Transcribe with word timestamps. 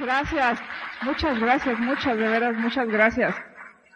Gracias, 0.00 0.58
muchas 1.04 1.38
gracias, 1.38 1.78
muchas, 1.78 2.16
de 2.16 2.28
veras, 2.28 2.56
muchas 2.56 2.88
gracias. 2.88 3.34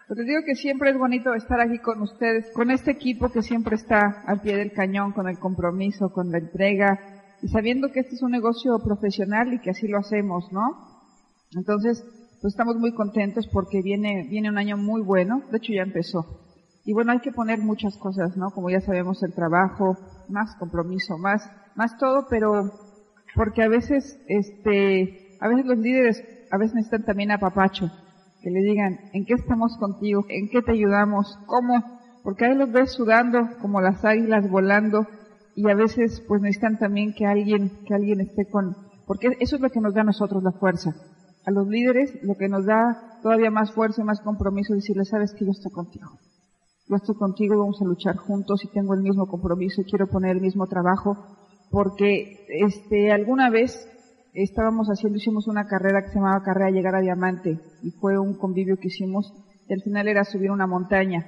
Pues 0.07 0.19
les 0.19 0.27
digo 0.27 0.41
que 0.45 0.55
siempre 0.55 0.91
es 0.91 0.97
bonito 0.97 1.33
estar 1.33 1.59
aquí 1.59 1.79
con 1.79 2.01
ustedes, 2.01 2.51
con 2.53 2.71
este 2.71 2.91
equipo 2.91 3.29
que 3.29 3.41
siempre 3.41 3.75
está 3.75 4.23
al 4.25 4.41
pie 4.41 4.55
del 4.55 4.71
cañón, 4.71 5.11
con 5.11 5.27
el 5.27 5.39
compromiso, 5.39 6.11
con 6.13 6.31
la 6.31 6.37
entrega, 6.37 6.99
y 7.41 7.47
sabiendo 7.49 7.91
que 7.91 8.01
este 8.01 8.15
es 8.15 8.21
un 8.21 8.31
negocio 8.31 8.79
profesional 8.83 9.53
y 9.53 9.59
que 9.59 9.71
así 9.71 9.87
lo 9.87 9.97
hacemos, 9.97 10.51
¿no? 10.51 10.61
Entonces, 11.55 12.03
pues 12.41 12.53
estamos 12.53 12.77
muy 12.77 12.93
contentos 12.93 13.47
porque 13.51 13.81
viene, 13.81 14.27
viene 14.29 14.49
un 14.49 14.57
año 14.57 14.77
muy 14.77 15.01
bueno, 15.01 15.41
de 15.51 15.57
hecho 15.57 15.73
ya 15.73 15.81
empezó. 15.81 16.25
Y 16.85 16.93
bueno, 16.93 17.11
hay 17.11 17.19
que 17.19 17.31
poner 17.31 17.59
muchas 17.59 17.97
cosas, 17.97 18.37
¿no? 18.37 18.51
Como 18.51 18.69
ya 18.69 18.79
sabemos, 18.81 19.21
el 19.23 19.33
trabajo, 19.33 19.97
más 20.29 20.55
compromiso, 20.57 21.17
más, 21.17 21.49
más 21.75 21.97
todo, 21.97 22.27
pero 22.29 22.71
porque 23.35 23.63
a 23.63 23.67
veces, 23.67 24.19
este, 24.27 25.26
a 25.39 25.47
veces 25.47 25.65
los 25.65 25.77
líderes, 25.77 26.23
a 26.51 26.57
veces 26.57 26.75
necesitan 26.75 27.05
también 27.05 27.31
a 27.31 27.39
papacho, 27.39 27.91
que 28.41 28.49
le 28.49 28.61
digan, 28.61 28.99
¿en 29.13 29.25
qué 29.25 29.33
estamos 29.33 29.77
contigo? 29.77 30.25
¿En 30.29 30.49
qué 30.49 30.61
te 30.61 30.71
ayudamos? 30.71 31.37
¿Cómo? 31.45 31.99
Porque 32.23 32.45
ahí 32.45 32.55
los 32.55 32.71
ves 32.71 32.91
sudando 32.91 33.39
como 33.61 33.81
las 33.81 34.03
águilas 34.03 34.49
volando 34.49 35.07
y 35.55 35.69
a 35.69 35.75
veces 35.75 36.23
pues 36.27 36.41
necesitan 36.41 36.77
también 36.77 37.13
que 37.13 37.25
alguien, 37.25 37.71
que 37.85 37.93
alguien 37.93 38.21
esté 38.21 38.45
con, 38.45 38.75
porque 39.05 39.29
eso 39.39 39.55
es 39.55 39.61
lo 39.61 39.69
que 39.69 39.81
nos 39.81 39.93
da 39.93 40.01
a 40.01 40.05
nosotros 40.05 40.43
la 40.43 40.51
fuerza. 40.51 40.95
A 41.45 41.51
los 41.51 41.67
líderes 41.67 42.13
lo 42.23 42.35
que 42.35 42.49
nos 42.49 42.65
da 42.65 43.19
todavía 43.23 43.49
más 43.49 43.71
fuerza 43.71 44.01
y 44.01 44.05
más 44.05 44.21
compromiso 44.21 44.73
es 44.73 44.81
decirles, 44.81 45.09
sabes 45.09 45.33
que 45.33 45.45
yo 45.45 45.51
estoy 45.51 45.71
contigo. 45.71 46.11
Yo 46.89 46.95
estoy 46.95 47.15
contigo, 47.15 47.57
vamos 47.57 47.81
a 47.81 47.85
luchar 47.85 48.17
juntos 48.17 48.63
y 48.63 48.71
tengo 48.71 48.93
el 48.93 49.01
mismo 49.01 49.27
compromiso 49.27 49.81
y 49.81 49.85
quiero 49.85 50.07
poner 50.07 50.35
el 50.35 50.41
mismo 50.41 50.67
trabajo 50.67 51.17
porque 51.69 52.45
este 52.49 53.11
alguna 53.11 53.49
vez 53.49 53.87
estábamos 54.43 54.87
haciendo, 54.87 55.17
hicimos 55.17 55.47
una 55.47 55.65
carrera 55.65 56.01
que 56.03 56.09
se 56.09 56.15
llamaba 56.15 56.43
Carrera 56.43 56.69
Llegar 56.69 56.95
a 56.95 57.01
Diamante 57.01 57.59
y 57.81 57.91
fue 57.91 58.19
un 58.19 58.37
convivio 58.37 58.77
que 58.77 58.87
hicimos 58.87 59.33
y 59.67 59.73
al 59.73 59.81
final 59.81 60.07
era 60.07 60.23
subir 60.23 60.51
una 60.51 60.67
montaña 60.67 61.25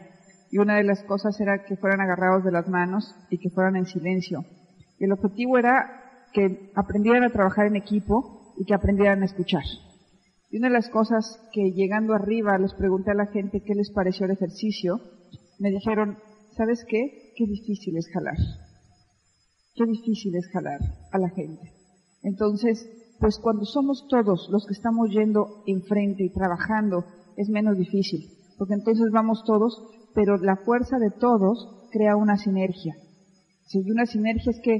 y 0.51 0.57
una 0.57 0.77
de 0.77 0.83
las 0.83 1.03
cosas 1.03 1.39
era 1.39 1.63
que 1.63 1.75
fueran 1.75 2.01
agarrados 2.01 2.43
de 2.43 2.51
las 2.51 2.67
manos 2.67 3.15
y 3.29 3.37
que 3.37 3.49
fueran 3.49 3.75
en 3.75 3.85
silencio. 3.85 4.45
Y 4.99 5.05
el 5.05 5.11
objetivo 5.11 5.57
era 5.57 5.85
que 6.33 6.71
aprendieran 6.75 7.23
a 7.23 7.31
trabajar 7.31 7.67
en 7.67 7.75
equipo 7.75 8.53
y 8.57 8.65
que 8.65 8.73
aprendieran 8.73 9.21
a 9.21 9.25
escuchar. 9.25 9.63
Y 10.51 10.57
una 10.57 10.67
de 10.67 10.73
las 10.73 10.89
cosas 10.89 11.39
que 11.53 11.71
llegando 11.71 12.13
arriba 12.13 12.57
les 12.57 12.73
pregunté 12.73 13.11
a 13.11 13.15
la 13.15 13.27
gente 13.27 13.61
qué 13.61 13.75
les 13.75 13.91
pareció 13.91 14.25
el 14.25 14.31
ejercicio, 14.31 14.99
me 15.59 15.69
dijeron, 15.69 16.17
¿sabes 16.57 16.83
qué? 16.87 17.33
Qué 17.35 17.45
difícil 17.45 17.97
es 17.97 18.07
jalar. 18.11 18.37
Qué 19.75 19.85
difícil 19.85 20.35
es 20.35 20.47
jalar 20.51 20.79
a 21.11 21.17
la 21.19 21.29
gente. 21.29 21.73
Entonces, 22.23 22.89
pues 23.19 23.37
cuando 23.41 23.65
somos 23.65 24.05
todos 24.07 24.47
los 24.49 24.65
que 24.65 24.73
estamos 24.73 25.09
yendo 25.09 25.47
enfrente 25.65 26.23
y 26.23 26.31
trabajando, 26.31 27.03
es 27.35 27.49
menos 27.49 27.77
difícil, 27.77 28.29
porque 28.57 28.73
entonces 28.73 29.07
vamos 29.11 29.43
todos, 29.45 29.77
pero 30.13 30.37
la 30.37 30.55
fuerza 30.57 30.97
de 30.97 31.11
todos 31.11 31.87
crea 31.91 32.15
una 32.15 32.37
sinergia. 32.37 32.95
Si 33.65 33.79
una 33.79 34.05
sinergia 34.05 34.51
es 34.51 34.59
que, 34.63 34.77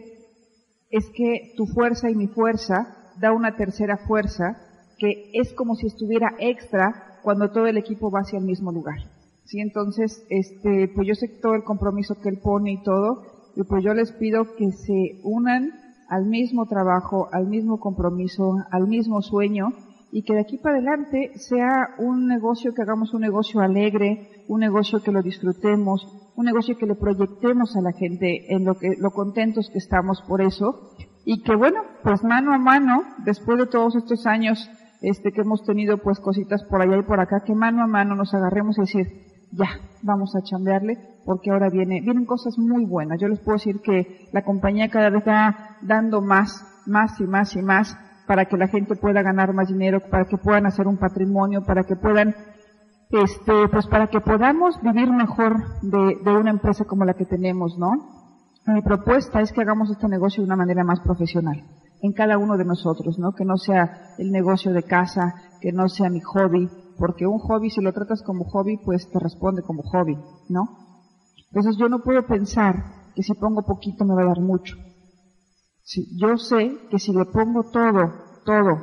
es 0.89 1.05
que 1.13 1.53
tu 1.55 1.65
fuerza 1.67 2.09
y 2.09 2.15
mi 2.15 2.27
fuerza 2.27 2.87
da 3.19 3.33
una 3.33 3.55
tercera 3.55 3.97
fuerza 4.07 4.55
que 4.97 5.31
es 5.33 5.53
como 5.53 5.75
si 5.75 5.87
estuviera 5.87 6.27
extra 6.39 7.19
cuando 7.23 7.49
todo 7.49 7.67
el 7.67 7.77
equipo 7.77 8.09
va 8.11 8.19
hacia 8.21 8.39
el 8.39 8.45
mismo 8.45 8.71
lugar. 8.71 8.97
Sí, 9.45 9.59
entonces, 9.59 10.25
este, 10.29 10.89
pues 10.93 11.07
yo 11.07 11.15
sé 11.15 11.27
todo 11.41 11.55
el 11.55 11.63
compromiso 11.63 12.15
que 12.21 12.29
él 12.29 12.39
pone 12.41 12.73
y 12.73 12.83
todo, 12.83 13.21
y 13.55 13.63
pues 13.63 13.83
yo 13.83 13.93
les 13.93 14.11
pido 14.13 14.45
que 14.55 14.71
se 14.71 15.19
unan 15.23 15.71
al 16.09 16.25
mismo 16.25 16.65
trabajo, 16.65 17.29
al 17.31 17.47
mismo 17.47 17.79
compromiso, 17.79 18.55
al 18.71 18.87
mismo 18.87 19.21
sueño 19.21 19.69
y 20.11 20.23
que 20.23 20.33
de 20.33 20.41
aquí 20.41 20.57
para 20.57 20.77
adelante 20.77 21.31
sea 21.35 21.89
un 21.99 22.27
negocio 22.27 22.73
que 22.73 22.81
hagamos 22.81 23.13
un 23.13 23.21
negocio 23.21 23.61
alegre, 23.61 24.43
un 24.47 24.59
negocio 24.59 25.03
que 25.03 25.11
lo 25.11 25.21
disfrutemos, 25.21 26.07
un 26.35 26.45
negocio 26.45 26.77
que 26.77 26.87
le 26.87 26.95
proyectemos 26.95 27.75
a 27.75 27.81
la 27.81 27.91
gente 27.91 28.53
en 28.53 28.65
lo 28.65 28.75
que 28.75 28.95
lo 28.97 29.11
contentos 29.11 29.69
que 29.71 29.77
estamos 29.77 30.21
por 30.27 30.41
eso. 30.41 30.93
Y 31.25 31.43
que 31.43 31.55
bueno, 31.55 31.81
pues 32.03 32.23
mano 32.23 32.53
a 32.53 32.57
mano, 32.57 33.03
después 33.23 33.59
de 33.59 33.67
todos 33.67 33.95
estos 33.95 34.25
años 34.25 34.69
este 35.01 35.31
que 35.31 35.41
hemos 35.41 35.63
tenido 35.63 35.99
pues 35.99 36.19
cositas 36.19 36.63
por 36.63 36.81
allá 36.81 36.97
y 36.97 37.03
por 37.03 37.19
acá, 37.19 37.43
que 37.45 37.53
mano 37.53 37.83
a 37.83 37.87
mano 37.87 38.15
nos 38.15 38.33
agarremos 38.33 38.77
y 38.77 38.81
decir, 38.81 39.28
ya, 39.51 39.67
vamos 40.01 40.35
a 40.35 40.41
chambearle, 40.41 40.97
porque 41.25 41.51
ahora 41.51 41.69
viene, 41.69 42.01
vienen 42.01 42.25
cosas 42.25 42.57
muy 42.57 42.85
buenas. 42.85 43.19
Yo 43.19 43.27
les 43.27 43.39
puedo 43.39 43.57
decir 43.57 43.81
que 43.81 44.29
la 44.31 44.43
compañía 44.43 44.89
cada 44.89 45.09
vez 45.09 45.19
está 45.19 45.77
dando 45.81 46.21
más, 46.21 46.63
más 46.85 47.19
y 47.19 47.23
más 47.23 47.55
y 47.55 47.61
más 47.61 47.97
para 48.27 48.45
que 48.45 48.57
la 48.57 48.67
gente 48.67 48.95
pueda 48.95 49.23
ganar 49.23 49.53
más 49.53 49.69
dinero, 49.69 50.01
para 50.09 50.25
que 50.25 50.37
puedan 50.37 50.67
hacer 50.67 50.87
un 50.87 50.97
patrimonio, 50.97 51.63
para 51.63 51.83
que 51.83 51.95
puedan, 51.95 52.35
este, 53.09 53.67
pues 53.71 53.87
para 53.87 54.07
que 54.07 54.21
podamos 54.21 54.79
vivir 54.83 55.11
mejor 55.11 55.81
de, 55.81 56.17
de 56.23 56.37
una 56.37 56.51
empresa 56.51 56.85
como 56.85 57.05
la 57.05 57.15
que 57.15 57.25
tenemos, 57.25 57.75
¿no? 57.79 57.91
Mi 58.67 58.83
propuesta 58.83 59.41
es 59.41 59.51
que 59.51 59.61
hagamos 59.61 59.89
este 59.89 60.07
negocio 60.07 60.43
de 60.43 60.47
una 60.47 60.55
manera 60.55 60.83
más 60.83 60.99
profesional 60.99 61.63
en 62.01 62.13
cada 62.13 62.37
uno 62.37 62.55
de 62.55 62.65
nosotros, 62.65 63.17
¿no? 63.17 63.31
Que 63.31 63.45
no 63.45 63.57
sea 63.57 64.13
el 64.19 64.31
negocio 64.31 64.73
de 64.73 64.83
casa, 64.83 65.33
que 65.59 65.71
no 65.71 65.89
sea 65.89 66.09
mi 66.09 66.21
hobby, 66.21 66.69
porque 66.99 67.25
un 67.25 67.39
hobby, 67.39 67.69
si 67.69 67.81
lo 67.81 67.93
tratas 67.93 68.21
como 68.21 68.43
hobby, 68.45 68.77
pues 68.77 69.09
te 69.09 69.19
responde 69.19 69.63
como 69.63 69.83
hobby, 69.83 70.17
¿no? 70.49 70.67
Entonces 71.47 71.77
yo 71.77 71.89
no 71.89 71.99
puedo 71.99 72.25
pensar 72.27 72.75
que 73.15 73.23
si 73.23 73.33
pongo 73.33 73.63
poquito 73.63 74.05
me 74.05 74.13
va 74.13 74.23
a 74.23 74.33
dar 74.33 74.41
mucho. 74.41 74.75
Sí, 75.81 76.05
yo 76.17 76.37
sé 76.37 76.77
que 76.91 76.99
si 76.99 77.13
le 77.13 77.25
pongo 77.25 77.63
todo, 77.71 78.13
todo 78.45 78.77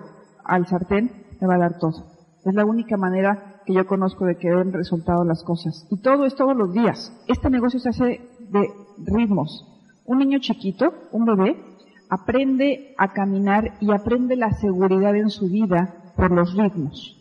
al 0.44 0.66
sartén, 0.66 1.26
me 1.40 1.46
va 1.46 1.54
a 1.54 1.58
dar 1.58 1.78
todo. 1.78 2.16
Es 2.44 2.54
la 2.54 2.64
única 2.64 2.96
manera 2.96 3.60
que 3.64 3.74
yo 3.74 3.86
conozco 3.86 4.24
de 4.24 4.36
que 4.36 4.48
den 4.48 4.72
resultado 4.72 5.24
las 5.24 5.42
cosas. 5.44 5.86
Y 5.90 6.00
todo 6.00 6.24
es 6.24 6.34
todos 6.34 6.56
los 6.56 6.72
días. 6.72 7.12
Este 7.28 7.50
negocio 7.50 7.78
se 7.80 7.90
hace 7.90 8.06
de 8.50 8.68
ritmos. 9.04 9.66
Un 10.04 10.18
niño 10.18 10.38
chiquito, 10.38 10.92
un 11.12 11.24
bebé, 11.24 11.62
aprende 12.08 12.94
a 12.98 13.12
caminar 13.12 13.74
y 13.80 13.92
aprende 13.92 14.36
la 14.36 14.52
seguridad 14.52 15.14
en 15.16 15.30
su 15.30 15.48
vida 15.48 16.12
por 16.16 16.30
los 16.30 16.54
ritmos. 16.54 17.16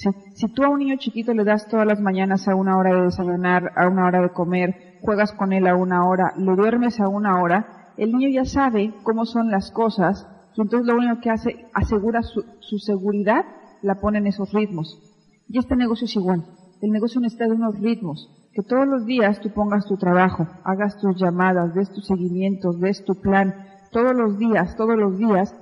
Si, 0.00 0.48
tú 0.54 0.64
a 0.64 0.70
un 0.70 0.78
niño 0.78 0.96
chiquito 0.96 1.34
le 1.34 1.44
das 1.44 1.68
todas 1.68 1.86
las 1.86 2.00
mañanas 2.00 2.48
a 2.48 2.54
una 2.54 2.78
hora 2.78 2.94
de 2.94 3.02
desayunar, 3.02 3.72
a 3.76 3.86
una 3.86 4.06
hora 4.06 4.22
de 4.22 4.30
comer, 4.30 4.96
juegas 5.02 5.32
con 5.32 5.52
él 5.52 5.66
a 5.66 5.76
una 5.76 6.08
hora, 6.08 6.32
le 6.38 6.56
duermes 6.56 7.00
a 7.00 7.08
una 7.08 7.38
hora, 7.42 7.92
el 7.98 8.12
niño 8.12 8.30
ya 8.30 8.46
sabe 8.46 8.94
cómo 9.02 9.26
son 9.26 9.50
las 9.50 9.70
cosas 9.70 10.26
y 10.56 10.62
entonces 10.62 10.86
lo 10.86 10.96
único 10.96 11.20
que 11.20 11.28
hace, 11.28 11.66
asegura 11.74 12.22
su, 12.22 12.42
su 12.60 12.78
seguridad, 12.78 13.44
la 13.82 14.00
pone 14.00 14.18
en 14.18 14.28
esos 14.28 14.50
ritmos. 14.54 14.98
Y 15.46 15.58
este 15.58 15.76
negocio 15.76 16.06
es 16.06 16.16
igual. 16.16 16.46
El 16.80 16.92
negocio 16.92 17.20
necesita 17.20 17.44
de 17.44 17.56
unos 17.56 17.78
ritmos. 17.78 18.30
Que 18.54 18.62
todos 18.62 18.88
los 18.88 19.04
días 19.04 19.38
tú 19.40 19.50
pongas 19.50 19.84
tu 19.84 19.98
trabajo, 19.98 20.46
hagas 20.64 20.98
tus 20.98 21.20
llamadas, 21.20 21.74
des 21.74 21.92
tus 21.92 22.06
seguimientos, 22.06 22.80
des 22.80 23.04
tu 23.04 23.20
plan, 23.20 23.54
todos 23.92 24.14
los 24.14 24.38
días, 24.38 24.74
todos 24.76 24.96
los 24.96 25.18
días, 25.18 25.54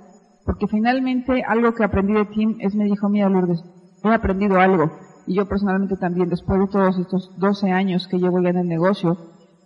porque 0.45 0.69
finalmente 0.69 1.43
algo 1.43 1.75
que 1.75 1.85
aprendí 1.85 2.13
de 2.13 2.25
Tim 2.27 2.57
es 2.61 2.77
me 2.77 2.85
dijo, 2.85 3.09
mira 3.09 3.29
Lourdes, 3.29 3.63
he 4.05 4.15
aprendido 4.15 4.61
algo. 4.61 4.91
Y 5.27 5.37
yo 5.37 5.47
personalmente 5.47 5.97
también, 5.97 6.29
después 6.29 6.61
de 6.61 6.69
todos 6.69 6.99
estos 6.99 7.35
12 7.39 7.71
años 7.71 8.09
que 8.09 8.19
llevo 8.19 8.41
ya 8.41 8.51
en 8.51 8.59
el 8.59 8.69
negocio, 8.69 9.17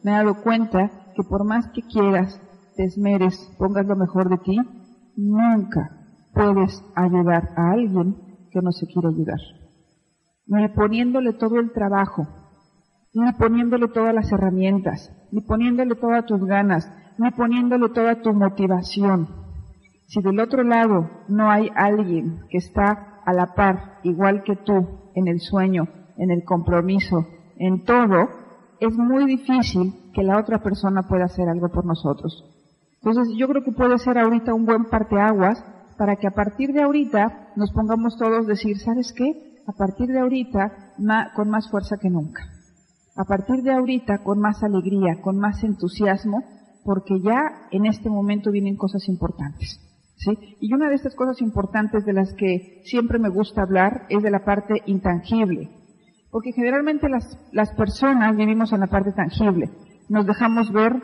me 0.02 0.12
he 0.12 0.14
dado 0.14 0.42
cuenta 0.42 0.90
que 1.14 1.22
por 1.22 1.44
más 1.44 1.68
que 1.72 1.82
quieras, 1.82 2.40
te 2.76 2.84
esmeres, 2.84 3.54
pongas 3.58 3.86
lo 3.86 3.96
mejor 3.96 4.28
de 4.28 4.38
ti, 4.38 4.58
nunca 5.16 5.90
puedes 6.32 6.82
ayudar 6.96 7.50
a 7.56 7.72
alguien 7.72 8.16
que 8.50 8.60
no 8.60 8.72
se 8.72 8.86
quiere 8.86 9.08
ayudar. 9.08 9.38
Ni 10.46 10.68
poniéndole 10.68 11.34
todo 11.34 11.60
el 11.60 11.72
trabajo, 11.72 12.26
ni 13.14 13.32
poniéndole 13.32 13.88
todas 13.88 14.14
las 14.14 14.32
herramientas, 14.32 15.12
ni 15.30 15.42
poniéndole 15.42 15.94
todas 15.94 16.24
tus 16.26 16.44
ganas, 16.44 16.90
ni 17.18 17.30
poniéndole 17.30 17.90
toda 17.90 18.20
tu 18.20 18.32
motivación. 18.32 19.28
Si 20.08 20.20
del 20.20 20.40
otro 20.40 20.62
lado 20.62 21.08
no 21.28 21.50
hay 21.50 21.70
alguien 21.74 22.40
que 22.50 22.58
está 22.58 23.11
a 23.24 23.32
la 23.32 23.54
par, 23.54 23.98
igual 24.02 24.42
que 24.42 24.56
tú, 24.56 25.10
en 25.14 25.28
el 25.28 25.40
sueño, 25.40 25.88
en 26.16 26.30
el 26.30 26.44
compromiso, 26.44 27.26
en 27.56 27.84
todo, 27.84 28.28
es 28.80 28.96
muy 28.96 29.26
difícil 29.26 30.10
que 30.12 30.22
la 30.22 30.38
otra 30.38 30.58
persona 30.58 31.02
pueda 31.02 31.24
hacer 31.24 31.48
algo 31.48 31.68
por 31.68 31.84
nosotros. 31.84 32.44
Entonces 33.02 33.34
yo 33.36 33.48
creo 33.48 33.62
que 33.62 33.72
puede 33.72 33.98
ser 33.98 34.18
ahorita 34.18 34.54
un 34.54 34.64
buen 34.64 34.84
parteaguas 34.84 35.64
para 35.98 36.16
que 36.16 36.26
a 36.26 36.32
partir 36.32 36.72
de 36.72 36.82
ahorita 36.82 37.52
nos 37.56 37.72
pongamos 37.72 38.16
todos 38.16 38.44
a 38.44 38.48
decir, 38.48 38.78
¿sabes 38.78 39.12
qué? 39.12 39.62
A 39.66 39.72
partir 39.72 40.08
de 40.08 40.20
ahorita 40.20 40.94
con 41.34 41.48
más 41.48 41.70
fuerza 41.70 41.96
que 41.96 42.10
nunca. 42.10 42.42
A 43.16 43.24
partir 43.24 43.62
de 43.62 43.72
ahorita 43.72 44.18
con 44.18 44.40
más 44.40 44.62
alegría, 44.62 45.20
con 45.20 45.36
más 45.36 45.62
entusiasmo, 45.64 46.42
porque 46.84 47.20
ya 47.20 47.68
en 47.70 47.86
este 47.86 48.08
momento 48.08 48.50
vienen 48.50 48.76
cosas 48.76 49.08
importantes. 49.08 49.78
Y 50.60 50.72
una 50.72 50.88
de 50.88 50.94
estas 50.94 51.14
cosas 51.14 51.40
importantes 51.40 52.04
de 52.04 52.12
las 52.12 52.32
que 52.34 52.82
siempre 52.84 53.18
me 53.18 53.28
gusta 53.28 53.62
hablar 53.62 54.06
es 54.08 54.22
de 54.22 54.30
la 54.30 54.44
parte 54.44 54.82
intangible. 54.86 55.70
Porque 56.30 56.52
generalmente 56.52 57.08
las, 57.08 57.38
las 57.52 57.74
personas 57.74 58.36
vivimos 58.36 58.72
en 58.72 58.80
la 58.80 58.86
parte 58.86 59.12
tangible. 59.12 59.70
Nos 60.08 60.26
dejamos 60.26 60.72
ver, 60.72 61.00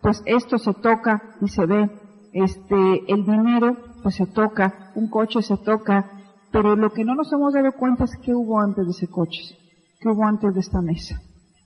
pues 0.00 0.22
esto 0.26 0.58
se 0.58 0.74
toca 0.74 1.22
y 1.40 1.48
se 1.48 1.66
ve. 1.66 1.90
Este, 2.32 3.12
el 3.12 3.24
dinero 3.24 3.76
pues 4.02 4.16
se 4.16 4.26
toca, 4.26 4.90
un 4.94 5.08
coche 5.08 5.42
se 5.42 5.56
toca, 5.58 6.10
pero 6.50 6.74
lo 6.76 6.90
que 6.90 7.04
no 7.04 7.14
nos 7.14 7.32
hemos 7.32 7.54
dado 7.54 7.72
cuenta 7.72 8.04
es 8.04 8.16
qué 8.22 8.34
hubo 8.34 8.58
antes 8.58 8.84
de 8.84 8.90
ese 8.90 9.08
coche, 9.08 9.56
qué 10.00 10.08
hubo 10.08 10.24
antes 10.26 10.52
de 10.54 10.60
esta 10.60 10.80
mesa, 10.80 11.20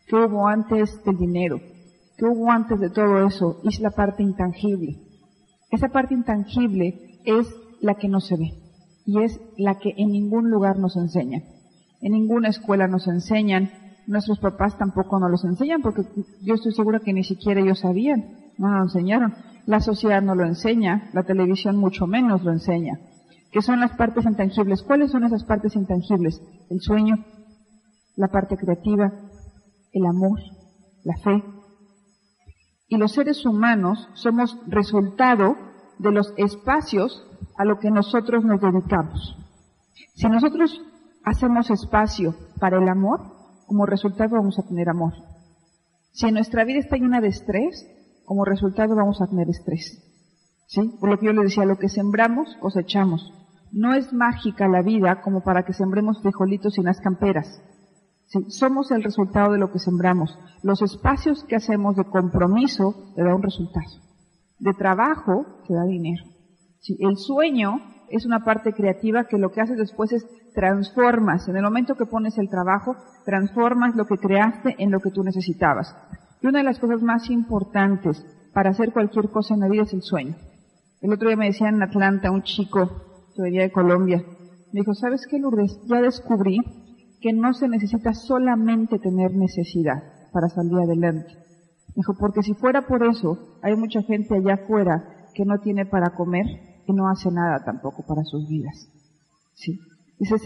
qué 0.06 0.16
hubo 0.16 0.46
antes 0.46 1.02
del 1.04 1.16
dinero, 1.16 1.58
qué 2.18 2.24
hubo 2.24 2.50
antes 2.50 2.78
de 2.80 2.90
todo 2.90 3.24
eso, 3.26 3.60
es 3.64 3.80
la 3.80 3.90
parte 3.90 4.22
intangible. 4.22 5.05
Esa 5.70 5.88
parte 5.88 6.14
intangible 6.14 7.20
es 7.24 7.48
la 7.80 7.94
que 7.94 8.08
no 8.08 8.20
se 8.20 8.36
ve 8.36 8.52
y 9.04 9.22
es 9.22 9.40
la 9.56 9.78
que 9.78 9.94
en 9.96 10.10
ningún 10.10 10.50
lugar 10.50 10.78
nos 10.78 10.96
enseñan. 10.96 11.44
En 12.00 12.12
ninguna 12.12 12.48
escuela 12.48 12.88
nos 12.88 13.06
enseñan, 13.08 13.70
nuestros 14.06 14.38
papás 14.38 14.76
tampoco 14.78 15.18
nos 15.18 15.30
los 15.30 15.44
enseñan 15.44 15.82
porque 15.82 16.02
yo 16.42 16.54
estoy 16.54 16.72
segura 16.72 17.00
que 17.00 17.12
ni 17.12 17.24
siquiera 17.24 17.60
ellos 17.60 17.80
sabían, 17.80 18.52
no 18.58 18.68
nos 18.68 18.94
enseñaron. 18.94 19.34
La 19.66 19.80
sociedad 19.80 20.22
no 20.22 20.34
lo 20.34 20.44
enseña, 20.44 21.10
la 21.12 21.24
televisión 21.24 21.76
mucho 21.76 22.06
menos 22.06 22.44
lo 22.44 22.52
enseña. 22.52 23.00
¿Qué 23.50 23.62
son 23.62 23.80
las 23.80 23.96
partes 23.96 24.24
intangibles? 24.24 24.82
¿Cuáles 24.82 25.10
son 25.10 25.24
esas 25.24 25.44
partes 25.44 25.74
intangibles? 25.74 26.40
El 26.68 26.80
sueño, 26.80 27.16
la 28.14 28.28
parte 28.28 28.56
creativa, 28.56 29.12
el 29.92 30.06
amor, 30.06 30.38
la 31.04 31.16
fe. 31.16 31.42
Y 32.88 32.96
los 32.96 33.12
seres 33.12 33.44
humanos 33.44 34.08
somos 34.14 34.56
resultado 34.66 35.56
de 35.98 36.12
los 36.12 36.32
espacios 36.36 37.26
a 37.56 37.64
lo 37.64 37.78
que 37.78 37.90
nosotros 37.90 38.44
nos 38.44 38.60
dedicamos. 38.60 39.36
Si 40.14 40.28
nosotros 40.28 40.80
hacemos 41.24 41.70
espacio 41.70 42.34
para 42.60 42.78
el 42.78 42.88
amor, 42.88 43.20
como 43.66 43.86
resultado 43.86 44.36
vamos 44.36 44.58
a 44.58 44.66
tener 44.66 44.88
amor. 44.88 45.12
Si 46.12 46.30
nuestra 46.30 46.64
vida 46.64 46.78
está 46.78 46.96
llena 46.96 47.20
de 47.20 47.28
estrés, 47.28 47.86
como 48.24 48.44
resultado 48.44 48.94
vamos 48.94 49.20
a 49.20 49.26
tener 49.26 49.48
estrés. 49.48 50.02
¿Sí? 50.68 50.96
Por 51.00 51.10
lo 51.10 51.18
que 51.18 51.26
yo 51.26 51.32
le 51.32 51.42
decía, 51.42 51.64
lo 51.64 51.78
que 51.78 51.88
sembramos, 51.88 52.56
cosechamos. 52.60 53.32
No 53.72 53.94
es 53.94 54.12
mágica 54.12 54.68
la 54.68 54.82
vida 54.82 55.20
como 55.22 55.42
para 55.42 55.64
que 55.64 55.72
sembremos 55.72 56.20
frijolitos 56.22 56.76
y 56.76 56.80
unas 56.80 57.00
camperas. 57.00 57.62
Somos 58.48 58.90
el 58.90 59.04
resultado 59.04 59.52
de 59.52 59.58
lo 59.58 59.70
que 59.70 59.78
sembramos. 59.78 60.36
Los 60.62 60.82
espacios 60.82 61.44
que 61.44 61.56
hacemos 61.56 61.96
de 61.96 62.04
compromiso 62.04 63.12
le 63.16 63.24
da 63.24 63.34
un 63.34 63.42
resultado. 63.42 63.86
De 64.58 64.72
trabajo 64.74 65.46
te 65.66 65.74
da 65.74 65.84
dinero. 65.84 66.24
El 66.98 67.16
sueño 67.16 67.80
es 68.10 68.26
una 68.26 68.44
parte 68.44 68.72
creativa 68.72 69.24
que 69.24 69.38
lo 69.38 69.50
que 69.50 69.60
hace 69.60 69.74
después 69.74 70.12
es 70.12 70.26
transformas. 70.54 71.48
En 71.48 71.56
el 71.56 71.62
momento 71.62 71.94
que 71.94 72.06
pones 72.06 72.38
el 72.38 72.48
trabajo, 72.48 72.96
transformas 73.24 73.94
lo 73.94 74.06
que 74.06 74.16
creaste 74.16 74.74
en 74.78 74.90
lo 74.90 75.00
que 75.00 75.10
tú 75.10 75.22
necesitabas. 75.22 75.94
Y 76.40 76.46
una 76.46 76.58
de 76.58 76.64
las 76.64 76.78
cosas 76.78 77.02
más 77.02 77.30
importantes 77.30 78.24
para 78.52 78.70
hacer 78.70 78.92
cualquier 78.92 79.30
cosa 79.30 79.54
en 79.54 79.60
la 79.60 79.68
vida 79.68 79.82
es 79.82 79.92
el 79.92 80.02
sueño. 80.02 80.36
El 81.00 81.12
otro 81.12 81.28
día 81.28 81.36
me 81.36 81.46
decía 81.46 81.68
en 81.68 81.82
Atlanta 81.82 82.30
un 82.30 82.42
chico 82.42 82.88
que 83.34 83.42
venía 83.42 83.62
de 83.62 83.72
Colombia, 83.72 84.24
me 84.72 84.80
dijo, 84.80 84.94
¿sabes 84.94 85.26
qué, 85.30 85.38
Lourdes? 85.38 85.78
Ya 85.86 86.00
descubrí 86.00 86.58
que 87.20 87.32
no 87.32 87.52
se 87.52 87.68
necesita 87.68 88.12
solamente 88.14 88.98
tener 88.98 89.32
necesidad 89.34 90.02
para 90.32 90.48
salir 90.48 90.78
adelante. 90.78 91.32
Dijo, 91.94 92.14
porque 92.18 92.42
si 92.42 92.54
fuera 92.54 92.86
por 92.86 93.04
eso, 93.04 93.58
hay 93.62 93.74
mucha 93.76 94.02
gente 94.02 94.36
allá 94.36 94.54
afuera 94.54 95.28
que 95.34 95.44
no 95.44 95.58
tiene 95.60 95.86
para 95.86 96.14
comer 96.14 96.46
y 96.86 96.92
no 96.92 97.08
hace 97.08 97.30
nada 97.30 97.64
tampoco 97.64 98.04
para 98.06 98.22
sus 98.24 98.46
vidas. 98.48 98.88
Sí. 99.54 99.78
Dice, 100.18 100.36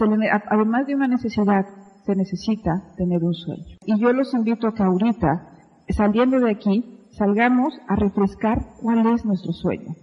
además 0.49 0.87
de 0.87 0.95
una 0.95 1.07
necesidad, 1.07 1.65
se 2.05 2.15
necesita 2.15 2.93
tener 2.97 3.23
un 3.23 3.33
sueño. 3.33 3.77
Y 3.85 3.99
yo 3.99 4.11
los 4.11 4.33
invito 4.33 4.67
a 4.67 4.73
que 4.73 4.83
ahorita 4.83 5.51
saliendo 5.89 6.39
de 6.39 6.51
aquí, 6.51 7.07
salgamos 7.11 7.73
a 7.87 7.95
refrescar 7.95 8.57
cuál 8.81 9.05
es 9.13 9.25
nuestro 9.25 9.51
sueño. 9.51 9.93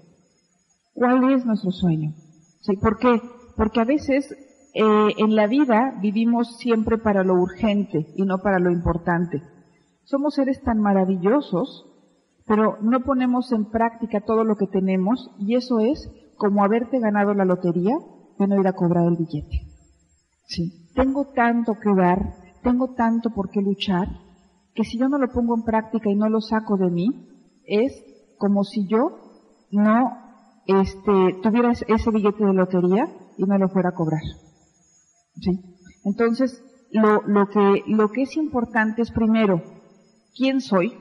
¿Cuál 0.95 1.33
es 1.33 1.45
nuestro 1.45 1.71
sueño? 1.71 2.13
¿Sí? 2.61 2.77
¿Por 2.77 2.99
qué? 2.99 3.21
Porque 3.57 3.81
a 3.81 3.85
veces 3.85 4.35
eh, 4.75 5.15
en 5.17 5.35
la 5.35 5.47
vida 5.47 5.99
vivimos 6.01 6.57
siempre 6.59 6.99
para 6.99 7.25
lo 7.25 7.35
urgente 7.35 8.07
y 8.17 8.23
no 8.23 8.39
para 8.39 8.59
lo 8.59 8.71
importante. 8.71 9.43
Somos 10.05 10.35
seres 10.35 10.63
tan 10.63 10.81
maravillosos, 10.81 11.87
pero 12.47 12.79
no 12.81 13.01
ponemos 13.01 13.53
en 13.53 13.71
práctica 13.71 14.21
todo 14.21 14.45
lo 14.45 14.57
que 14.57 14.67
tenemos 14.67 15.31
y 15.39 15.55
eso 15.55 15.81
es 15.81 16.11
como 16.37 16.65
haberte 16.65 16.99
ganado 16.99 17.35
la 17.35 17.45
lotería 17.45 17.97
de 18.39 18.47
no 18.47 18.61
ir 18.61 18.67
a 18.67 18.73
cobrar 18.73 19.05
el 19.07 19.17
billete. 19.17 19.69
Sí. 20.47 20.93
Tengo 20.95 21.27
tanto 21.35 21.75
que 21.75 21.95
dar, 21.95 22.19
tengo 22.63 22.95
tanto 22.95 23.31
por 23.31 23.51
qué 23.51 23.61
luchar, 23.61 24.09
que 24.75 24.85
si 24.85 24.99
yo 24.99 25.09
no 25.09 25.19
lo 25.19 25.29
pongo 25.29 25.55
en 25.57 25.63
práctica 25.63 26.11
y 26.11 26.17
no 26.17 26.29
lo 26.29 26.41
saco 26.41 26.77
de 26.77 26.91
mí, 26.91 27.07
es 27.65 27.93
como 28.39 28.65
si 28.65 28.87
yo 28.89 29.11
no 29.71 30.11
este, 30.67 31.41
tuviera 31.43 31.73
ese 31.73 32.11
billete 32.11 32.45
de 32.45 32.53
lotería 32.53 33.05
y 33.37 33.45
no 33.45 33.59
lo 33.59 33.69
fuera 33.69 33.91
a 33.91 33.95
cobrar. 33.95 34.23
Entonces, 36.05 36.63
lo, 36.91 37.23
lo, 37.27 37.49
que, 37.49 37.83
lo 37.87 38.09
que 38.11 38.23
es 38.23 38.37
importante 38.37 39.03
es 39.03 39.11
primero, 39.11 39.63
¿quién 40.37 40.61
soy? 40.61 40.93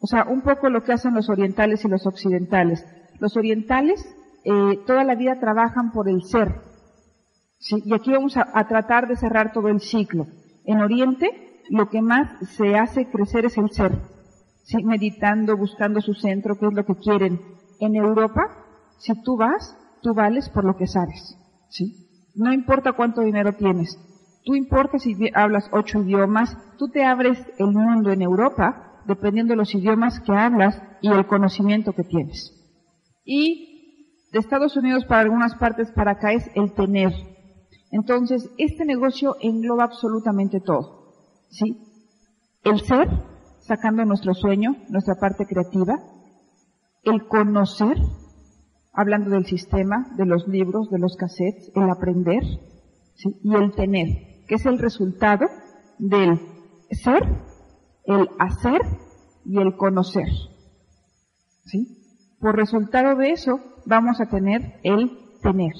O 0.00 0.06
sea, 0.06 0.24
un 0.24 0.42
poco 0.42 0.70
lo 0.70 0.82
que 0.82 0.92
hacen 0.92 1.14
los 1.14 1.28
orientales 1.28 1.84
y 1.84 1.88
los 1.88 2.06
occidentales. 2.06 2.84
Los 3.18 3.36
orientales 3.36 4.02
eh, 4.44 4.78
toda 4.86 5.04
la 5.04 5.14
vida 5.14 5.38
trabajan 5.38 5.92
por 5.92 6.08
el 6.08 6.22
ser. 6.22 6.62
¿sí? 7.58 7.76
Y 7.84 7.94
aquí 7.94 8.10
vamos 8.10 8.36
a, 8.36 8.66
tratar 8.66 9.06
de 9.06 9.16
cerrar 9.16 9.52
todo 9.52 9.68
el 9.68 9.80
ciclo. 9.80 10.26
En 10.64 10.80
Oriente 10.80 11.60
lo 11.68 11.88
que 11.88 12.00
más 12.00 12.30
se 12.56 12.76
hace 12.76 13.10
crecer 13.10 13.44
es 13.44 13.58
el 13.58 13.70
ser. 13.70 13.98
Meditando, 14.84 15.56
buscando 15.56 16.00
su 16.00 16.14
centro, 16.14 16.56
qué 16.58 16.66
es 16.66 16.72
lo 16.72 16.84
que 16.84 16.94
quieren. 16.94 17.40
En 17.80 17.96
Europa, 17.96 18.42
si 18.98 19.12
tú 19.22 19.36
vas, 19.36 19.76
tú 20.00 20.14
vales 20.14 20.48
por 20.48 20.64
lo 20.64 20.76
que 20.76 20.86
sabes. 20.86 21.36
¿sí? 21.68 22.09
No 22.34 22.52
importa 22.52 22.92
cuánto 22.92 23.22
dinero 23.22 23.54
tienes. 23.54 23.98
Tú 24.44 24.54
importa 24.54 24.98
si 24.98 25.14
hablas 25.34 25.68
ocho 25.72 26.00
idiomas, 26.00 26.56
tú 26.78 26.88
te 26.88 27.04
abres 27.04 27.38
el 27.58 27.66
mundo 27.66 28.10
en 28.10 28.22
Europa 28.22 29.02
dependiendo 29.06 29.52
de 29.52 29.56
los 29.56 29.74
idiomas 29.74 30.20
que 30.20 30.32
hablas 30.32 30.80
y 31.02 31.08
el 31.08 31.26
conocimiento 31.26 31.92
que 31.92 32.04
tienes. 32.04 32.52
Y 33.24 34.28
de 34.32 34.38
Estados 34.38 34.76
Unidos 34.76 35.04
para 35.04 35.22
algunas 35.22 35.54
partes 35.56 35.90
para 35.92 36.12
acá 36.12 36.32
es 36.32 36.48
el 36.54 36.72
tener. 36.72 37.12
Entonces, 37.90 38.48
este 38.58 38.84
negocio 38.84 39.36
engloba 39.40 39.84
absolutamente 39.84 40.60
todo. 40.60 41.00
¿sí? 41.50 41.76
El 42.62 42.80
ser, 42.80 43.08
sacando 43.60 44.04
nuestro 44.04 44.34
sueño, 44.34 44.76
nuestra 44.88 45.16
parte 45.16 45.44
creativa, 45.46 45.94
el 47.02 47.26
conocer, 47.26 47.96
hablando 48.92 49.30
del 49.30 49.46
sistema, 49.46 50.06
de 50.16 50.26
los 50.26 50.46
libros, 50.48 50.90
de 50.90 50.98
los 50.98 51.16
cassettes, 51.16 51.70
el 51.74 51.90
aprender, 51.90 52.42
y 53.42 53.54
el 53.54 53.72
tener, 53.72 54.06
que 54.48 54.54
es 54.54 54.66
el 54.66 54.78
resultado 54.78 55.46
del 55.98 56.38
ser, 56.90 57.22
el 58.04 58.28
hacer 58.38 58.80
y 59.44 59.58
el 59.58 59.76
conocer. 59.76 60.28
¿Sí? 61.64 61.98
Por 62.40 62.56
resultado 62.56 63.16
de 63.16 63.30
eso 63.30 63.60
vamos 63.86 64.20
a 64.20 64.26
tener 64.26 64.80
el 64.82 65.10
tener. 65.42 65.72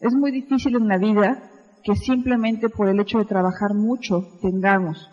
Es 0.00 0.14
muy 0.14 0.30
difícil 0.30 0.76
en 0.76 0.88
la 0.88 0.98
vida 0.98 1.50
que 1.84 1.94
simplemente 1.96 2.68
por 2.68 2.88
el 2.88 3.00
hecho 3.00 3.18
de 3.18 3.24
trabajar 3.24 3.74
mucho 3.74 4.26
tengamos. 4.40 5.08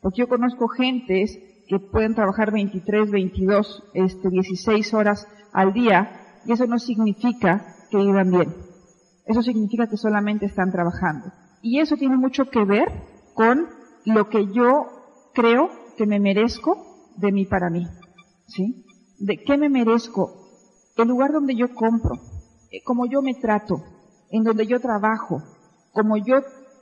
Porque 0.00 0.20
yo 0.20 0.28
conozco 0.28 0.68
gentes 0.68 1.38
que 1.68 1.78
pueden 1.80 2.14
trabajar 2.14 2.52
23, 2.52 3.10
22, 3.10 3.84
este, 3.94 4.30
16 4.30 4.94
horas 4.94 5.26
al 5.52 5.72
día 5.72 6.25
y 6.46 6.52
eso 6.52 6.66
no 6.66 6.78
significa 6.78 7.74
que 7.90 7.98
vivan 7.98 8.30
bien. 8.30 8.54
Eso 9.26 9.42
significa 9.42 9.86
que 9.88 9.96
solamente 9.96 10.46
están 10.46 10.70
trabajando. 10.70 11.32
Y 11.60 11.80
eso 11.80 11.96
tiene 11.96 12.16
mucho 12.16 12.44
que 12.44 12.64
ver 12.64 12.86
con 13.34 13.66
lo 14.04 14.28
que 14.28 14.46
yo 14.52 14.86
creo 15.34 15.68
que 15.96 16.06
me 16.06 16.20
merezco 16.20 16.76
de 17.16 17.32
mí 17.32 17.44
para 17.46 17.70
mí. 17.70 17.86
¿Sí? 18.46 18.84
¿De 19.18 19.42
qué 19.44 19.58
me 19.58 19.68
merezco? 19.68 20.30
El 20.96 21.08
lugar 21.08 21.32
donde 21.32 21.56
yo 21.56 21.74
compro, 21.74 22.14
eh, 22.70 22.82
como 22.84 23.06
yo 23.06 23.20
me 23.20 23.34
trato, 23.34 23.82
en 24.30 24.44
donde 24.44 24.66
yo 24.66 24.80
trabajo, 24.80 25.42
como 25.92 26.16
yo 26.16 26.36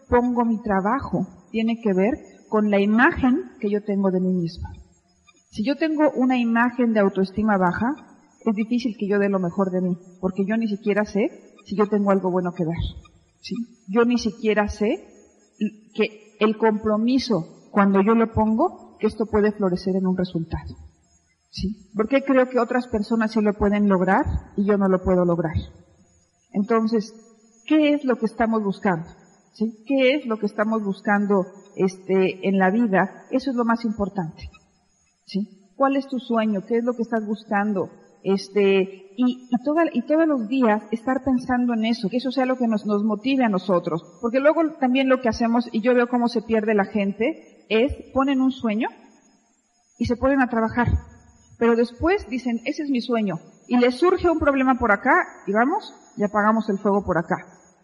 pongo 0.09 0.45
mi 0.45 0.61
trabajo, 0.63 1.27
tiene 1.51 1.81
que 1.83 1.93
ver 1.95 2.13
con 2.49 2.71
la 2.71 2.81
imagen 2.81 3.51
que 3.61 3.71
yo 3.71 3.83
tengo 3.83 4.11
de 4.11 4.21
mí 4.21 4.33
misma. 4.33 4.71
Si 5.51 5.65
yo 5.65 5.77
tengo 5.77 6.11
una 6.15 6.37
imagen 6.37 6.93
de 6.93 7.01
autoestima 7.01 7.57
baja, 7.57 8.14
es 8.45 8.55
difícil 8.55 8.97
que 8.99 9.09
yo 9.09 9.19
dé 9.19 9.29
lo 9.29 9.39
mejor 9.39 9.71
de 9.71 9.81
mí, 9.81 9.97
porque 10.21 10.45
yo 10.47 10.57
ni 10.57 10.69
siquiera 10.69 11.05
sé 11.05 11.29
si 11.65 11.77
yo 11.77 11.87
tengo 11.87 12.11
algo 12.11 12.31
bueno 12.31 12.53
que 12.53 12.65
dar. 12.65 12.77
¿sí? 13.41 13.55
Yo 13.89 14.05
ni 14.05 14.19
siquiera 14.19 14.69
sé 14.69 15.09
que 15.95 16.37
el 16.41 16.57
compromiso, 16.57 17.69
cuando 17.71 18.03
yo 18.03 18.15
lo 18.15 18.33
pongo, 18.33 18.97
que 18.99 19.07
esto 19.07 19.27
puede 19.27 19.53
florecer 19.53 19.97
en 19.97 20.07
un 20.07 20.17
resultado. 20.17 20.75
¿sí? 21.51 21.91
Porque 21.95 22.23
creo 22.23 22.49
que 22.49 22.59
otras 22.59 22.89
personas 22.89 23.33
sí 23.33 23.41
lo 23.41 23.55
pueden 23.55 23.89
lograr 23.89 24.25
y 24.57 24.67
yo 24.67 24.77
no 24.77 24.89
lo 24.89 25.03
puedo 25.03 25.25
lograr. 25.25 25.57
Entonces, 26.53 27.13
¿Qué 27.67 27.95
es 27.95 28.05
lo 28.05 28.17
que 28.17 28.27
estamos 28.27 28.63
buscando? 28.63 29.09
¿Sí? 29.53 29.85
¿Qué 29.87 30.15
es 30.15 30.27
lo 30.27 30.39
que 30.39 30.47
estamos 30.47 30.83
buscando 30.83 31.47
este, 31.77 32.47
en 32.47 32.59
la 32.59 32.71
vida? 32.71 33.25
Eso 33.31 33.51
es 33.51 33.57
lo 33.57 33.65
más 33.65 33.85
importante. 33.85 34.51
¿Sí? 35.25 35.71
¿Cuál 35.77 35.97
es 35.97 36.07
tu 36.07 36.19
sueño? 36.19 36.61
¿Qué 36.67 36.79
es 36.79 36.85
lo 36.85 36.93
que 36.93 37.03
estás 37.03 37.25
buscando? 37.27 37.91
Este, 38.25 39.13
y, 39.17 39.49
y, 39.51 39.65
toda, 39.65 39.85
y 39.93 40.03
todos 40.03 40.27
los 40.27 40.49
días 40.49 40.83
estar 40.91 41.23
pensando 41.23 41.75
en 41.75 41.85
eso, 41.85 42.09
que 42.09 42.17
eso 42.17 42.31
sea 42.31 42.47
lo 42.47 42.57
que 42.57 42.67
nos, 42.67 42.87
nos 42.87 43.05
motive 43.05 43.45
a 43.45 43.51
nosotros. 43.51 44.03
Porque 44.21 44.41
luego 44.41 44.63
también 44.81 45.09
lo 45.09 45.21
que 45.21 45.29
hacemos, 45.29 45.69
y 45.71 45.83
yo 45.83 45.95
veo 45.95 46.09
cómo 46.09 46.29
se 46.29 46.41
pierde 46.43 46.75
la 46.75 46.87
gente, 46.87 47.67
es 47.69 47.93
ponen 48.15 48.41
un 48.41 48.51
sueño 48.51 48.89
y 49.99 50.07
se 50.07 50.17
ponen 50.17 50.41
a 50.41 50.49
trabajar. 50.49 50.89
Pero 51.59 51.77
después 51.77 52.27
dicen, 52.29 52.61
ese 52.65 52.83
es 52.83 52.91
mi 52.91 53.03
sueño. 53.03 53.37
Y 53.69 53.77
les 53.77 53.95
surge 53.97 54.29
un 54.31 54.39
problema 54.39 54.79
por 54.79 54.91
acá, 54.91 55.13
y 55.47 55.53
vamos, 55.53 55.95
y 56.17 56.25
apagamos 56.25 56.69
el 56.71 56.79
fuego 56.79 57.05
por 57.05 57.19
acá. 57.19 57.37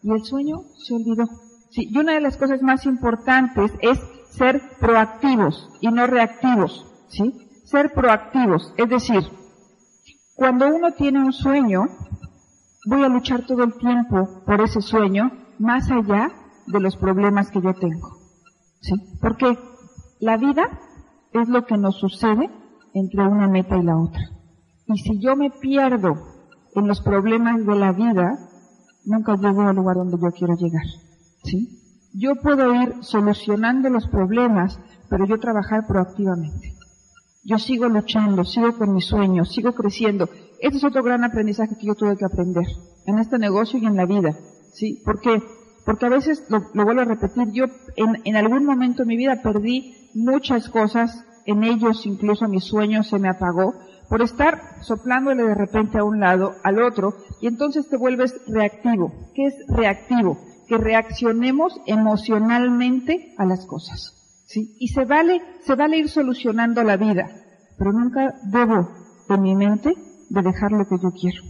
Y 0.03 0.11
el 0.11 0.25
sueño 0.25 0.63
se 0.75 0.95
olvidó. 0.95 1.29
Sí, 1.71 1.87
y 1.91 1.99
una 1.99 2.15
de 2.15 2.21
las 2.21 2.39
cosas 2.39 2.63
más 2.63 2.87
importantes 2.87 3.73
es 3.81 4.01
ser 4.31 4.61
proactivos 4.81 5.69
y 5.81 5.89
no 5.89 6.07
reactivos. 6.07 6.87
¿Sí? 7.09 7.33
Ser 7.65 7.93
proactivos. 7.93 8.73
Es 8.77 8.89
decir, 8.89 9.23
cuando 10.41 10.75
uno 10.75 10.93
tiene 10.93 11.23
un 11.23 11.35
sueño, 11.35 11.85
voy 12.87 13.05
a 13.05 13.11
luchar 13.11 13.45
todo 13.45 13.63
el 13.63 13.75
tiempo 13.75 14.43
por 14.47 14.63
ese 14.63 14.81
sueño, 14.81 15.31
más 15.59 15.91
allá 15.91 16.31
de 16.67 16.81
los 16.81 16.97
problemas 16.97 17.51
que 17.51 17.61
yo 17.61 17.75
tengo. 17.75 18.09
¿Sí? 18.81 18.95
Porque 19.21 19.59
la 20.19 20.39
vida 20.39 20.63
es 21.35 21.47
lo 21.51 21.67
que 21.67 21.77
nos 21.77 21.97
sucede 21.97 22.49
entre 22.95 23.29
una 23.29 23.49
meta 23.49 23.77
y 23.77 23.83
la 23.83 23.99
otra. 23.99 24.23
Y 24.87 24.97
si 25.01 25.21
yo 25.21 25.37
me 25.37 25.51
pierdo 25.51 26.15
en 26.75 26.89
los 26.89 27.03
problemas 27.03 27.67
de 27.67 27.77
la 27.77 27.93
vida, 27.93 28.39
nunca 29.05 29.37
llego 29.37 29.61
al 29.61 29.77
lugar 29.77 29.97
donde 29.97 30.17
yo 30.17 30.31
quiero 30.31 30.55
llegar. 30.55 30.87
¿Sí? 31.45 32.09
Yo 32.15 32.37
puedo 32.37 32.75
ir 32.83 32.95
solucionando 33.03 33.91
los 33.91 34.09
problemas, 34.09 34.81
pero 35.11 35.27
yo 35.27 35.39
trabajar 35.39 35.87
proactivamente. 35.87 36.80
Yo 37.43 37.59
sigo 37.59 37.89
luchando, 37.89 38.45
sigo 38.45 38.77
con 38.77 38.95
mis 38.95 39.07
sueños, 39.07 39.53
sigo 39.53 39.73
creciendo. 39.73 40.29
Este 40.61 40.79
es 40.79 40.85
otro 40.85 41.03
gran 41.03 41.25
aprendizaje 41.25 41.77
que 41.79 41.87
yo 41.87 41.95
tuve 41.95 42.17
que 42.17 42.25
aprender 42.25 42.67
en 43.07 43.19
este 43.19 43.39
negocio 43.39 43.79
y 43.79 43.87
en 43.87 43.97
la 43.97 44.07
vida. 44.07 44.37
¿Sí? 44.73 45.01
¿Por 45.05 45.21
qué? 45.21 45.43
Porque 45.85 46.07
a 46.07 46.11
veces, 46.11 46.45
lo, 46.49 46.85
vuelvo 46.85 47.01
a 47.01 47.05
repetir, 47.05 47.51
yo 47.53 47.65
en, 47.97 48.21
en 48.25 48.37
algún 48.37 48.65
momento 48.65 49.03
de 49.03 49.09
mi 49.09 49.17
vida 49.17 49.41
perdí 49.43 49.95
muchas 50.15 50.69
cosas 50.69 51.25
en 51.47 51.65
ellos 51.65 52.07
incluso 52.07 52.49
mi 52.49 52.61
sueño 52.61 53.03
se 53.03 53.19
me 53.19 53.29
apagó 53.29 53.75
por 54.09 54.23
estar 54.23 54.61
soplándole 54.83 55.45
de 55.45 55.55
repente 55.55 55.99
a 55.99 56.05
un 56.05 56.19
lado, 56.19 56.57
al 56.65 56.83
otro, 56.83 57.15
y 57.41 57.47
entonces 57.47 57.89
te 57.89 57.97
vuelves 57.97 58.35
reactivo. 58.49 59.13
¿Qué 59.35 59.47
es 59.47 59.55
reactivo? 59.69 60.37
Que 60.67 60.79
reaccionemos 60.79 61.81
emocionalmente 61.87 63.35
a 63.39 63.47
las 63.47 63.65
cosas. 63.67 64.20
¿Sí? 64.51 64.75
Y 64.81 64.89
se 64.89 65.05
vale, 65.05 65.41
se 65.63 65.77
vale 65.77 65.99
ir 65.99 66.09
solucionando 66.09 66.83
la 66.83 66.97
vida, 66.97 67.25
pero 67.79 67.93
nunca 67.93 68.35
debo 68.51 68.89
de 69.29 69.39
mi 69.39 69.55
mente 69.55 69.95
de 70.29 70.43
dejar 70.43 70.73
lo 70.73 70.87
que 70.89 70.97
yo 71.01 71.11
quiero. 71.13 71.43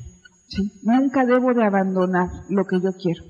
¿sí? 0.49 0.71
Nunca 0.83 1.25
debo 1.25 1.55
de 1.55 1.65
abandonar 1.65 2.29
lo 2.51 2.65
que 2.65 2.77
yo 2.77 2.91
quiero. 2.93 3.25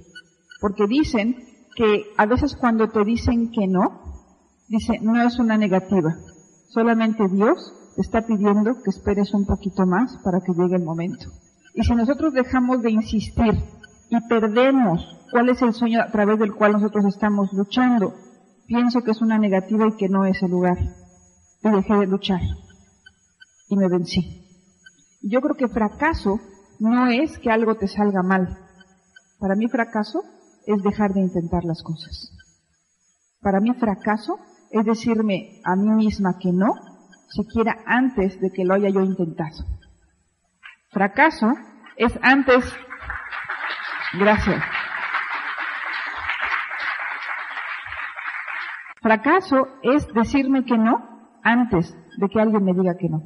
Porque 0.60 0.86
dicen 0.88 1.36
que 1.76 2.04
a 2.16 2.26
veces 2.26 2.56
cuando 2.56 2.88
te 2.88 3.04
dicen 3.04 3.52
que 3.52 3.68
no, 3.68 4.02
dice, 4.68 4.98
no 5.00 5.22
es 5.22 5.38
una 5.38 5.56
negativa, 5.56 6.16
Solamente 6.70 7.24
Dios 7.32 7.74
te 7.96 8.02
está 8.02 8.22
pidiendo 8.22 8.80
que 8.84 8.90
esperes 8.90 9.34
un 9.34 9.44
poquito 9.44 9.86
más 9.86 10.16
para 10.22 10.38
que 10.38 10.52
llegue 10.52 10.76
el 10.76 10.84
momento. 10.84 11.26
Y 11.74 11.82
si 11.82 11.94
nosotros 11.96 12.32
dejamos 12.32 12.80
de 12.82 12.92
insistir 12.92 13.54
y 14.08 14.28
perdemos 14.28 15.04
cuál 15.32 15.48
es 15.48 15.60
el 15.62 15.72
sueño 15.72 16.00
a 16.00 16.12
través 16.12 16.38
del 16.38 16.54
cual 16.54 16.72
nosotros 16.72 17.06
estamos 17.06 17.52
luchando, 17.52 18.14
pienso 18.70 19.02
que 19.02 19.10
es 19.10 19.20
una 19.20 19.36
negativa 19.36 19.88
y 19.88 19.96
que 19.96 20.08
no 20.08 20.24
es 20.24 20.40
el 20.42 20.52
lugar. 20.52 20.78
Y 21.62 21.68
dejé 21.68 21.94
de 21.94 22.06
luchar. 22.06 22.40
Y 23.68 23.76
me 23.76 23.88
vencí. 23.88 24.46
Yo 25.22 25.40
creo 25.40 25.56
que 25.56 25.66
fracaso 25.66 26.38
no 26.78 27.08
es 27.08 27.36
que 27.38 27.50
algo 27.50 27.74
te 27.74 27.88
salga 27.88 28.22
mal. 28.22 28.56
Para 29.40 29.56
mí 29.56 29.66
fracaso 29.68 30.22
es 30.66 30.82
dejar 30.84 31.12
de 31.12 31.20
intentar 31.20 31.64
las 31.64 31.82
cosas. 31.82 32.32
Para 33.40 33.58
mí 33.58 33.74
fracaso 33.74 34.38
es 34.70 34.84
decirme 34.84 35.60
a 35.64 35.74
mí 35.74 35.90
misma 35.90 36.38
que 36.38 36.52
no, 36.52 36.72
siquiera 37.28 37.76
antes 37.86 38.40
de 38.40 38.52
que 38.52 38.64
lo 38.64 38.74
haya 38.74 38.88
yo 38.88 39.00
intentado. 39.00 39.64
Fracaso 40.92 41.48
es 41.96 42.12
antes, 42.22 42.64
gracias. 44.18 44.62
Fracaso 49.00 49.66
es 49.82 50.06
decirme 50.12 50.64
que 50.64 50.76
no 50.76 51.38
antes 51.42 51.96
de 52.18 52.28
que 52.28 52.40
alguien 52.40 52.64
me 52.64 52.74
diga 52.74 52.96
que 52.96 53.08
no. 53.08 53.22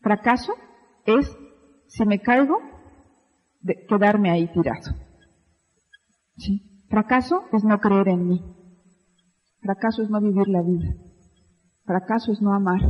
Fracaso 0.00 0.52
es, 1.06 1.36
si 1.88 2.04
me 2.04 2.20
caigo, 2.20 2.58
de 3.60 3.84
quedarme 3.86 4.30
ahí 4.30 4.46
tirado. 4.52 4.94
¿Sí? 6.36 6.84
Fracaso 6.88 7.44
es 7.52 7.64
no 7.64 7.78
creer 7.80 8.08
en 8.08 8.28
mí. 8.28 8.44
Fracaso 9.60 10.02
es 10.02 10.10
no 10.10 10.20
vivir 10.20 10.46
la 10.48 10.62
vida. 10.62 10.94
Fracaso 11.84 12.32
es 12.32 12.40
no 12.40 12.52
amar. 12.52 12.80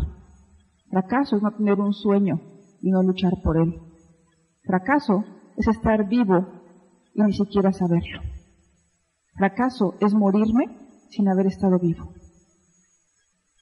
Fracaso 0.90 1.36
es 1.36 1.42
no 1.42 1.52
tener 1.52 1.80
un 1.80 1.92
sueño 1.92 2.40
y 2.82 2.90
no 2.90 3.02
luchar 3.02 3.32
por 3.42 3.56
él. 3.56 3.80
Fracaso 4.64 5.24
es 5.56 5.68
estar 5.68 6.06
vivo 6.08 6.46
y 7.14 7.22
ni 7.22 7.32
siquiera 7.32 7.72
saberlo. 7.72 8.20
Fracaso 9.36 9.94
es 10.00 10.12
morirme 10.12 10.83
sin 11.10 11.28
haber 11.28 11.46
estado 11.46 11.78
vivo. 11.78 12.12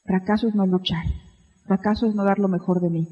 Fracaso 0.04 0.48
es 0.48 0.54
no 0.54 0.66
luchar. 0.66 1.04
Fracaso 1.64 2.06
es 2.06 2.14
no 2.14 2.24
dar 2.24 2.38
lo 2.38 2.48
mejor 2.48 2.80
de 2.80 2.90
mí. 2.90 3.06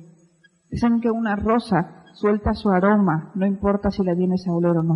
Dicen 0.70 1.00
que 1.00 1.10
una 1.10 1.37
rosa 1.37 2.04
suelta 2.14 2.54
su 2.54 2.68
aroma, 2.70 3.32
no 3.34 3.46
importa 3.46 3.90
si 3.90 4.02
la 4.02 4.14
vienes 4.14 4.46
a 4.46 4.52
oler 4.52 4.76
o 4.76 4.82
no. 4.82 4.94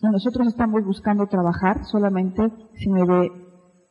nosotros 0.00 0.48
estamos 0.48 0.84
buscando 0.84 1.26
trabajar 1.26 1.84
solamente 1.84 2.42
si 2.74 2.90
me 2.90 3.04
ve 3.04 3.30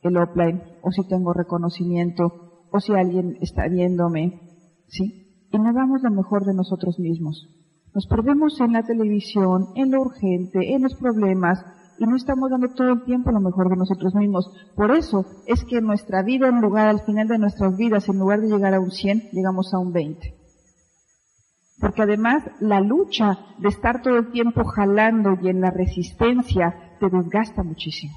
el 0.02 0.16
offline, 0.16 0.62
o 0.82 0.90
si 0.90 1.06
tengo 1.08 1.32
reconocimiento, 1.32 2.66
o 2.70 2.80
si 2.80 2.92
alguien 2.92 3.38
está 3.40 3.68
viéndome, 3.68 4.40
¿sí? 4.88 5.48
Y 5.50 5.58
no 5.58 5.72
damos 5.72 6.02
lo 6.02 6.10
mejor 6.10 6.44
de 6.44 6.54
nosotros 6.54 6.98
mismos. 6.98 7.48
Nos 7.94 8.06
perdemos 8.06 8.60
en 8.60 8.72
la 8.72 8.82
televisión, 8.82 9.68
en 9.76 9.92
lo 9.92 10.02
urgente, 10.02 10.74
en 10.74 10.82
los 10.82 10.94
problemas, 10.96 11.64
y 11.98 12.06
no 12.06 12.16
estamos 12.16 12.50
dando 12.50 12.68
todo 12.68 12.92
el 12.92 13.04
tiempo 13.04 13.30
lo 13.30 13.40
mejor 13.40 13.68
de 13.70 13.76
nosotros 13.76 14.14
mismos. 14.14 14.50
Por 14.74 14.90
eso 14.90 15.24
es 15.46 15.64
que 15.64 15.80
nuestra 15.80 16.22
vida, 16.22 16.48
en 16.48 16.60
lugar, 16.60 16.88
al 16.88 17.00
final 17.00 17.28
de 17.28 17.38
nuestras 17.38 17.76
vidas, 17.76 18.08
en 18.08 18.18
lugar 18.18 18.40
de 18.40 18.48
llegar 18.48 18.74
a 18.74 18.80
un 18.80 18.90
100, 18.90 19.30
llegamos 19.32 19.72
a 19.74 19.78
un 19.78 19.92
20. 19.92 20.34
Porque 21.80 22.02
además 22.02 22.44
la 22.60 22.80
lucha 22.80 23.38
de 23.58 23.68
estar 23.68 24.02
todo 24.02 24.16
el 24.16 24.30
tiempo 24.30 24.64
jalando 24.64 25.36
y 25.42 25.48
en 25.48 25.60
la 25.60 25.70
resistencia 25.70 26.96
te 27.00 27.08
desgasta 27.08 27.62
muchísimo 27.62 28.14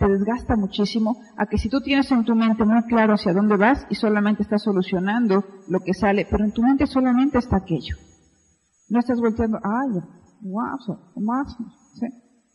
te 0.00 0.08
desgasta 0.08 0.56
muchísimo 0.56 1.20
a 1.36 1.44
que 1.44 1.58
si 1.58 1.68
tú 1.68 1.82
tienes 1.82 2.10
en 2.10 2.24
tu 2.24 2.34
mente 2.34 2.64
muy 2.64 2.82
claro 2.84 3.14
hacia 3.14 3.34
dónde 3.34 3.58
vas 3.58 3.86
y 3.90 3.94
solamente 3.94 4.42
estás 4.42 4.62
solucionando 4.62 5.44
lo 5.68 5.80
que 5.80 5.92
sale, 5.92 6.26
pero 6.28 6.42
en 6.42 6.52
tu 6.52 6.62
mente 6.62 6.86
solamente 6.86 7.36
está 7.36 7.58
aquello. 7.58 7.96
No 8.88 8.98
estás 8.98 9.20
volteando, 9.20 9.58
ay, 9.62 10.00
wow, 10.40 10.98
más, 11.16 11.54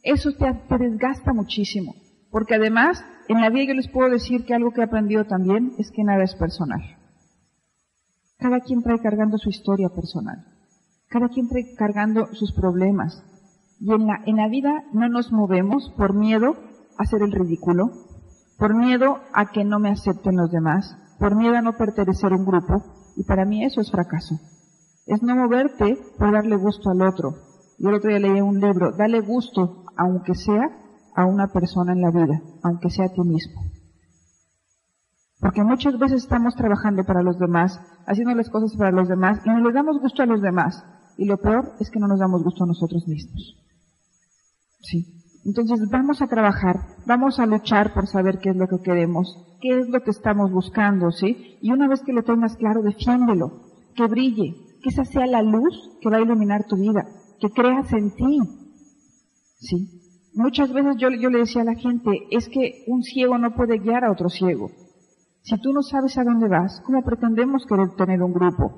Eso 0.04 0.30
te, 0.34 0.77
desgasta 0.77 1.34
muchísimo. 1.34 1.96
Porque 2.30 2.56
además, 2.56 3.04
en 3.27 3.42
la 3.42 3.50
vida 3.50 3.70
yo 3.70 3.74
les 3.74 3.89
puedo 3.89 4.10
decir 4.10 4.46
que 4.46 4.54
algo 4.54 4.72
que 4.72 4.82
he 4.82 4.84
aprendido 4.84 5.25
también 5.25 5.74
es 5.77 5.89
que 5.92 6.04
nada 6.04 6.24
es 6.24 6.36
personal. 6.36 6.82
Cada 8.38 8.60
quien 8.60 8.84
trae 8.84 9.00
cargando 9.00 9.38
su 9.38 9.50
historia 9.50 9.89
personal. 9.89 10.46
Cada 11.08 11.30
quien 11.30 11.48
trae 11.48 11.74
cargando 11.75 12.27
sus 12.34 12.54
problemas. 12.54 13.24
Y 13.80 13.94
en 13.94 14.06
la, 14.06 14.22
en 14.25 14.36
la 14.38 14.48
vida 14.48 14.84
no 14.94 15.10
nos 15.10 15.32
movemos 15.32 15.92
por 15.98 16.13
miedo 16.13 16.56
hacer 16.98 17.22
el 17.22 17.32
ridículo, 17.32 17.89
por 18.58 18.75
miedo 18.75 19.20
a 19.34 19.51
que 19.51 19.63
no 19.65 19.80
me 19.80 19.89
acepten 19.89 20.38
los 20.38 20.51
demás, 20.51 20.96
por 21.20 21.36
miedo 21.36 21.56
a 21.56 21.62
no 21.62 21.74
pertenecer 21.74 22.32
a 22.32 22.36
un 22.36 22.46
grupo, 22.46 22.84
y 23.15 23.24
para 23.24 23.46
mí 23.46 23.63
eso 23.65 23.82
es 23.82 23.92
fracaso. 23.92 24.36
Es 25.06 25.22
no 25.22 25.36
moverte 25.36 25.98
por 26.18 26.32
darle 26.32 26.56
gusto 26.56 26.89
al 26.89 27.01
otro. 27.01 27.54
Yo 27.77 27.89
el 27.89 27.96
otro 27.96 28.10
día 28.10 28.20
leí 28.20 28.41
un 28.41 28.60
libro, 28.60 28.91
dale 28.98 29.22
gusto, 29.22 29.84
aunque 29.98 30.36
sea 30.36 30.70
a 31.15 31.25
una 31.25 31.48
persona 31.48 31.94
en 31.94 32.01
la 32.01 32.12
vida, 32.12 32.41
aunque 32.63 32.89
sea 32.89 33.05
a 33.05 33.13
ti 33.13 33.22
mismo. 33.22 33.62
Porque 35.39 35.63
muchas 35.63 35.98
veces 36.00 36.24
estamos 36.24 36.55
trabajando 36.55 37.03
para 37.03 37.22
los 37.22 37.38
demás, 37.38 37.79
haciendo 38.08 38.34
las 38.36 38.50
cosas 38.50 38.75
para 38.77 38.91
los 38.91 39.08
demás, 39.08 39.39
y 39.46 39.50
no 39.50 39.60
les 39.60 39.74
damos 39.74 40.00
gusto 40.00 40.24
a 40.24 40.25
los 40.25 40.41
demás. 40.41 40.84
Y 41.17 41.25
lo 41.25 41.38
peor 41.38 41.74
es 41.79 41.89
que 41.89 42.00
no 42.00 42.08
nos 42.08 42.20
damos 42.20 42.44
gusto 42.44 42.63
a 42.63 42.67
nosotros 42.67 43.08
mismos. 43.08 43.58
Sí. 44.82 45.22
Entonces 45.46 45.88
vamos 45.91 46.22
a 46.22 46.27
trabajar, 46.27 46.79
vamos 47.05 47.39
a 47.39 47.46
luchar 47.46 47.94
por 47.94 48.08
saber 48.08 48.39
qué 48.39 48.50
es 48.50 48.55
lo 48.55 48.67
que 48.67 48.82
queremos, 48.84 49.58
qué 49.62 49.79
es 49.79 49.88
lo 49.89 50.01
que 50.01 50.10
estamos 50.10 50.51
buscando, 50.51 51.12
¿sí? 51.12 51.60
Y 51.62 51.72
una 51.72 51.88
vez 51.88 52.01
que 52.01 52.13
lo 52.13 52.24
tengas 52.24 52.55
claro, 52.55 52.82
defiéndelo, 52.82 53.51
que 53.96 54.08
brille, 54.08 54.55
que 54.82 54.89
esa 54.89 55.05
sea 55.05 55.27
la 55.27 55.44
luz 55.44 55.98
que 56.01 56.10
va 56.10 56.17
a 56.17 56.22
iluminar 56.22 56.65
tu 56.65 56.77
vida, 56.77 57.05
que 57.39 57.50
creas 57.50 57.92
en 57.94 58.15
ti, 58.15 58.39
¿sí? 59.60 60.01
Muchas 60.34 60.72
veces 60.74 60.98
yo, 60.98 61.10
yo 61.10 61.30
le 61.30 61.39
decía 61.39 61.62
a 61.62 61.65
la 61.65 61.75
gente, 61.75 62.12
es 62.30 62.50
que 62.50 62.84
un 62.88 63.04
ciego 63.04 63.38
no 63.38 63.56
puede 63.56 63.77
guiar 63.77 64.04
a 64.04 64.12
otro 64.12 64.30
ciego. 64.30 64.70
Si 65.44 65.58
tú 65.62 65.72
no 65.72 65.82
sabes 65.82 66.18
a 66.18 66.24
dónde 66.24 66.50
vas, 66.50 66.82
¿cómo 66.86 67.04
pretendemos 67.04 67.65
querer 67.65 67.96
tener 67.96 68.22
un 68.22 68.34
grupo? 68.34 68.74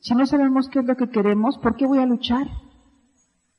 Si 0.00 0.14
no 0.14 0.26
sabemos 0.26 0.68
qué 0.68 0.80
es 0.80 0.84
lo 0.84 0.96
que 0.96 1.08
queremos, 1.08 1.56
¿por 1.58 1.76
qué 1.76 1.86
voy 1.86 1.98
a 1.98 2.06
luchar? 2.06 2.46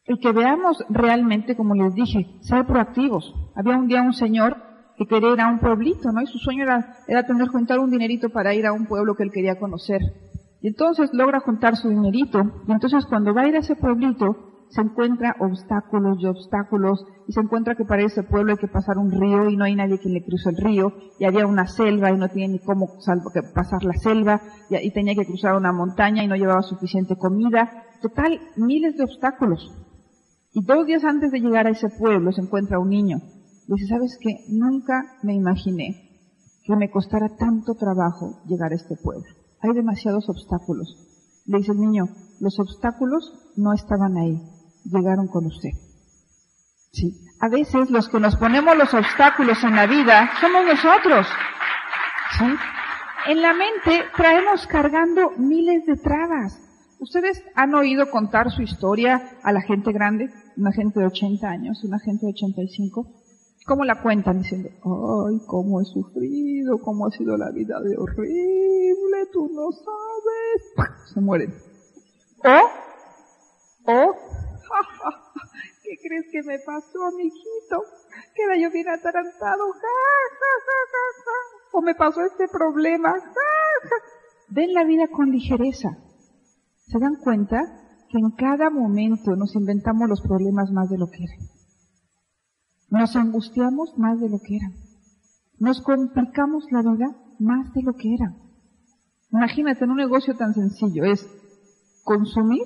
El 0.04 0.20
que 0.20 0.32
veamos 0.32 0.84
realmente, 0.90 1.56
como 1.56 1.74
les 1.74 1.96
dije, 1.96 2.38
ser 2.42 2.68
proactivos. 2.68 3.34
Había 3.56 3.78
un 3.78 3.88
día 3.88 4.04
un 4.04 4.14
señor 4.14 4.58
que 4.98 5.08
quería 5.08 5.34
ir 5.34 5.42
a 5.42 5.48
un 5.48 5.60
pueblito, 5.60 6.12
¿no? 6.12 6.22
Y 6.22 6.28
su 6.28 6.38
sueño 6.38 6.64
era, 6.64 6.98
era 7.08 7.26
tener 7.26 7.48
juntar 7.48 7.80
un 7.80 7.90
dinerito 7.90 8.30
para 8.30 8.54
ir 8.54 8.68
a 8.68 8.74
un 8.74 8.86
pueblo 8.86 9.16
que 9.16 9.24
él 9.24 9.32
quería 9.32 9.58
conocer. 9.58 10.02
Entonces 10.68 11.12
logra 11.14 11.42
juntar 11.42 11.76
su 11.76 11.90
dinerito, 11.90 12.40
y 12.68 12.72
entonces 12.72 13.06
cuando 13.06 13.36
va 13.36 13.42
a 13.44 13.48
ir 13.48 13.56
a 13.56 13.60
ese 13.60 13.76
pueblito, 13.76 14.66
se 14.70 14.82
encuentra 14.82 15.36
obstáculos 15.40 16.18
y 16.20 16.26
obstáculos, 16.26 17.06
y 17.28 17.34
se 17.34 17.42
encuentra 17.42 17.76
que 17.76 17.86
para 17.86 18.02
ese 18.02 18.24
pueblo 18.24 18.52
hay 18.52 18.58
que 18.58 18.68
pasar 18.68 18.98
un 18.98 19.12
río 19.12 19.48
y 19.48 19.58
no 19.58 19.66
hay 19.66 19.76
nadie 19.76 20.00
quien 20.00 20.16
le 20.16 20.24
cruce 20.24 20.50
el 20.50 20.58
río, 20.58 20.92
y 21.20 21.26
había 21.26 21.46
una 21.46 21.68
selva 21.68 22.10
y 22.10 22.18
no 22.18 22.30
tiene 22.30 22.54
ni 22.54 22.60
cómo 22.60 22.88
pasar 23.54 23.84
la 23.84 23.94
selva, 23.94 24.42
y, 24.72 24.88
y 24.88 24.92
tenía 24.92 25.14
que 25.14 25.28
cruzar 25.28 25.56
una 25.56 25.72
montaña 25.72 26.24
y 26.24 26.28
no 26.28 26.36
llevaba 26.36 26.64
suficiente 26.64 27.16
comida. 27.16 27.70
Total, 28.02 28.40
miles 28.58 28.98
de 28.98 29.04
obstáculos. 29.04 29.72
Y 30.52 30.66
dos 30.66 30.88
días 30.88 31.04
antes 31.04 31.30
de 31.30 31.42
llegar 31.42 31.68
a 31.68 31.72
ese 31.72 31.90
pueblo 31.90 32.32
se 32.32 32.42
encuentra 32.42 32.80
un 32.80 32.90
niño. 32.90 33.18
Dice, 33.68 33.86
¿sabes 33.88 34.18
qué? 34.20 34.32
Nunca 34.50 35.04
me 35.22 35.36
imaginé 35.36 36.10
que 36.64 36.76
me 36.76 36.90
costara 36.90 37.30
tanto 37.38 37.76
trabajo 37.76 38.42
llegar 38.48 38.72
a 38.72 38.76
este 38.76 38.96
pueblo. 38.96 39.45
Hay 39.66 39.74
demasiados 39.74 40.30
obstáculos. 40.30 40.96
Le 41.48 41.58
dice 41.58 41.72
el 41.72 41.80
niño, 41.80 42.06
los 42.40 42.60
obstáculos 42.60 43.34
no 43.56 43.74
estaban 43.74 44.16
ahí, 44.16 44.40
llegaron 44.84 45.28
con 45.28 45.48
usted. 45.48 45.72
Sí. 46.92 47.12
A 47.40 47.50
veces 47.50 47.90
los 47.90 48.08
que 48.08 48.20
nos 48.20 48.36
ponemos 48.36 48.78
los 48.78 48.94
obstáculos 48.94 49.64
en 49.64 49.76
la 49.76 49.88
vida 49.88 50.30
somos 50.40 50.66
nosotros. 50.66 51.26
¿Sí? 52.38 52.46
En 53.32 53.42
la 53.42 53.54
mente 53.54 54.06
traemos 54.16 54.68
cargando 54.68 55.32
miles 55.38 55.84
de 55.88 55.96
trabas. 55.96 56.62
¿Ustedes 57.00 57.44
han 57.56 57.74
oído 57.74 58.12
contar 58.12 58.52
su 58.52 58.62
historia 58.62 59.32
a 59.42 59.52
la 59.52 59.62
gente 59.62 59.92
grande? 59.92 60.30
Una 60.58 60.72
gente 60.74 61.00
de 61.00 61.08
80 61.08 61.48
años, 61.48 61.84
una 61.84 61.98
gente 62.00 62.28
de 62.28 62.34
85. 62.34 63.25
¿Cómo 63.66 63.84
la 63.84 64.02
cuentan? 64.02 64.40
Diciendo, 64.40 64.70
ay, 64.70 65.40
cómo 65.48 65.82
he 65.82 65.86
sufrido, 65.86 66.78
cómo 66.84 67.08
ha 67.08 67.12
sido 67.12 67.36
la 67.36 67.50
vida 67.52 67.82
de 67.82 67.98
horrible, 67.98 69.26
tú 69.34 69.50
no 69.52 69.72
sabes. 69.72 70.94
Se 71.14 71.20
mueren. 71.20 71.52
O, 72.44 73.92
o, 73.92 74.14
¿qué 75.84 75.98
crees 76.04 76.26
que 76.32 76.44
me 76.44 76.60
pasó, 76.60 77.12
mijito? 77.18 77.82
Queda 78.36 78.56
yo 78.62 78.70
bien 78.72 78.88
atarantado, 78.88 79.64
o 81.72 81.82
me 81.82 81.96
pasó 81.96 82.22
este 82.22 82.48
problema, 82.48 83.16
Ven 84.50 84.74
la 84.74 84.84
vida 84.84 85.08
con 85.08 85.32
ligereza. 85.32 85.98
¿Se 86.86 87.00
dan 87.00 87.16
cuenta 87.24 87.58
que 88.10 88.20
en 88.20 88.32
cada 88.38 88.70
momento 88.70 89.36
nos 89.36 89.56
inventamos 89.56 90.08
los 90.08 90.22
problemas 90.22 90.72
más 90.72 90.88
de 90.90 91.00
lo 91.00 91.08
que 91.08 91.24
eran? 91.24 91.55
Nos 92.90 93.16
angustiamos 93.16 93.98
más 93.98 94.20
de 94.20 94.30
lo 94.30 94.40
que 94.40 94.58
eran. 94.58 94.74
Nos 95.60 95.82
complicamos 95.82 96.66
la 96.72 96.82
vida 96.82 97.16
más 97.40 97.74
de 97.74 97.82
lo 97.82 97.94
que 97.94 98.14
era. 98.14 98.36
Imagínate 99.32 99.84
en 99.84 99.92
un 99.92 99.98
negocio 99.98 100.36
tan 100.36 100.54
sencillo, 100.54 101.04
es 101.04 101.28
consumir, 102.04 102.64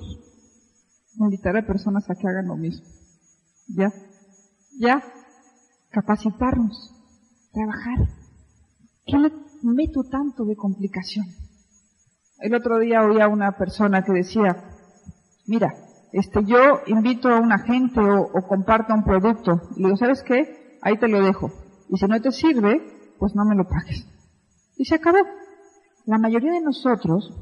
invitar 1.18 1.56
a 1.56 1.66
personas 1.66 2.08
a 2.10 2.14
que 2.14 2.28
hagan 2.28 2.48
lo 2.48 2.56
mismo. 2.56 2.86
¿Ya? 3.68 3.92
¿Ya? 4.78 5.02
Capacitarnos, 5.90 6.94
trabajar. 7.52 8.08
¿Qué 9.06 9.18
le 9.18 9.32
meto 9.62 10.02
tanto 10.04 10.44
de 10.44 10.56
complicación? 10.56 11.26
El 12.38 12.54
otro 12.54 12.78
día 12.78 13.02
oía 13.02 13.24
a 13.24 13.28
una 13.28 13.52
persona 13.56 14.02
que 14.02 14.12
decía, 14.12 14.56
mira, 15.46 15.74
este, 16.12 16.44
yo 16.44 16.80
invito 16.86 17.28
a 17.28 17.40
una 17.40 17.58
gente 17.58 18.00
o, 18.00 18.22
o 18.22 18.46
comparto 18.46 18.94
un 18.94 19.04
producto. 19.04 19.60
Y 19.76 19.84
digo, 19.84 19.96
¿sabes 19.96 20.22
qué? 20.22 20.78
Ahí 20.82 20.98
te 20.98 21.08
lo 21.08 21.22
dejo. 21.22 21.50
Y 21.88 21.96
si 21.96 22.06
no 22.06 22.20
te 22.20 22.32
sirve, 22.32 22.80
pues 23.18 23.34
no 23.34 23.44
me 23.44 23.56
lo 23.56 23.64
pagues. 23.64 24.06
Y 24.76 24.84
se 24.84 24.96
acabó. 24.96 25.18
La 26.06 26.18
mayoría 26.18 26.52
de 26.52 26.62
nosotros 26.62 27.32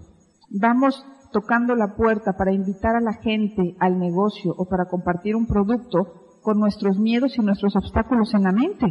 vamos 0.51 1.05
tocando 1.33 1.75
la 1.75 1.95
puerta 1.95 2.33
para 2.37 2.53
invitar 2.53 2.97
a 2.97 3.01
la 3.01 3.15
gente 3.15 3.77
al 3.79 3.99
negocio 3.99 4.53
o 4.57 4.69
para 4.69 4.87
compartir 4.87 5.37
un 5.37 5.47
producto 5.47 6.39
con 6.43 6.59
nuestros 6.59 6.99
miedos 6.99 7.37
y 7.37 7.43
nuestros 7.43 7.77
obstáculos 7.77 8.35
en 8.35 8.43
la 8.45 8.53
mente. 8.53 8.87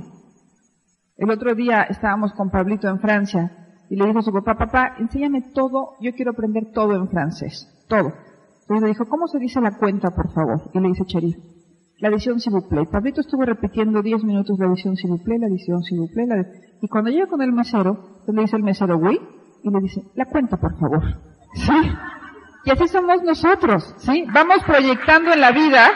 El 1.18 1.32
otro 1.32 1.56
día 1.56 1.84
estábamos 1.84 2.34
con 2.34 2.50
Pablito 2.50 2.88
en 2.88 3.00
Francia 3.00 3.86
y 3.90 3.96
le 3.96 4.06
dijo 4.06 4.20
a 4.20 4.24
su 4.24 4.32
papá, 4.32 4.56
papá, 4.56 4.96
enséñame 5.00 5.42
todo, 5.54 5.96
yo 6.00 6.12
quiero 6.14 6.32
aprender 6.32 6.72
todo 6.72 6.96
en 6.96 7.10
francés, 7.10 7.68
todo. 7.88 8.14
Entonces 8.68 8.84
le 8.84 8.90
dijo, 8.90 9.06
¿cómo 9.06 9.28
se 9.28 9.40
dice 9.40 9.62
la 9.62 9.78
cuenta, 9.78 10.12
por 10.12 10.30
favor? 10.34 10.70
Y 10.74 10.80
le 10.82 10.90
dice 10.90 11.06
Cherif, 11.06 11.38
la 12.00 12.10
edición 12.10 12.38
plaît. 12.70 12.90
Pablito 12.92 13.22
estuvo 13.22 13.46
repitiendo 13.46 14.02
10 14.02 14.26
minutos 14.26 14.60
la 14.60 14.68
edición 14.68 14.94
plaît, 15.24 15.40
la 15.40 15.48
edición 15.48 15.80
plaît, 16.14 16.28
la 16.28 16.46
y 16.82 16.88
cuando 16.90 17.10
llega 17.10 17.28
con 17.28 17.42
el 17.42 17.54
mesero, 17.54 18.22
le 18.28 18.42
dice 18.42 18.58
el 18.58 18.64
mesero, 18.64 18.98
oui, 18.98 19.18
y 19.64 19.70
le 19.70 19.80
dice, 19.80 20.02
la 20.16 20.26
cuenta, 20.26 20.58
por 20.58 20.78
favor. 20.78 21.02
¿Sí? 21.54 21.72
Y 22.66 22.72
así 22.72 22.90
somos 22.90 23.24
nosotros, 23.24 23.96
¿sí? 24.00 24.26
Vamos 24.34 24.58
proyectando 24.66 25.32
en 25.32 25.40
la 25.40 25.54
vida. 25.54 25.90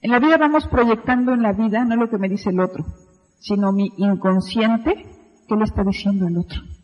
En 0.00 0.10
la 0.10 0.18
vida 0.18 0.38
vamos 0.38 0.66
proyectando 0.68 1.34
en 1.34 1.42
la 1.42 1.52
vida 1.52 1.84
no 1.84 1.96
lo 1.96 2.08
que 2.08 2.16
me 2.16 2.30
dice 2.30 2.48
el 2.48 2.60
otro, 2.60 2.82
sino 3.40 3.72
mi 3.72 3.92
inconsciente 3.98 5.04
que 5.46 5.56
le 5.56 5.64
está 5.64 5.84
diciendo 5.84 6.26
el 6.26 6.38
otro. 6.38 6.75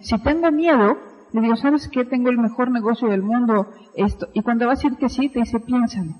Si 0.00 0.18
tengo 0.22 0.50
miedo, 0.50 0.96
le 1.32 1.40
digo, 1.40 1.56
¿sabes 1.56 1.88
qué? 1.88 2.04
Tengo 2.04 2.30
el 2.30 2.38
mejor 2.38 2.70
negocio 2.70 3.08
del 3.08 3.22
mundo, 3.22 3.68
esto. 3.94 4.28
Y 4.34 4.42
cuando 4.42 4.66
va 4.66 4.72
a 4.72 4.74
decir 4.76 4.96
que 4.96 5.08
sí, 5.08 5.28
te 5.28 5.40
dice, 5.40 5.60
piénsalo, 5.60 6.14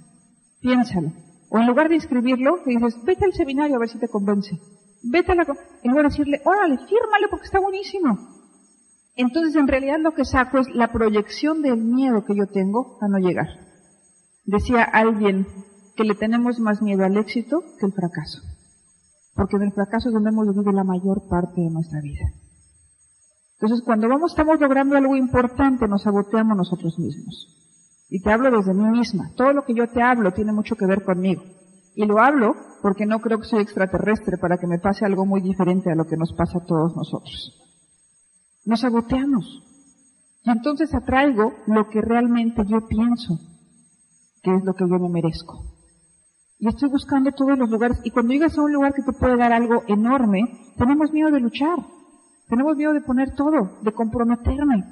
piénsalo. 0.60 1.12
O 1.50 1.58
en 1.58 1.66
lugar 1.66 1.88
de 1.88 1.94
inscribirlo, 1.94 2.58
le 2.66 2.74
dices, 2.74 3.02
vete 3.04 3.24
al 3.24 3.32
seminario 3.32 3.76
a 3.76 3.78
ver 3.78 3.88
si 3.88 3.98
te 3.98 4.08
convence 4.08 4.58
vete 5.10 5.32
a 5.32 5.34
la... 5.34 5.46
En 5.82 5.90
lugar 5.90 6.06
de 6.06 6.10
decirle, 6.10 6.40
órale, 6.44 6.78
fírmale 6.78 7.28
porque 7.30 7.46
está 7.46 7.60
buenísimo. 7.60 8.18
Entonces, 9.16 9.56
en 9.56 9.66
realidad 9.66 9.98
lo 10.00 10.12
que 10.12 10.24
saco 10.24 10.58
es 10.58 10.68
la 10.74 10.92
proyección 10.92 11.62
del 11.62 11.78
miedo 11.78 12.24
que 12.24 12.36
yo 12.36 12.46
tengo 12.46 12.98
a 13.00 13.08
no 13.08 13.18
llegar. 13.18 13.46
Decía 14.44 14.82
alguien 14.82 15.46
que 15.96 16.04
le 16.04 16.14
tenemos 16.14 16.60
más 16.60 16.82
miedo 16.82 17.04
al 17.04 17.16
éxito 17.16 17.62
que 17.78 17.86
al 17.86 17.92
fracaso. 17.92 18.42
Porque 19.34 19.56
en 19.56 19.62
el 19.62 19.72
fracaso 19.72 20.08
es 20.08 20.14
donde 20.14 20.30
hemos 20.30 20.48
vivido 20.48 20.72
la 20.72 20.84
mayor 20.84 21.28
parte 21.28 21.60
de 21.60 21.70
nuestra 21.70 22.00
vida. 22.00 22.24
Entonces, 23.58 23.84
cuando 23.84 24.08
vamos, 24.08 24.32
estamos 24.32 24.60
logrando 24.60 24.96
algo 24.96 25.16
importante, 25.16 25.88
nos 25.88 26.02
saboteamos 26.02 26.56
nosotros 26.56 26.98
mismos. 26.98 27.56
Y 28.10 28.20
te 28.20 28.30
hablo 28.30 28.50
desde 28.50 28.74
mí 28.74 28.84
misma. 28.90 29.32
Todo 29.34 29.52
lo 29.52 29.64
que 29.64 29.74
yo 29.74 29.88
te 29.88 30.02
hablo 30.02 30.32
tiene 30.32 30.52
mucho 30.52 30.76
que 30.76 30.86
ver 30.86 31.02
conmigo. 31.02 31.42
Y 31.94 32.04
lo 32.04 32.20
hablo 32.20 32.54
porque 32.82 33.06
no 33.06 33.20
creo 33.20 33.38
que 33.38 33.46
soy 33.46 33.62
extraterrestre 33.62 34.36
para 34.36 34.58
que 34.58 34.66
me 34.66 34.78
pase 34.78 35.06
algo 35.06 35.24
muy 35.24 35.40
diferente 35.40 35.90
a 35.90 35.94
lo 35.94 36.04
que 36.04 36.16
nos 36.16 36.34
pasa 36.34 36.58
a 36.58 36.66
todos 36.66 36.94
nosotros. 36.94 37.58
Nos 38.66 38.80
saboteamos. 38.80 39.62
Y 40.44 40.50
entonces 40.50 40.94
atraigo 40.94 41.54
lo 41.66 41.88
que 41.88 42.02
realmente 42.02 42.62
yo 42.66 42.86
pienso, 42.86 43.38
que 44.42 44.54
es 44.54 44.64
lo 44.64 44.74
que 44.74 44.84
yo 44.88 44.98
me 44.98 45.08
merezco. 45.08 45.64
Y 46.58 46.68
estoy 46.68 46.90
buscando 46.90 47.32
todos 47.32 47.58
los 47.58 47.70
lugares. 47.70 47.98
Y 48.04 48.10
cuando 48.10 48.32
llegas 48.32 48.56
a 48.56 48.62
un 48.62 48.72
lugar 48.72 48.92
que 48.92 49.02
te 49.02 49.18
puede 49.18 49.36
dar 49.36 49.52
algo 49.52 49.82
enorme, 49.88 50.74
tenemos 50.76 51.10
miedo 51.12 51.30
de 51.30 51.40
luchar. 51.40 51.78
Tenemos 52.48 52.76
miedo 52.76 52.92
de 52.92 53.00
poner 53.00 53.34
todo, 53.34 53.78
de 53.82 53.92
comprometerme. 53.92 54.84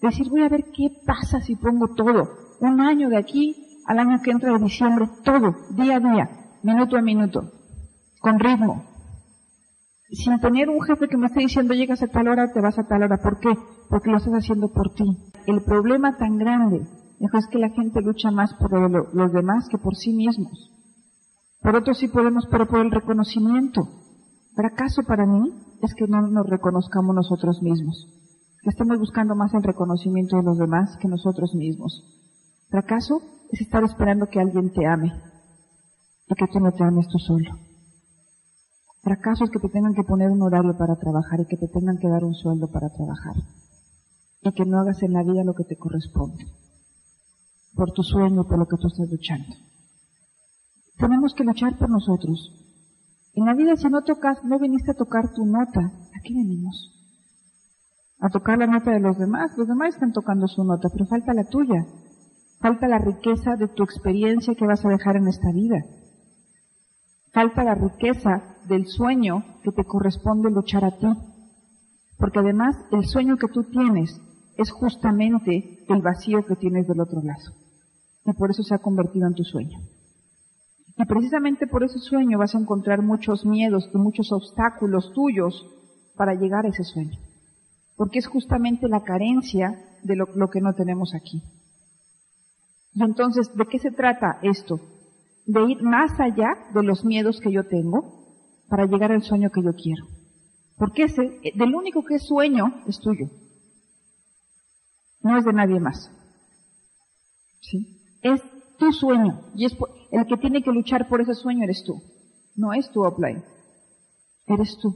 De 0.00 0.08
decir, 0.08 0.28
voy 0.28 0.42
a 0.42 0.48
ver 0.48 0.64
qué 0.72 0.88
pasa 1.04 1.40
si 1.40 1.56
pongo 1.56 1.88
todo. 1.94 2.28
Un 2.60 2.80
año 2.80 3.08
de 3.08 3.16
aquí 3.16 3.82
al 3.86 3.98
año 3.98 4.20
que 4.22 4.30
entra 4.30 4.52
de 4.52 4.58
diciembre, 4.58 5.08
todo, 5.24 5.54
día 5.76 5.96
a 5.96 6.00
día 6.00 6.40
minuto 6.62 6.96
a 6.96 7.02
minuto, 7.02 7.52
con 8.20 8.38
ritmo, 8.38 8.84
sin 10.10 10.38
tener 10.40 10.68
un 10.68 10.82
jefe 10.82 11.08
que 11.08 11.16
me 11.16 11.26
esté 11.26 11.40
diciendo 11.40 11.74
llegas 11.74 12.02
a 12.02 12.08
tal 12.08 12.28
hora, 12.28 12.52
te 12.52 12.60
vas 12.60 12.78
a 12.78 12.86
tal 12.86 13.02
hora. 13.02 13.18
¿Por 13.18 13.38
qué? 13.38 13.50
Porque 13.88 14.10
lo 14.10 14.16
estás 14.16 14.34
haciendo 14.34 14.72
por 14.72 14.92
ti. 14.94 15.04
El 15.46 15.62
problema 15.62 16.16
tan 16.16 16.36
grande 16.36 16.86
es 17.32 17.46
que 17.46 17.58
la 17.58 17.70
gente 17.70 18.00
lucha 18.02 18.30
más 18.30 18.54
por 18.54 18.72
los 19.14 19.32
demás 19.32 19.68
que 19.68 19.78
por 19.78 19.94
sí 19.94 20.12
mismos. 20.12 20.72
Por 21.62 21.76
otro 21.76 21.94
sí 21.94 22.08
podemos, 22.08 22.46
pero 22.50 22.66
por 22.66 22.80
el 22.80 22.90
reconocimiento. 22.90 23.82
Fracaso 24.56 25.02
para 25.04 25.26
mí 25.26 25.52
es 25.82 25.94
que 25.94 26.06
no 26.06 26.20
nos 26.22 26.46
reconozcamos 26.46 27.14
nosotros 27.14 27.62
mismos. 27.62 28.06
Que 28.62 28.70
estemos 28.70 28.98
buscando 28.98 29.34
más 29.34 29.54
el 29.54 29.62
reconocimiento 29.62 30.36
de 30.36 30.42
los 30.42 30.58
demás 30.58 30.96
que 30.98 31.08
nosotros 31.08 31.54
mismos. 31.54 32.04
Fracaso 32.68 33.22
es 33.50 33.60
estar 33.62 33.82
esperando 33.84 34.26
que 34.26 34.40
alguien 34.40 34.72
te 34.72 34.86
ame 34.86 35.12
y 36.28 36.34
que 36.34 36.46
tú 36.46 36.60
no 36.60 36.72
te 36.72 36.84
ames 36.84 37.08
tú 37.08 37.18
solo. 37.18 37.50
Fracaso 39.02 39.44
es 39.44 39.50
que 39.50 39.58
te 39.58 39.70
tengan 39.70 39.94
que 39.94 40.04
poner 40.04 40.30
un 40.30 40.42
horario 40.42 40.76
para 40.76 40.96
trabajar 40.96 41.40
y 41.40 41.46
que 41.46 41.56
te 41.56 41.68
tengan 41.68 41.96
que 41.98 42.08
dar 42.08 42.22
un 42.22 42.34
sueldo 42.34 42.70
para 42.70 42.90
trabajar. 42.90 43.34
Y 44.42 44.52
que 44.52 44.64
no 44.64 44.78
hagas 44.78 45.02
en 45.02 45.14
la 45.14 45.22
vida 45.22 45.42
lo 45.42 45.54
que 45.54 45.64
te 45.64 45.76
corresponde. 45.76 46.44
Por 47.74 47.92
tu 47.92 48.02
sueño, 48.02 48.44
por 48.44 48.58
lo 48.58 48.66
que 48.66 48.76
tú 48.76 48.88
estás 48.88 49.10
luchando. 49.10 49.54
Tenemos 50.98 51.34
que 51.34 51.44
luchar 51.44 51.78
por 51.78 51.88
nosotros. 51.88 52.52
En 53.40 53.46
la 53.46 53.54
vida 53.54 53.74
si 53.74 53.88
no 53.88 54.02
tocas, 54.02 54.44
no 54.44 54.58
viniste 54.58 54.90
a 54.90 54.94
tocar 54.94 55.32
tu 55.32 55.46
nota. 55.46 55.80
¿A 55.80 56.20
qué 56.22 56.34
venimos? 56.34 56.92
A 58.20 58.28
tocar 58.28 58.58
la 58.58 58.66
nota 58.66 58.90
de 58.90 59.00
los 59.00 59.16
demás. 59.16 59.56
Los 59.56 59.66
demás 59.66 59.94
están 59.94 60.12
tocando 60.12 60.46
su 60.46 60.62
nota, 60.62 60.90
pero 60.92 61.06
falta 61.06 61.32
la 61.32 61.44
tuya. 61.44 61.86
Falta 62.60 62.86
la 62.86 62.98
riqueza 62.98 63.56
de 63.56 63.68
tu 63.68 63.82
experiencia 63.82 64.54
que 64.54 64.66
vas 64.66 64.84
a 64.84 64.90
dejar 64.90 65.16
en 65.16 65.26
esta 65.26 65.50
vida. 65.52 65.78
Falta 67.32 67.64
la 67.64 67.74
riqueza 67.74 68.42
del 68.68 68.86
sueño 68.86 69.42
que 69.62 69.72
te 69.72 69.86
corresponde 69.86 70.50
luchar 70.50 70.84
a 70.84 70.98
ti. 70.98 71.08
Porque 72.18 72.40
además 72.40 72.76
el 72.92 73.06
sueño 73.06 73.38
que 73.38 73.48
tú 73.48 73.64
tienes 73.64 74.20
es 74.58 74.70
justamente 74.70 75.86
el 75.88 76.02
vacío 76.02 76.44
que 76.44 76.56
tienes 76.56 76.86
del 76.86 77.00
otro 77.00 77.22
lado. 77.22 77.56
Y 78.26 78.34
por 78.34 78.50
eso 78.50 78.62
se 78.62 78.74
ha 78.74 78.80
convertido 78.80 79.26
en 79.26 79.34
tu 79.34 79.44
sueño. 79.44 79.78
Y 81.00 81.06
precisamente 81.06 81.66
por 81.66 81.82
ese 81.82 81.98
sueño 81.98 82.36
vas 82.36 82.54
a 82.54 82.58
encontrar 82.58 83.00
muchos 83.00 83.46
miedos 83.46 83.88
muchos 83.94 84.30
obstáculos 84.32 85.10
tuyos 85.14 85.66
para 86.14 86.34
llegar 86.34 86.66
a 86.66 86.68
ese 86.68 86.84
sueño. 86.84 87.18
Porque 87.96 88.18
es 88.18 88.26
justamente 88.26 88.86
la 88.86 89.02
carencia 89.02 89.82
de 90.02 90.16
lo, 90.16 90.26
lo 90.34 90.48
que 90.48 90.60
no 90.60 90.74
tenemos 90.74 91.14
aquí. 91.14 91.42
Entonces, 92.94 93.50
¿de 93.56 93.64
qué 93.64 93.78
se 93.78 93.92
trata 93.92 94.40
esto? 94.42 94.78
De 95.46 95.62
ir 95.70 95.82
más 95.82 96.20
allá 96.20 96.48
de 96.74 96.82
los 96.82 97.02
miedos 97.02 97.40
que 97.40 97.50
yo 97.50 97.66
tengo 97.66 98.36
para 98.68 98.84
llegar 98.84 99.10
al 99.10 99.22
sueño 99.22 99.48
que 99.48 99.62
yo 99.62 99.72
quiero. 99.72 100.04
Porque 100.76 101.04
ese, 101.04 101.40
del 101.54 101.74
único 101.74 102.04
que 102.04 102.16
es 102.16 102.26
sueño, 102.26 102.82
es 102.86 103.00
tuyo. 103.00 103.24
No 105.22 105.38
es 105.38 105.46
de 105.46 105.52
nadie 105.54 105.80
más. 105.80 106.12
¿Sí? 107.62 107.86
Es 108.20 108.42
tu 108.80 108.92
sueño. 108.92 109.42
Y 109.54 109.66
es 109.66 109.76
el 110.10 110.26
que 110.26 110.36
tiene 110.38 110.62
que 110.62 110.72
luchar 110.72 111.08
por 111.08 111.20
ese 111.20 111.34
sueño 111.34 111.62
eres 111.62 111.84
tú. 111.84 112.02
No 112.56 112.72
es 112.72 112.90
tu 112.90 113.04
offline. 113.04 113.44
Eres 114.46 114.76
tú. 114.78 114.92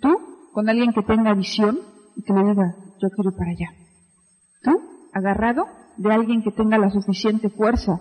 Tú, 0.00 0.08
con 0.52 0.68
alguien 0.70 0.92
que 0.94 1.02
tenga 1.02 1.34
visión 1.34 1.78
y 2.16 2.22
que 2.22 2.32
le 2.32 2.44
diga, 2.44 2.76
yo 3.00 3.10
quiero 3.10 3.30
ir 3.30 3.36
para 3.36 3.50
allá. 3.50 3.68
Tú, 4.62 4.70
agarrado 5.12 5.66
de 5.98 6.12
alguien 6.12 6.42
que 6.42 6.52
tenga 6.52 6.78
la 6.78 6.90
suficiente 6.90 7.50
fuerza 7.50 8.00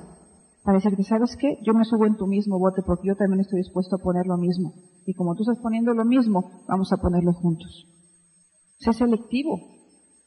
para 0.64 0.78
decirte, 0.78 1.04
¿sabes 1.04 1.36
qué? 1.36 1.58
Yo 1.64 1.74
me 1.74 1.84
subo 1.84 2.06
en 2.06 2.16
tu 2.16 2.28
mismo 2.28 2.60
bote 2.60 2.84
porque 2.86 3.08
yo 3.08 3.16
también 3.16 3.42
estoy 3.42 3.60
dispuesto 3.60 3.96
a 3.96 4.04
poner 4.04 4.28
lo 4.28 4.38
mismo. 4.38 4.74
Y 5.06 5.16
como 5.16 5.36
tú 5.36 5.42
estás 5.42 5.60
poniendo 5.62 5.94
lo 5.94 6.06
mismo, 6.06 6.64
vamos 6.68 6.94
a 6.94 6.98
ponerlo 6.98 7.34
juntos. 7.34 7.88
Sé 8.78 8.94
selectivo. 8.94 9.60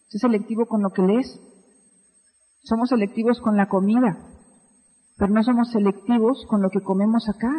Sé 0.08 0.18
selectivo 0.18 0.66
con 0.66 0.82
lo 0.82 0.90
que 0.90 1.02
lees. 1.02 1.40
Somos 2.64 2.88
selectivos 2.88 3.40
con 3.40 3.56
la 3.56 3.68
comida 3.68 4.33
pero 5.16 5.32
no 5.32 5.42
somos 5.42 5.70
selectivos 5.70 6.44
con 6.48 6.62
lo 6.62 6.70
que 6.70 6.80
comemos 6.80 7.28
acá. 7.28 7.52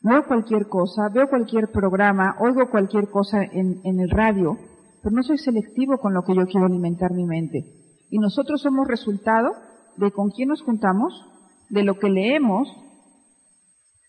Veo 0.00 0.26
cualquier 0.26 0.68
cosa, 0.68 1.08
veo 1.08 1.28
cualquier 1.28 1.70
programa, 1.70 2.36
oigo 2.40 2.70
cualquier 2.70 3.08
cosa 3.08 3.42
en, 3.42 3.80
el 3.84 4.10
radio, 4.10 4.58
pero 5.02 5.16
no 5.16 5.22
soy 5.22 5.38
selectivo 5.38 5.96
con 5.98 6.12
lo 6.12 6.22
que 6.22 6.34
yo 6.34 6.44
quiero 6.46 6.66
alimentar 6.66 7.12
mi 7.12 7.24
mente. 7.24 7.64
Y 8.10 8.18
nosotros 8.18 8.60
somos 8.60 8.86
resultado 8.86 9.50
de 9.96 10.10
con 10.10 10.30
quién 10.30 10.50
nos 10.50 10.62
juntamos, 10.62 11.14
de 11.70 11.84
lo 11.84 11.98
que 11.98 12.10
leemos 12.10 12.68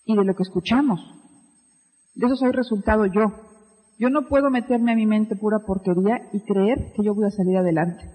y 0.05 0.17
de 0.17 0.25
lo 0.25 0.35
que 0.35 0.43
escuchamos. 0.43 0.99
De 2.13 2.25
eso 2.25 2.35
soy 2.35 2.51
resultado 2.51 3.05
yo. 3.05 3.31
Yo 3.97 4.09
no 4.09 4.27
puedo 4.27 4.49
meterme 4.49 4.91
a 4.91 4.95
mi 4.95 5.05
mente 5.05 5.37
pura 5.37 5.59
porquería 5.59 6.27
y 6.33 6.41
creer 6.41 6.91
que 6.93 7.03
yo 7.03 7.15
voy 7.15 7.25
a 7.25 7.31
salir 7.31 7.57
adelante. 7.57 8.14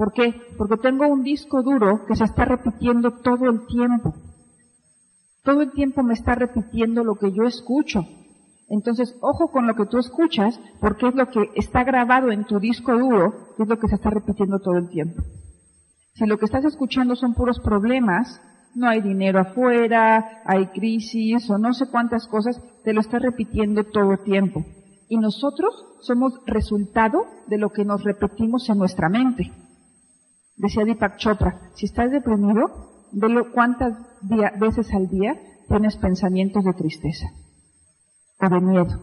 ¿Por 0.00 0.14
qué? 0.14 0.32
Porque 0.56 0.78
tengo 0.78 1.06
un 1.06 1.22
disco 1.22 1.62
duro 1.62 2.06
que 2.06 2.16
se 2.16 2.24
está 2.24 2.46
repitiendo 2.46 3.18
todo 3.20 3.50
el 3.50 3.66
tiempo. 3.66 4.14
Todo 5.44 5.60
el 5.60 5.72
tiempo 5.72 6.02
me 6.02 6.14
está 6.14 6.34
repitiendo 6.34 7.04
lo 7.04 7.16
que 7.16 7.30
yo 7.32 7.42
escucho. 7.42 8.00
Entonces, 8.70 9.14
ojo 9.20 9.50
con 9.50 9.66
lo 9.66 9.74
que 9.74 9.84
tú 9.84 9.98
escuchas, 9.98 10.58
porque 10.80 11.08
es 11.08 11.14
lo 11.14 11.26
que 11.26 11.50
está 11.54 11.84
grabado 11.84 12.32
en 12.32 12.46
tu 12.46 12.58
disco 12.58 12.96
duro, 12.96 13.50
es 13.58 13.68
lo 13.68 13.78
que 13.78 13.88
se 13.88 13.96
está 13.96 14.08
repitiendo 14.08 14.58
todo 14.60 14.78
el 14.78 14.88
tiempo. 14.88 15.22
Si 16.14 16.24
lo 16.24 16.38
que 16.38 16.46
estás 16.46 16.64
escuchando 16.64 17.14
son 17.14 17.34
puros 17.34 17.60
problemas, 17.60 18.40
no 18.74 18.88
hay 18.88 19.02
dinero 19.02 19.38
afuera, 19.38 20.40
hay 20.46 20.68
crisis 20.68 21.50
o 21.50 21.58
no 21.58 21.74
sé 21.74 21.90
cuántas 21.90 22.26
cosas, 22.26 22.58
te 22.84 22.94
lo 22.94 23.02
está 23.02 23.18
repitiendo 23.18 23.84
todo 23.84 24.12
el 24.12 24.22
tiempo. 24.24 24.64
Y 25.10 25.18
nosotros 25.18 25.74
somos 26.00 26.40
resultado 26.46 27.26
de 27.48 27.58
lo 27.58 27.68
que 27.68 27.84
nos 27.84 28.02
repetimos 28.02 28.66
en 28.70 28.78
nuestra 28.78 29.10
mente. 29.10 29.52
Decía 30.60 30.84
Deepak 30.84 31.16
Chopra, 31.16 31.70
si 31.74 31.86
estás 31.86 32.10
deprimido, 32.10 33.08
velo 33.12 33.50
cuántas 33.50 33.94
veces 34.60 34.92
al 34.92 35.08
día 35.08 35.40
tienes 35.66 35.96
pensamientos 35.96 36.62
de 36.64 36.74
tristeza 36.74 37.28
o 38.38 38.46
de 38.46 38.60
miedo. 38.60 39.00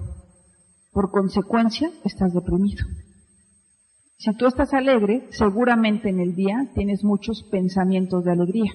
Por 0.92 1.10
consecuencia, 1.10 1.90
estás 2.04 2.32
deprimido. 2.36 2.86
Si 4.20 4.36
tú 4.38 4.46
estás 4.46 4.72
alegre, 4.76 5.30
seguramente 5.32 6.10
en 6.10 6.20
el 6.20 6.36
día 6.36 6.70
tienes 6.76 7.04
muchos 7.04 7.42
pensamientos 7.50 8.24
de 8.24 8.34
alegría. 8.34 8.72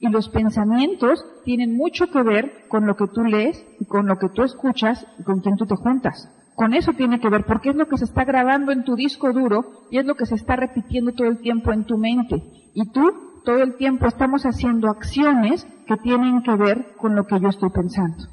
Y 0.00 0.08
los 0.08 0.28
pensamientos 0.30 1.24
tienen 1.44 1.76
mucho 1.76 2.08
que 2.08 2.24
ver 2.24 2.66
con 2.68 2.88
lo 2.88 2.96
que 2.96 3.06
tú 3.06 3.22
lees 3.22 3.64
y 3.78 3.84
con 3.84 4.08
lo 4.08 4.18
que 4.18 4.30
tú 4.30 4.42
escuchas 4.42 5.06
y 5.20 5.22
con 5.22 5.38
quien 5.42 5.54
tú 5.54 5.64
te 5.66 5.76
juntas. 5.76 6.28
Con 6.54 6.72
eso 6.72 6.92
tiene 6.92 7.18
que 7.20 7.28
ver, 7.28 7.44
porque 7.44 7.70
es 7.70 7.76
lo 7.76 7.88
que 7.88 7.98
se 7.98 8.04
está 8.04 8.24
grabando 8.24 8.70
en 8.70 8.84
tu 8.84 8.94
disco 8.94 9.32
duro 9.32 9.86
y 9.90 9.98
es 9.98 10.06
lo 10.06 10.14
que 10.14 10.26
se 10.26 10.36
está 10.36 10.54
repitiendo 10.54 11.12
todo 11.12 11.26
el 11.26 11.38
tiempo 11.38 11.72
en 11.72 11.84
tu 11.84 11.98
mente. 11.98 12.42
Y 12.74 12.90
tú, 12.90 13.40
todo 13.44 13.58
el 13.58 13.76
tiempo, 13.76 14.06
estamos 14.06 14.44
haciendo 14.44 14.88
acciones 14.88 15.66
que 15.86 15.96
tienen 15.96 16.42
que 16.42 16.54
ver 16.54 16.94
con 16.96 17.16
lo 17.16 17.26
que 17.26 17.40
yo 17.40 17.48
estoy 17.48 17.70
pensando. 17.70 18.28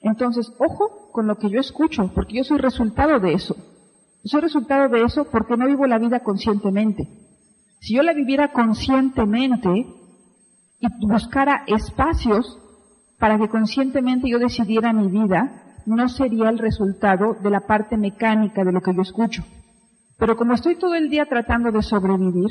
Entonces, 0.00 0.52
ojo 0.58 1.10
con 1.12 1.26
lo 1.26 1.36
que 1.36 1.50
yo 1.50 1.60
escucho, 1.60 2.10
porque 2.14 2.38
yo 2.38 2.44
soy 2.44 2.58
resultado 2.58 3.20
de 3.20 3.34
eso. 3.34 3.54
soy 4.24 4.40
resultado 4.40 4.88
de 4.88 5.04
eso 5.04 5.26
porque 5.30 5.56
no 5.56 5.66
vivo 5.66 5.86
la 5.86 5.98
vida 5.98 6.20
conscientemente. 6.20 7.08
Si 7.80 7.94
yo 7.94 8.02
la 8.02 8.12
viviera 8.12 8.52
conscientemente 8.52 9.70
y 10.80 11.06
buscara 11.06 11.62
espacios 11.66 12.58
para 13.18 13.38
que 13.38 13.48
conscientemente 13.48 14.28
yo 14.28 14.38
decidiera 14.38 14.92
mi 14.92 15.08
vida, 15.08 15.69
no 15.86 16.08
sería 16.08 16.48
el 16.48 16.58
resultado 16.58 17.34
de 17.42 17.50
la 17.50 17.60
parte 17.60 17.96
mecánica 17.96 18.64
de 18.64 18.72
lo 18.72 18.80
que 18.80 18.94
yo 18.94 19.02
escucho. 19.02 19.44
Pero 20.18 20.36
como 20.36 20.54
estoy 20.54 20.76
todo 20.76 20.94
el 20.94 21.08
día 21.08 21.26
tratando 21.26 21.72
de 21.72 21.82
sobrevivir, 21.82 22.50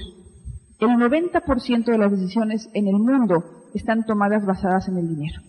el 0.79 0.89
90% 0.89 1.85
de 1.85 1.97
las 1.97 2.11
decisiones 2.11 2.69
en 2.73 2.87
el 2.87 2.95
mundo 2.95 3.43
están 3.73 4.05
tomadas 4.05 4.45
basadas 4.45 4.87
en 4.87 4.97
el 4.97 5.07
dinero. 5.07 5.41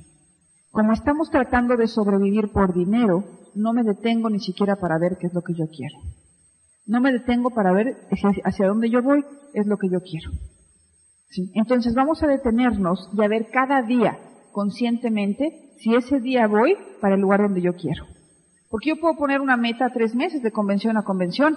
Como 0.71 0.93
estamos 0.93 1.31
tratando 1.31 1.77
de 1.77 1.87
sobrevivir 1.87 2.53
por 2.53 2.75
dinero, 2.75 3.25
no 3.55 3.73
me 3.73 3.83
detengo 3.83 4.29
ni 4.29 4.40
siquiera 4.40 4.77
para 4.77 4.99
ver 4.99 5.16
qué 5.19 5.27
es 5.29 5.35
lo 5.35 5.43
que 5.43 5.55
yo 5.55 5.66
quiero. 5.66 5.97
No 6.87 7.01
me 7.01 7.12
detengo 7.12 7.51
para 7.51 7.73
ver 7.73 7.97
hacia 8.45 8.66
dónde 8.66 8.90
yo 8.90 9.03
voy, 9.03 9.25
es 9.55 9.66
lo 9.66 9.79
que 9.79 9.88
yo 9.88 10.01
quiero. 10.01 10.31
Entonces 11.55 11.95
vamos 11.95 12.23
a 12.23 12.27
detenernos 12.27 13.09
y 13.16 13.23
a 13.23 13.29
ver 13.29 13.51
cada 13.51 13.83
día 13.83 14.19
conscientemente 14.53 15.69
si 15.81 15.95
ese 15.95 16.21
día 16.21 16.47
voy 16.47 16.77
para 17.01 17.14
el 17.14 17.21
lugar 17.21 17.40
donde 17.40 17.62
yo 17.62 17.73
quiero. 17.75 18.05
Porque 18.69 18.90
yo 18.90 18.97
puedo 19.01 19.16
poner 19.16 19.40
una 19.40 19.57
meta 19.57 19.90
tres 19.93 20.14
meses 20.14 20.43
de 20.43 20.53
convención 20.53 20.97
a 20.97 21.03
convención, 21.03 21.57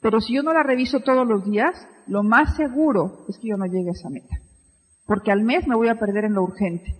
pero 0.00 0.20
si 0.20 0.34
yo 0.34 0.42
no 0.42 0.54
la 0.54 0.62
reviso 0.62 1.00
todos 1.00 1.26
los 1.26 1.44
días, 1.44 1.74
lo 2.06 2.22
más 2.22 2.56
seguro 2.56 3.26
es 3.28 3.38
que 3.38 3.48
yo 3.48 3.56
no 3.56 3.66
llegue 3.66 3.88
a 3.88 3.98
esa 3.98 4.10
meta. 4.10 4.36
Porque 5.06 5.32
al 5.32 5.42
mes 5.42 5.66
me 5.66 5.76
voy 5.76 5.88
a 5.88 5.98
perder 5.98 6.24
en 6.24 6.34
lo 6.34 6.42
urgente, 6.44 6.94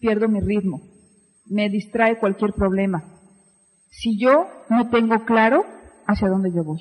pierdo 0.00 0.28
mi 0.28 0.40
ritmo, 0.40 0.80
me 1.46 1.68
distrae 1.70 2.18
cualquier 2.18 2.52
problema. 2.52 3.04
Si 3.90 4.18
yo 4.18 4.46
no 4.68 4.90
tengo 4.90 5.24
claro 5.24 5.64
hacia 6.06 6.28
dónde 6.28 6.52
yo 6.52 6.64
voy. 6.64 6.80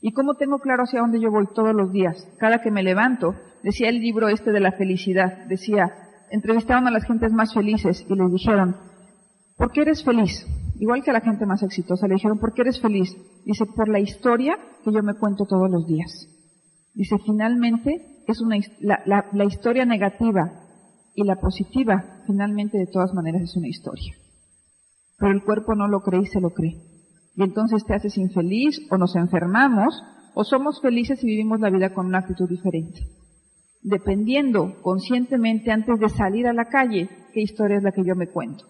¿Y 0.00 0.12
cómo 0.12 0.34
tengo 0.34 0.58
claro 0.60 0.84
hacia 0.84 1.00
dónde 1.00 1.20
yo 1.20 1.30
voy 1.30 1.46
todos 1.54 1.74
los 1.74 1.92
días? 1.92 2.26
Cada 2.38 2.62
que 2.62 2.70
me 2.70 2.82
levanto, 2.82 3.34
decía 3.62 3.88
el 3.88 4.00
libro 4.00 4.28
este 4.28 4.52
de 4.52 4.60
la 4.60 4.72
felicidad, 4.72 5.46
decía, 5.48 5.92
entrevistaron 6.30 6.86
a 6.86 6.90
las 6.90 7.04
gentes 7.04 7.32
más 7.32 7.52
felices 7.52 8.04
y 8.08 8.14
les 8.14 8.32
dijeron, 8.32 8.76
¿por 9.56 9.72
qué 9.72 9.82
eres 9.82 10.04
feliz? 10.04 10.46
Igual 10.78 11.02
que 11.02 11.10
a 11.10 11.14
la 11.14 11.20
gente 11.20 11.44
más 11.44 11.62
exitosa, 11.62 12.08
le 12.08 12.14
dijeron, 12.14 12.38
¿por 12.38 12.54
qué 12.54 12.62
eres 12.62 12.80
feliz? 12.80 13.14
Dice, 13.44 13.66
por 13.66 13.88
la 13.88 14.00
historia 14.00 14.56
que 14.82 14.92
yo 14.92 15.02
me 15.02 15.14
cuento 15.14 15.44
todos 15.44 15.70
los 15.70 15.86
días. 15.86 16.28
Dice, 16.94 17.16
finalmente, 17.24 18.24
es 18.26 18.40
una, 18.40 18.56
la, 18.80 19.44
historia 19.44 19.84
negativa 19.84 20.50
y 21.14 21.24
la 21.24 21.36
positiva, 21.36 22.22
finalmente, 22.26 22.78
de 22.78 22.86
todas 22.86 23.12
maneras, 23.12 23.42
es 23.42 23.56
una 23.56 23.68
historia. 23.68 24.14
Pero 25.18 25.32
el 25.32 25.42
cuerpo 25.42 25.74
no 25.74 25.86
lo 25.88 26.00
cree 26.00 26.22
y 26.22 26.26
se 26.26 26.40
lo 26.40 26.50
cree. 26.50 26.80
Y 27.36 27.42
entonces 27.42 27.84
te 27.84 27.94
haces 27.94 28.16
infeliz 28.16 28.80
o 28.90 28.96
nos 28.96 29.14
enfermamos 29.16 30.02
o 30.34 30.44
somos 30.44 30.80
felices 30.80 31.22
y 31.22 31.26
vivimos 31.26 31.60
la 31.60 31.70
vida 31.70 31.92
con 31.92 32.06
una 32.06 32.18
actitud 32.18 32.48
diferente 32.48 33.19
dependiendo 33.82 34.80
conscientemente 34.82 35.70
antes 35.70 35.98
de 35.98 36.08
salir 36.08 36.46
a 36.46 36.52
la 36.52 36.66
calle 36.66 37.08
qué 37.32 37.40
historia 37.40 37.78
es 37.78 37.82
la 37.82 37.92
que 37.92 38.04
yo 38.04 38.14
me 38.14 38.28
cuento. 38.28 38.64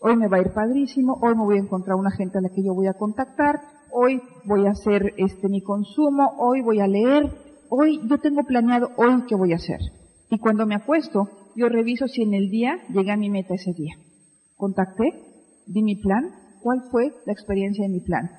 Hoy 0.00 0.16
me 0.16 0.28
va 0.28 0.36
a 0.36 0.40
ir 0.40 0.52
padrísimo, 0.52 1.18
hoy 1.22 1.34
me 1.34 1.44
voy 1.44 1.56
a 1.56 1.62
encontrar 1.62 1.96
una 1.96 2.10
gente 2.10 2.38
a 2.38 2.42
la 2.42 2.50
que 2.50 2.62
yo 2.62 2.74
voy 2.74 2.86
a 2.88 2.94
contactar, 2.94 3.60
hoy 3.90 4.20
voy 4.44 4.66
a 4.66 4.72
hacer 4.72 5.14
este 5.16 5.48
mi 5.48 5.62
consumo, 5.62 6.34
hoy 6.38 6.60
voy 6.60 6.80
a 6.80 6.86
leer, 6.86 7.30
hoy 7.70 8.00
yo 8.06 8.18
tengo 8.18 8.42
planeado 8.44 8.90
hoy 8.96 9.24
qué 9.26 9.34
voy 9.34 9.52
a 9.52 9.56
hacer. 9.56 9.80
Y 10.30 10.38
cuando 10.38 10.66
me 10.66 10.74
acuesto, 10.74 11.28
yo 11.56 11.68
reviso 11.68 12.06
si 12.08 12.22
en 12.22 12.34
el 12.34 12.50
día 12.50 12.78
llegué 12.90 13.12
a 13.12 13.16
mi 13.16 13.30
meta 13.30 13.54
ese 13.54 13.72
día. 13.72 13.94
contacté, 14.56 15.04
di 15.66 15.82
mi 15.82 15.96
plan, 15.96 16.30
cuál 16.62 16.82
fue 16.90 17.12
la 17.26 17.32
experiencia 17.32 17.84
de 17.84 17.90
mi 17.90 18.00
plan. 18.00 18.30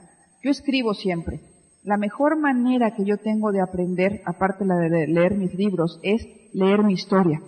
Yo 0.43 0.51
escribo 0.51 0.93
siempre. 0.93 1.41
La 1.85 1.97
mejor 1.97 2.35
manera 2.35 2.95
que 2.95 3.05
yo 3.05 3.17
tengo 3.17 3.51
de 3.51 3.61
aprender, 3.61 4.21
aparte 4.25 4.65
de 4.65 5.05
leer 5.05 5.35
mis 5.35 5.53
libros, 5.53 5.99
es 6.01 6.25
leer 6.51 6.83
mi 6.83 6.93
historia, 6.93 7.39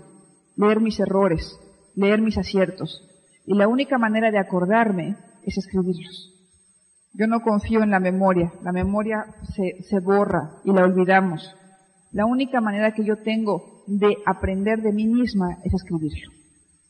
leer 0.55 0.79
mis 0.79 0.99
errores, 0.99 1.59
leer 1.95 2.21
mis 2.21 2.37
aciertos. 2.37 3.01
Y 3.47 3.55
la 3.55 3.67
única 3.67 3.97
manera 3.97 4.29
de 4.29 4.37
acordarme 4.37 5.17
es 5.41 5.57
escribirlos. 5.57 6.35
Yo 7.13 7.25
no 7.25 7.41
confío 7.41 7.81
en 7.81 7.89
la 7.89 7.99
memoria. 7.99 8.53
La 8.61 8.71
memoria 8.71 9.25
se, 9.55 9.81
se 9.89 9.99
borra 9.99 10.59
y 10.63 10.71
la 10.71 10.83
olvidamos. 10.83 11.55
La 12.11 12.27
única 12.27 12.61
manera 12.61 12.93
que 12.93 13.03
yo 13.03 13.15
tengo 13.23 13.83
de 13.87 14.17
aprender 14.27 14.83
de 14.83 14.93
mí 14.93 15.07
misma 15.07 15.57
es 15.63 15.73
escribirlo. 15.73 16.31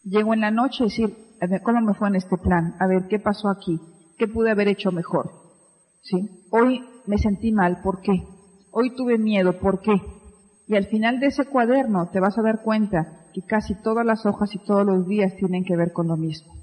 Llego 0.04 0.34
en 0.34 0.42
la 0.42 0.52
noche 0.52 0.84
y 0.84 0.88
decir, 0.88 1.16
¿cómo 1.64 1.80
me 1.80 1.94
fue 1.94 2.10
en 2.10 2.16
este 2.16 2.38
plan? 2.38 2.76
A 2.82 2.88
ver, 2.88 3.08
¿qué 3.08 3.20
pasó 3.20 3.48
aquí? 3.48 3.80
¿Qué 4.18 4.28
pude 4.28 4.52
haber 4.52 4.68
hecho 4.68 4.92
mejor? 4.92 5.32
¿Sí? 6.02 6.46
Hoy 6.52 6.84
me 7.08 7.18
sentí 7.18 7.52
mal, 7.52 7.82
¿por 7.82 8.02
qué? 8.02 8.24
Hoy 8.72 8.96
tuve 8.96 9.18
miedo, 9.18 9.60
¿por 9.60 9.82
qué? 9.82 9.94
Y 10.68 10.76
al 10.76 10.86
final 10.88 11.20
de 11.20 11.28
ese 11.28 11.46
cuaderno 11.46 12.10
te 12.12 12.20
vas 12.20 12.38
a 12.38 12.42
dar 12.42 12.62
cuenta 12.62 13.24
que 13.34 13.42
casi 13.42 13.74
todas 13.82 14.06
las 14.06 14.26
hojas 14.26 14.54
y 14.54 14.60
todos 14.60 14.86
los 14.86 15.08
días 15.08 15.34
tienen 15.38 15.64
que 15.64 15.78
ver 15.78 15.94
con 15.94 16.08
lo 16.08 16.18
mismo. 16.18 16.54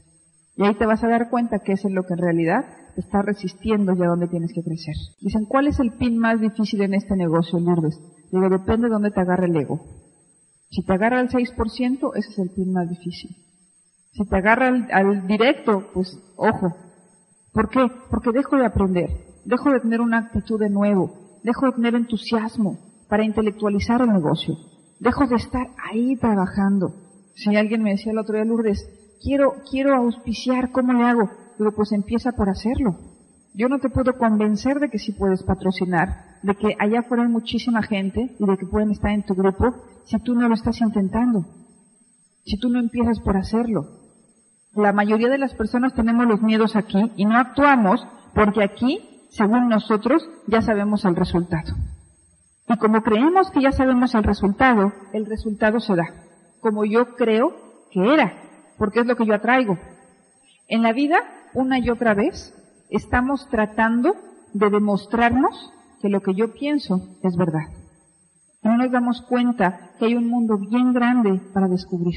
Y 0.56 0.64
ahí 0.64 0.74
te 0.74 0.86
vas 0.86 1.02
a 1.02 1.08
dar 1.08 1.30
cuenta 1.30 1.58
que 1.58 1.72
es 1.72 1.84
en 1.84 1.94
lo 1.94 2.04
que 2.04 2.14
en 2.14 2.20
realidad 2.20 2.64
te 2.94 3.00
está 3.00 3.22
resistiendo 3.22 3.92
y 3.94 4.02
a 4.02 4.08
dónde 4.08 4.28
tienes 4.28 4.52
que 4.52 4.62
crecer. 4.62 4.94
Dicen, 5.20 5.46
¿cuál 5.46 5.66
es 5.66 5.80
el 5.80 5.92
pin 5.92 6.18
más 6.18 6.40
difícil 6.40 6.82
en 6.82 6.94
este 6.94 7.16
negocio, 7.16 7.58
Lourdes? 7.58 7.98
Digo, 8.30 8.48
depende 8.48 8.86
de 8.86 8.92
dónde 8.92 9.10
te 9.10 9.20
agarre 9.20 9.46
el 9.46 9.56
ego. 9.56 9.80
Si 10.70 10.84
te 10.84 10.92
agarra 10.92 11.20
al 11.20 11.28
6%, 11.28 12.10
ese 12.16 12.30
es 12.30 12.38
el 12.38 12.50
pin 12.50 12.72
más 12.72 12.88
difícil. 12.88 13.30
Si 14.12 14.24
te 14.24 14.36
agarra 14.36 14.68
al, 14.68 15.26
directo, 15.26 15.90
pues 15.92 16.16
ojo. 16.36 16.76
¿Por 17.52 17.68
qué? 17.68 17.86
Porque 18.10 18.30
dejo 18.32 18.56
de 18.56 18.66
aprender, 18.66 19.10
dejo 19.44 19.70
de 19.70 19.80
tener 19.80 20.00
una 20.00 20.18
actitud 20.18 20.58
de 20.58 20.70
nuevo, 20.70 21.38
dejo 21.42 21.66
de 21.66 21.72
tener 21.72 21.94
entusiasmo 21.94 22.78
para 23.08 23.24
intelectualizar 23.24 24.00
el 24.00 24.12
negocio, 24.12 24.56
dejo 25.00 25.26
de 25.26 25.36
estar 25.36 25.68
ahí 25.90 26.16
trabajando. 26.16 26.94
Si 27.34 27.54
alguien 27.54 27.82
me 27.82 27.90
decía 27.90 28.12
el 28.12 28.18
otro 28.18 28.34
día, 28.34 28.44
Lourdes, 28.44 28.88
quiero, 29.22 29.54
quiero 29.70 29.94
auspiciar, 29.94 30.70
¿cómo 30.70 30.92
le 30.92 31.04
hago? 31.04 31.30
Digo, 31.58 31.72
pues 31.72 31.92
empieza 31.92 32.32
por 32.32 32.48
hacerlo. 32.48 32.98
Yo 33.54 33.68
no 33.68 33.78
te 33.78 33.88
puedo 33.88 34.14
convencer 34.18 34.80
de 34.80 34.90
que 34.90 34.98
sí 34.98 35.12
puedes 35.12 35.44
patrocinar, 35.44 36.38
de 36.42 36.56
que 36.56 36.74
allá 36.78 37.00
afuera 37.00 37.22
hay 37.22 37.28
muchísima 37.28 37.82
gente 37.82 38.36
y 38.38 38.44
de 38.44 38.56
que 38.56 38.66
pueden 38.66 38.90
estar 38.90 39.12
en 39.12 39.24
tu 39.24 39.34
grupo 39.34 39.66
si 40.04 40.18
tú 40.18 40.34
no 40.34 40.48
lo 40.48 40.54
estás 40.54 40.80
intentando, 40.80 41.46
si 42.44 42.58
tú 42.58 42.68
no 42.68 42.80
empiezas 42.80 43.20
por 43.20 43.36
hacerlo. 43.36 44.00
La 44.74 44.92
mayoría 44.92 45.28
de 45.28 45.38
las 45.38 45.54
personas 45.54 45.94
tenemos 45.94 46.26
los 46.26 46.42
miedos 46.42 46.74
aquí 46.74 47.12
y 47.16 47.26
no 47.26 47.36
actuamos 47.36 48.04
porque 48.34 48.64
aquí, 48.64 49.13
según 49.34 49.68
nosotros, 49.68 50.28
ya 50.46 50.62
sabemos 50.62 51.04
el 51.04 51.16
resultado. 51.16 51.74
Y 52.68 52.76
como 52.78 53.02
creemos 53.02 53.50
que 53.50 53.62
ya 53.62 53.72
sabemos 53.72 54.14
el 54.14 54.22
resultado, 54.22 54.92
el 55.12 55.26
resultado 55.26 55.80
se 55.80 55.96
da, 55.96 56.04
como 56.60 56.84
yo 56.84 57.16
creo 57.16 57.52
que 57.90 58.14
era, 58.14 58.32
porque 58.78 59.00
es 59.00 59.06
lo 59.06 59.16
que 59.16 59.26
yo 59.26 59.34
atraigo. 59.34 59.76
En 60.68 60.82
la 60.82 60.92
vida, 60.92 61.16
una 61.52 61.80
y 61.80 61.90
otra 61.90 62.14
vez, 62.14 62.54
estamos 62.90 63.48
tratando 63.48 64.14
de 64.52 64.70
demostrarnos 64.70 65.72
que 66.00 66.08
lo 66.08 66.20
que 66.20 66.34
yo 66.34 66.52
pienso 66.52 67.00
es 67.24 67.36
verdad. 67.36 67.66
No 68.62 68.76
nos 68.76 68.92
damos 68.92 69.20
cuenta 69.22 69.90
que 69.98 70.06
hay 70.06 70.14
un 70.14 70.30
mundo 70.30 70.58
bien 70.58 70.92
grande 70.92 71.40
para 71.52 71.66
descubrir 71.66 72.14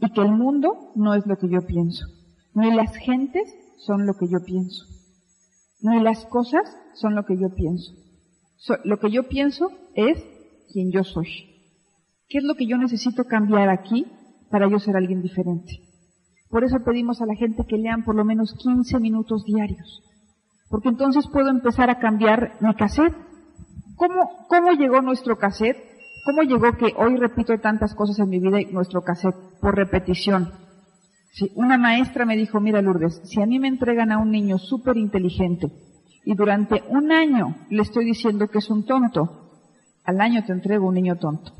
y 0.00 0.10
que 0.10 0.22
el 0.22 0.32
mundo 0.32 0.92
no 0.96 1.12
es 1.12 1.26
lo 1.26 1.36
que 1.36 1.50
yo 1.50 1.60
pienso, 1.66 2.06
ni 2.54 2.72
las 2.72 2.96
gentes 2.96 3.54
son 3.76 4.06
lo 4.06 4.14
que 4.14 4.28
yo 4.28 4.38
pienso, 4.44 4.86
ni 5.80 6.00
las 6.00 6.24
cosas 6.26 6.62
son 6.94 7.14
lo 7.14 7.24
que 7.24 7.36
yo 7.38 7.54
pienso. 7.54 7.92
lo 8.84 8.98
que 8.98 9.10
yo 9.10 9.28
pienso 9.28 9.70
es 9.94 10.22
quien 10.72 10.90
yo 10.90 11.04
soy. 11.04 11.28
¿Qué 12.28 12.38
es 12.38 12.44
lo 12.44 12.54
que 12.56 12.66
yo 12.66 12.76
necesito 12.76 13.24
cambiar 13.24 13.70
aquí 13.70 14.06
para 14.50 14.68
yo 14.68 14.78
ser 14.78 14.96
alguien 14.96 15.22
diferente? 15.22 15.80
Por 16.50 16.64
eso 16.64 16.78
pedimos 16.84 17.20
a 17.20 17.26
la 17.26 17.34
gente 17.34 17.64
que 17.66 17.78
lean 17.78 18.04
por 18.04 18.14
lo 18.14 18.24
menos 18.24 18.54
15 18.54 18.98
minutos 19.00 19.44
diarios. 19.44 20.02
Porque 20.68 20.88
entonces 20.88 21.26
puedo 21.28 21.48
empezar 21.48 21.90
a 21.90 21.98
cambiar 21.98 22.56
mi 22.60 22.74
cassette. 22.74 23.14
¿Cómo, 23.96 24.46
cómo 24.48 24.72
llegó 24.72 25.00
nuestro 25.00 25.36
cassette? 25.36 25.76
¿Cómo 26.24 26.42
llegó 26.42 26.72
que 26.76 26.94
hoy 26.96 27.16
repito 27.16 27.58
tantas 27.58 27.94
cosas 27.94 28.18
en 28.18 28.28
mi 28.28 28.38
vida 28.38 28.60
y 28.60 28.66
nuestro 28.66 29.02
cassette? 29.02 29.36
Por 29.60 29.76
repetición. 29.76 30.52
Si 31.32 31.52
una 31.54 31.78
maestra 31.78 32.24
me 32.24 32.36
dijo, 32.36 32.60
mira 32.60 32.82
Lourdes, 32.82 33.20
si 33.24 33.40
a 33.40 33.46
mí 33.46 33.58
me 33.58 33.68
entregan 33.68 34.12
a 34.12 34.18
un 34.18 34.30
niño 34.30 34.58
súper 34.58 34.96
inteligente 34.96 35.68
y 36.24 36.34
durante 36.34 36.82
un 36.88 37.12
año 37.12 37.56
le 37.70 37.82
estoy 37.82 38.04
diciendo 38.04 38.48
que 38.48 38.58
es 38.58 38.70
un 38.70 38.84
tonto, 38.84 39.50
al 40.04 40.20
año 40.20 40.44
te 40.44 40.52
entrego 40.52 40.88
un 40.88 40.94
niño 40.94 41.16
tonto. 41.16 41.52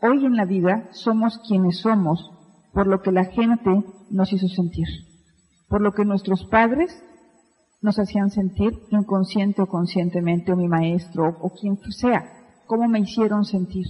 Hoy 0.00 0.24
en 0.26 0.36
la 0.36 0.44
vida 0.44 0.88
somos 0.92 1.38
quienes 1.48 1.78
somos 1.78 2.30
por 2.72 2.86
lo 2.86 3.00
que 3.00 3.12
la 3.12 3.24
gente 3.24 3.70
nos 4.10 4.32
hizo 4.32 4.48
sentir, 4.48 4.86
por 5.68 5.80
lo 5.80 5.92
que 5.92 6.04
nuestros 6.04 6.44
padres 6.44 7.02
nos 7.80 7.98
hacían 7.98 8.30
sentir 8.30 8.72
inconsciente 8.90 9.62
o 9.62 9.66
conscientemente, 9.66 10.52
o 10.52 10.56
mi 10.56 10.68
maestro, 10.68 11.36
o 11.40 11.50
quien 11.50 11.78
sea, 11.90 12.24
cómo 12.66 12.88
me 12.88 13.00
hicieron 13.00 13.44
sentir. 13.44 13.86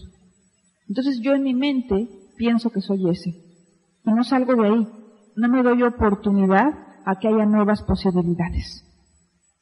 Entonces 0.88 1.20
yo 1.20 1.32
en 1.32 1.42
mi 1.42 1.54
mente 1.54 2.08
pienso 2.36 2.70
que 2.70 2.80
soy 2.80 3.08
ese, 3.08 3.43
y 4.04 4.12
no 4.12 4.22
salgo 4.24 4.54
de 4.54 4.68
ahí, 4.68 4.88
no 5.36 5.48
me 5.48 5.62
doy 5.62 5.82
oportunidad 5.82 6.72
a 7.04 7.16
que 7.16 7.28
haya 7.28 7.46
nuevas 7.46 7.82
posibilidades. 7.82 8.84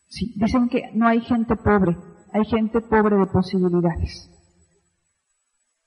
Sí, 0.09 0.35
dicen 0.37 0.69
que 0.69 0.91
no 0.95 1.07
hay 1.07 1.21
gente 1.21 1.57
pobre, 1.57 1.97
hay 2.33 2.45
gente 2.45 2.81
pobre 2.81 3.17
de 3.17 3.27
posibilidades. 3.27 4.29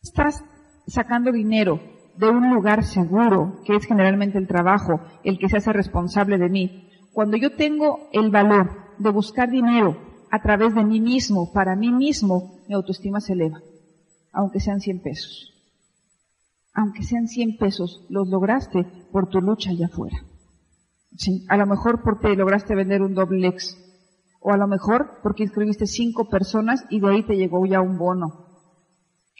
Estás 0.01 0.43
sacando 0.87 1.31
dinero 1.31 1.79
de 2.17 2.29
un 2.29 2.53
lugar 2.53 2.83
seguro, 2.83 3.61
que 3.65 3.75
es 3.75 3.85
generalmente 3.85 4.37
el 4.37 4.47
trabajo, 4.47 5.01
el 5.23 5.37
que 5.37 5.49
se 5.49 5.57
hace 5.57 5.73
responsable 5.73 6.37
de 6.37 6.49
mí, 6.49 6.89
cuando 7.11 7.37
yo 7.37 7.55
tengo 7.55 8.09
el 8.13 8.29
valor 8.29 8.71
de 8.97 9.09
buscar 9.09 9.49
dinero 9.49 9.97
a 10.31 10.41
través 10.41 10.73
de 10.73 10.83
mí 10.83 10.99
mismo, 10.99 11.51
para 11.53 11.75
mí 11.75 11.91
mismo, 11.91 12.61
mi 12.67 12.75
autoestima 12.75 13.19
se 13.19 13.33
eleva, 13.33 13.61
aunque 14.31 14.59
sean 14.59 14.79
100 14.79 15.01
pesos. 15.01 15.54
Aunque 16.75 17.03
sean 17.03 17.27
100 17.27 17.57
pesos, 17.57 18.05
los 18.09 18.27
lograste 18.27 18.85
por 19.11 19.27
tu 19.27 19.39
lucha 19.41 19.71
allá 19.71 19.87
afuera. 19.87 20.17
Sí, 21.17 21.45
a 21.49 21.57
lo 21.57 21.65
mejor 21.65 22.01
porque 22.03 22.35
lograste 22.35 22.75
vender 22.75 23.01
un 23.01 23.15
doble 23.15 23.47
X, 23.47 23.77
o 24.41 24.51
a 24.51 24.57
lo 24.57 24.67
mejor 24.67 25.19
porque 25.23 25.43
inscribiste 25.43 25.87
cinco 25.87 26.29
personas 26.29 26.85
y 26.89 26.99
de 26.99 27.09
ahí 27.09 27.23
te 27.23 27.37
llegó 27.37 27.65
ya 27.65 27.81
un 27.81 27.97
bono, 27.97 28.45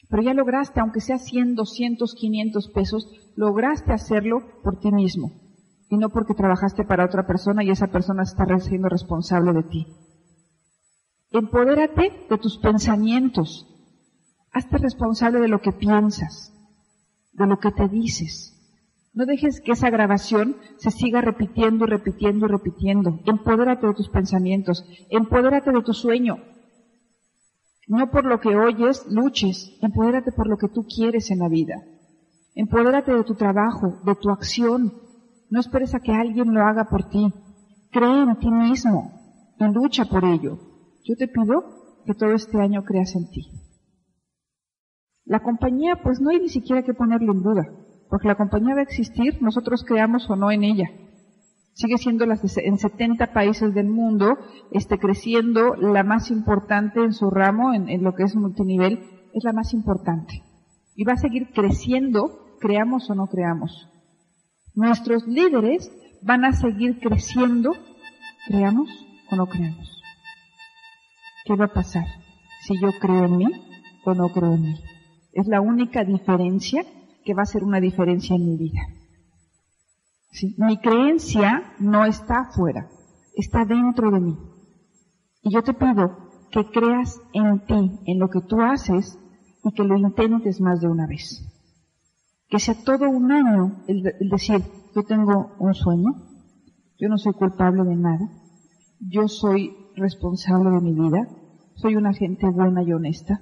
pero 0.10 0.24
ya 0.24 0.34
lograste, 0.34 0.80
aunque 0.80 1.02
sea 1.02 1.18
100, 1.18 1.56
200, 1.56 2.14
500 2.14 2.70
pesos, 2.70 3.08
lograste 3.36 3.92
hacerlo 3.92 4.38
por 4.64 4.80
ti 4.80 4.92
mismo. 4.92 5.32
Y 5.90 5.98
no 5.98 6.10
porque 6.10 6.34
trabajaste 6.34 6.84
para 6.84 7.06
otra 7.06 7.26
persona 7.26 7.64
y 7.64 7.70
esa 7.70 7.88
persona 7.88 8.24
está 8.24 8.46
siendo 8.60 8.90
responsable 8.90 9.54
de 9.54 9.64
ti. 9.64 9.88
Empodérate 11.32 12.12
de 12.30 12.38
tus 12.38 12.58
pensamientos. 12.58 13.68
Hazte 14.52 14.78
responsable 14.78 15.40
de 15.40 15.48
lo 15.48 15.60
que 15.60 15.72
piensas, 15.72 16.54
de 17.38 17.48
lo 17.48 17.60
que 17.60 17.72
te 17.72 17.88
dices. 17.88 18.52
No 19.14 19.26
dejes 19.26 19.62
que 19.62 19.72
esa 19.72 19.90
grabación 19.90 20.58
se 20.78 20.92
siga 20.92 21.22
repitiendo 21.22 21.86
y 21.86 21.90
repitiendo 21.90 22.46
y 22.46 22.50
repitiendo. 22.50 23.20
Empodérate 23.26 23.88
de 23.88 23.94
tus 23.94 24.10
pensamientos. 24.10 24.86
Empodérate 25.10 25.72
de 25.72 25.82
tu 25.82 25.94
sueño. 25.94 26.38
No 27.88 28.10
por 28.12 28.26
lo 28.26 28.42
que 28.42 28.56
oyes, 28.58 29.06
luches. 29.10 29.78
Empodérate 29.82 30.32
por 30.34 30.48
lo 30.48 30.58
que 30.58 30.68
tú 30.68 30.86
quieres 30.86 31.32
en 31.32 31.40
la 31.40 31.48
vida. 31.48 31.76
Empodérate 32.56 33.14
de 33.14 33.24
tu 33.24 33.36
trabajo, 33.36 34.02
de 34.06 34.16
tu 34.16 34.30
acción. 34.32 34.94
No 35.50 35.60
esperes 35.62 35.96
a 35.96 36.00
que 36.00 36.12
alguien 36.12 36.54
lo 36.54 36.62
haga 36.62 36.86
por 36.90 37.10
ti. 37.10 37.34
Cree 37.92 38.24
en 38.24 38.38
ti 38.38 38.52
mismo 38.52 39.14
y 39.60 39.64
lucha 39.74 40.06
por 40.06 40.26
ello. 40.26 40.60
Yo 41.06 41.16
te 41.16 41.28
pido 41.28 42.02
que 42.06 42.14
todo 42.14 42.34
este 42.34 42.60
año 42.60 42.84
creas 42.84 43.16
en 43.16 43.30
ti. 43.30 43.50
La 45.26 45.42
compañía, 45.42 45.98
pues 46.04 46.22
no 46.22 46.30
hay 46.30 46.40
ni 46.40 46.50
siquiera 46.50 46.84
que 46.84 46.94
ponerle 46.94 47.32
en 47.32 47.42
duda, 47.42 47.64
porque 48.10 48.28
la 48.28 48.36
compañía 48.36 48.76
va 48.76 48.82
a 48.82 48.84
existir, 48.84 49.42
nosotros 49.42 49.84
creamos 49.84 50.30
o 50.30 50.36
no 50.36 50.52
en 50.52 50.64
ella 50.64 50.90
sigue 51.76 51.98
siendo 51.98 52.26
las 52.26 52.42
en 52.58 52.78
70 52.78 53.34
países 53.34 53.74
del 53.74 53.88
mundo, 53.88 54.38
este, 54.72 54.98
creciendo, 54.98 55.76
la 55.76 56.04
más 56.04 56.32
importante 56.32 57.04
en 57.04 57.14
su 57.14 57.30
ramo, 57.30 57.74
en, 57.74 58.02
lo 58.02 58.16
que 58.16 58.24
es 58.24 58.36
multinivel, 58.36 59.04
es 59.34 59.44
la 59.44 59.54
más 59.54 59.74
importante. 59.74 60.42
Y 60.96 61.04
va 61.04 61.14
a 61.14 61.18
seguir 61.18 61.52
creciendo, 61.54 62.58
creamos 62.60 63.10
o 63.10 63.16
no 63.16 63.28
creamos. 63.28 63.90
Nuestros 64.74 65.28
líderes 65.28 65.92
van 66.22 66.46
a 66.46 66.54
seguir 66.54 67.00
creciendo, 67.00 67.74
creamos 68.48 68.90
o 69.30 69.36
no 69.36 69.46
creamos. 69.48 70.02
¿Qué 71.46 71.56
va 71.56 71.66
a 71.66 71.74
pasar 71.74 72.06
si 72.62 72.80
yo 72.80 72.90
creo 73.00 73.26
en 73.26 73.38
mí 73.38 73.48
o 74.06 74.14
no 74.14 74.30
creo 74.30 74.54
en 74.54 74.62
mí? 74.62 74.76
Es 75.36 75.48
la 75.48 75.60
única 75.60 76.06
diferencia 76.06 76.86
que 77.26 77.34
va 77.34 77.42
a 77.42 77.46
ser 77.46 77.66
una 77.66 77.82
diferencia 77.82 78.38
en 78.38 78.46
mi 78.46 78.56
vida. 78.56 78.80
Mi 80.58 80.78
creencia 80.78 81.74
no 81.78 82.06
está 82.06 82.40
afuera, 82.40 82.88
está 83.36 83.66
dentro 83.66 84.12
de 84.12 84.22
mí. 84.22 84.38
Y 85.42 85.54
yo 85.54 85.62
te 85.62 85.74
pido 85.74 86.30
que 86.52 86.64
creas 86.72 87.20
en 87.34 87.66
ti, 87.66 88.00
en 88.06 88.18
lo 88.18 88.30
que 88.30 88.40
tú 88.48 88.62
haces 88.62 89.20
y 89.62 89.74
que 89.74 89.84
lo 89.84 89.98
intentes 89.98 90.62
más 90.62 90.80
de 90.80 90.88
una 90.88 91.06
vez. 91.06 91.46
Que 92.48 92.58
sea 92.58 92.82
todo 92.86 93.10
un 93.10 93.30
año 93.30 93.84
el, 93.88 94.04
decir, 94.30 94.64
yo 94.96 95.04
tengo 95.04 95.58
un 95.60 95.74
sueño, 95.74 96.14
yo 96.98 97.10
no 97.10 97.18
soy 97.18 97.34
culpable 97.34 97.84
de 97.84 97.98
nada, 97.98 98.30
yo 99.02 99.28
soy 99.28 99.76
responsable 99.98 100.70
de 100.70 100.80
mi 100.80 100.94
vida, 100.94 101.28
soy 101.76 101.98
una 101.98 102.14
gente 102.14 102.50
buena 102.50 102.84
y 102.84 102.94
honesta 102.94 103.42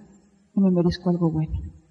y 0.56 0.60
me 0.60 0.72
merezco 0.72 1.12
algo 1.12 1.30
bueno. 1.30 1.83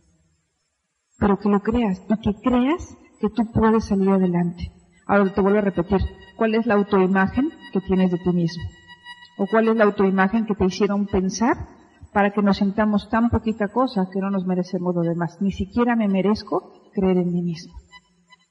Pero 1.22 1.38
que 1.38 1.48
lo 1.48 1.60
creas 1.60 2.02
y 2.08 2.16
que 2.20 2.34
creas 2.42 2.96
que 3.20 3.28
tú 3.28 3.44
puedes 3.52 3.84
salir 3.84 4.10
adelante. 4.10 4.72
Ahora 5.06 5.32
te 5.32 5.40
vuelvo 5.40 5.58
a 5.58 5.62
repetir, 5.62 6.00
¿cuál 6.36 6.56
es 6.56 6.66
la 6.66 6.74
autoimagen 6.74 7.48
que 7.72 7.80
tienes 7.80 8.10
de 8.10 8.18
ti 8.18 8.32
mismo? 8.32 8.64
¿O 9.38 9.46
cuál 9.46 9.68
es 9.68 9.76
la 9.76 9.84
autoimagen 9.84 10.46
que 10.46 10.56
te 10.56 10.64
hicieron 10.64 11.06
pensar 11.06 11.54
para 12.12 12.32
que 12.32 12.42
nos 12.42 12.56
sentamos 12.56 13.08
tan 13.08 13.30
poquita 13.30 13.68
cosa 13.68 14.08
que 14.12 14.18
no 14.18 14.30
nos 14.30 14.46
merecemos 14.46 14.96
lo 14.96 15.02
demás? 15.02 15.38
Ni 15.40 15.52
siquiera 15.52 15.94
me 15.94 16.08
merezco 16.08 16.72
creer 16.92 17.18
en 17.18 17.32
mí 17.32 17.42
mismo. 17.42 17.72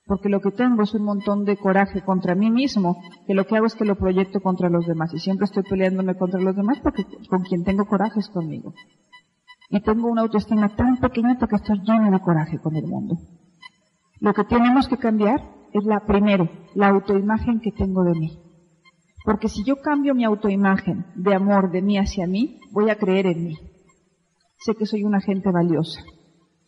Porque 0.06 0.30
lo 0.30 0.40
que 0.40 0.52
tengo 0.52 0.84
es 0.84 0.94
un 0.94 1.04
montón 1.04 1.44
de 1.44 1.58
coraje 1.58 2.02
contra 2.06 2.36
mí 2.36 2.52
mismo, 2.52 2.96
que 3.28 3.34
lo 3.34 3.46
que 3.46 3.58
hago 3.58 3.66
es 3.66 3.76
que 3.76 3.84
lo 3.84 3.98
proyecto 3.98 4.40
contra 4.40 4.70
los 4.70 4.88
demás. 4.88 5.14
Y 5.14 5.20
siempre 5.20 5.44
estoy 5.44 5.64
peleándome 5.64 6.16
contra 6.16 6.40
los 6.40 6.56
demás 6.56 6.80
porque 6.82 7.04
con 7.30 7.44
quien 7.44 7.66
tengo 7.66 7.86
coraje 7.86 8.22
es 8.22 8.30
conmigo. 8.30 8.74
Y 9.72 9.80
tengo 9.80 10.10
una 10.10 10.22
autoestima 10.22 10.70
tan 10.76 10.98
pequeñita 10.98 11.48
que 11.48 11.56
estoy 11.56 11.80
llena 11.80 12.12
de 12.12 12.20
coraje 12.20 12.60
con 12.60 12.76
el 12.76 12.86
mundo. 12.86 13.16
Lo 14.20 14.34
que 14.34 14.44
tenemos 14.44 14.90
que 14.90 14.98
cambiar 14.98 15.42
es 15.72 15.86
la 15.86 16.02
primero, 16.02 16.50
la 16.76 16.90
autoimagen 16.90 17.62
que 17.62 17.72
tengo 17.72 18.04
de 18.04 18.12
mí. 18.12 18.38
Porque 19.24 19.48
si 19.48 19.64
yo 19.64 19.78
cambio 19.78 20.14
mi 20.14 20.26
autoimagen 20.26 21.06
de 21.16 21.34
amor 21.34 21.72
de 21.72 21.82
mí 21.82 21.98
hacia 21.98 22.28
mí, 22.28 22.60
voy 22.72 22.90
a 22.90 22.98
creer 22.98 23.28
en 23.28 23.46
mí. 23.46 23.58
Sé 24.60 24.76
que 24.76 24.86
soy 24.86 25.06
una 25.06 25.22
gente 25.22 25.50
valiosa. 25.52 26.02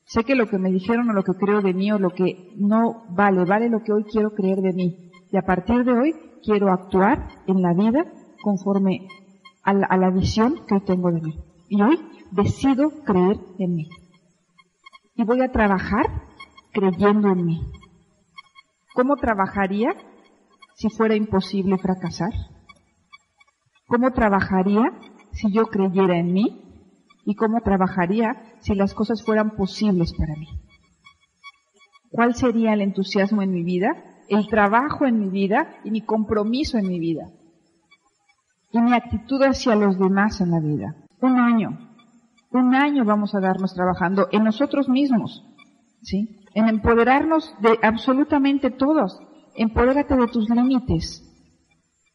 Sé 0.06 0.24
que 0.24 0.36
lo 0.36 0.48
que 0.48 0.58
me 0.58 0.72
dijeron 0.72 1.10
o 1.10 1.13
lo 1.13 1.24
que 1.24 1.34
creo 1.34 1.62
de 1.62 1.74
mí 1.74 1.92
o 1.92 2.00
lo 2.00 2.12
que 2.12 2.54
no 2.58 3.06
vale, 3.10 3.44
vale 3.46 3.70
lo 3.70 3.82
que 3.84 3.92
hoy 3.92 4.06
quiero 4.06 4.32
creer 4.32 4.60
de 4.62 4.74
mí. 4.74 5.12
Y 5.30 5.38
a 5.38 5.42
partir 5.42 5.84
de 5.84 5.92
hoy 5.92 6.13
quiero 6.42 6.72
actuar 6.72 7.28
en 7.48 7.62
la 7.62 7.74
vida 7.74 8.06
conforme 8.42 9.08
a 9.63 9.74
la, 9.74 9.88
a 9.88 9.98
la 9.98 10.10
visión 10.10 10.56
que 10.68 10.80
tengo 10.80 11.12
de 11.12 11.22
mí. 11.22 11.34
Y 11.70 11.82
hoy 11.82 12.00
decido 12.34 12.89
creer 13.04 13.38
en 13.60 13.76
mí. 13.76 13.89
Y 15.15 15.24
voy 15.24 15.41
a 15.41 15.52
trabajar 15.52 16.06
creyendo 16.72 17.30
en 17.30 17.46
mí. 17.46 17.62
¿Cómo 18.93 19.15
trabajaría 19.15 19.93
si 20.76 20.89
fuera 20.89 21.15
imposible 21.15 21.78
fracasar? 21.78 22.32
¿Cómo 23.88 24.12
trabajaría 24.12 24.84
si 25.34 25.52
yo 25.52 25.65
creyera 25.67 26.17
en 26.17 26.34
mí? 26.34 26.60
¿Y 27.26 27.36
cómo 27.36 27.62
trabajaría 27.62 28.58
si 28.60 28.76
las 28.76 28.93
cosas 28.93 29.24
fueran 29.24 29.52
posibles 29.52 30.13
para 30.13 30.36
mí? 30.36 30.48
¿Cuál 32.10 32.36
sería 32.36 32.74
el 32.74 32.82
entusiasmo 32.82 33.41
en 33.41 33.52
mi 33.52 33.63
vida, 33.63 33.89
el 34.30 34.48
trabajo 34.48 35.06
en 35.06 35.19
mi 35.19 35.30
vida 35.30 35.76
y 35.84 35.91
mi 35.91 36.02
compromiso 36.02 36.78
en 36.78 36.88
mi 36.88 37.00
vida? 37.00 37.30
Y 38.72 38.82
mi 38.82 38.93
actitud 38.93 39.41
hacia 39.43 39.76
los 39.76 40.00
demás 40.00 40.41
en 40.41 40.52
la 40.52 40.60
vida. 40.60 40.96
Un 41.22 41.39
año. 41.39 41.92
Un 42.54 42.76
año 42.76 43.04
vamos 43.04 43.34
a 43.34 43.39
darnos 43.39 43.74
trabajando 43.74 44.28
en 44.32 44.44
nosotros 44.44 44.88
mismos. 44.88 45.44
¿Sí? 46.04 46.46
En 46.54 46.70
empoderarnos 46.70 47.56
de 47.62 47.80
absolutamente 47.82 48.70
todos, 48.70 49.20
empodérate 49.56 50.16
de 50.16 50.28
tus 50.28 50.48
límites. 50.50 51.24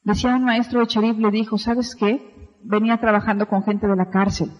Decía 0.04 0.36
un 0.36 0.44
maestro 0.44 0.80
de 0.80 0.86
Cherif, 0.86 1.18
le 1.18 1.32
dijo, 1.32 1.58
¿sabes 1.58 1.96
qué? 1.96 2.52
Venía 2.62 2.98
trabajando 2.98 3.48
con 3.48 3.64
gente 3.64 3.88
de 3.88 3.96
la 3.96 4.10
cárcel. 4.10 4.52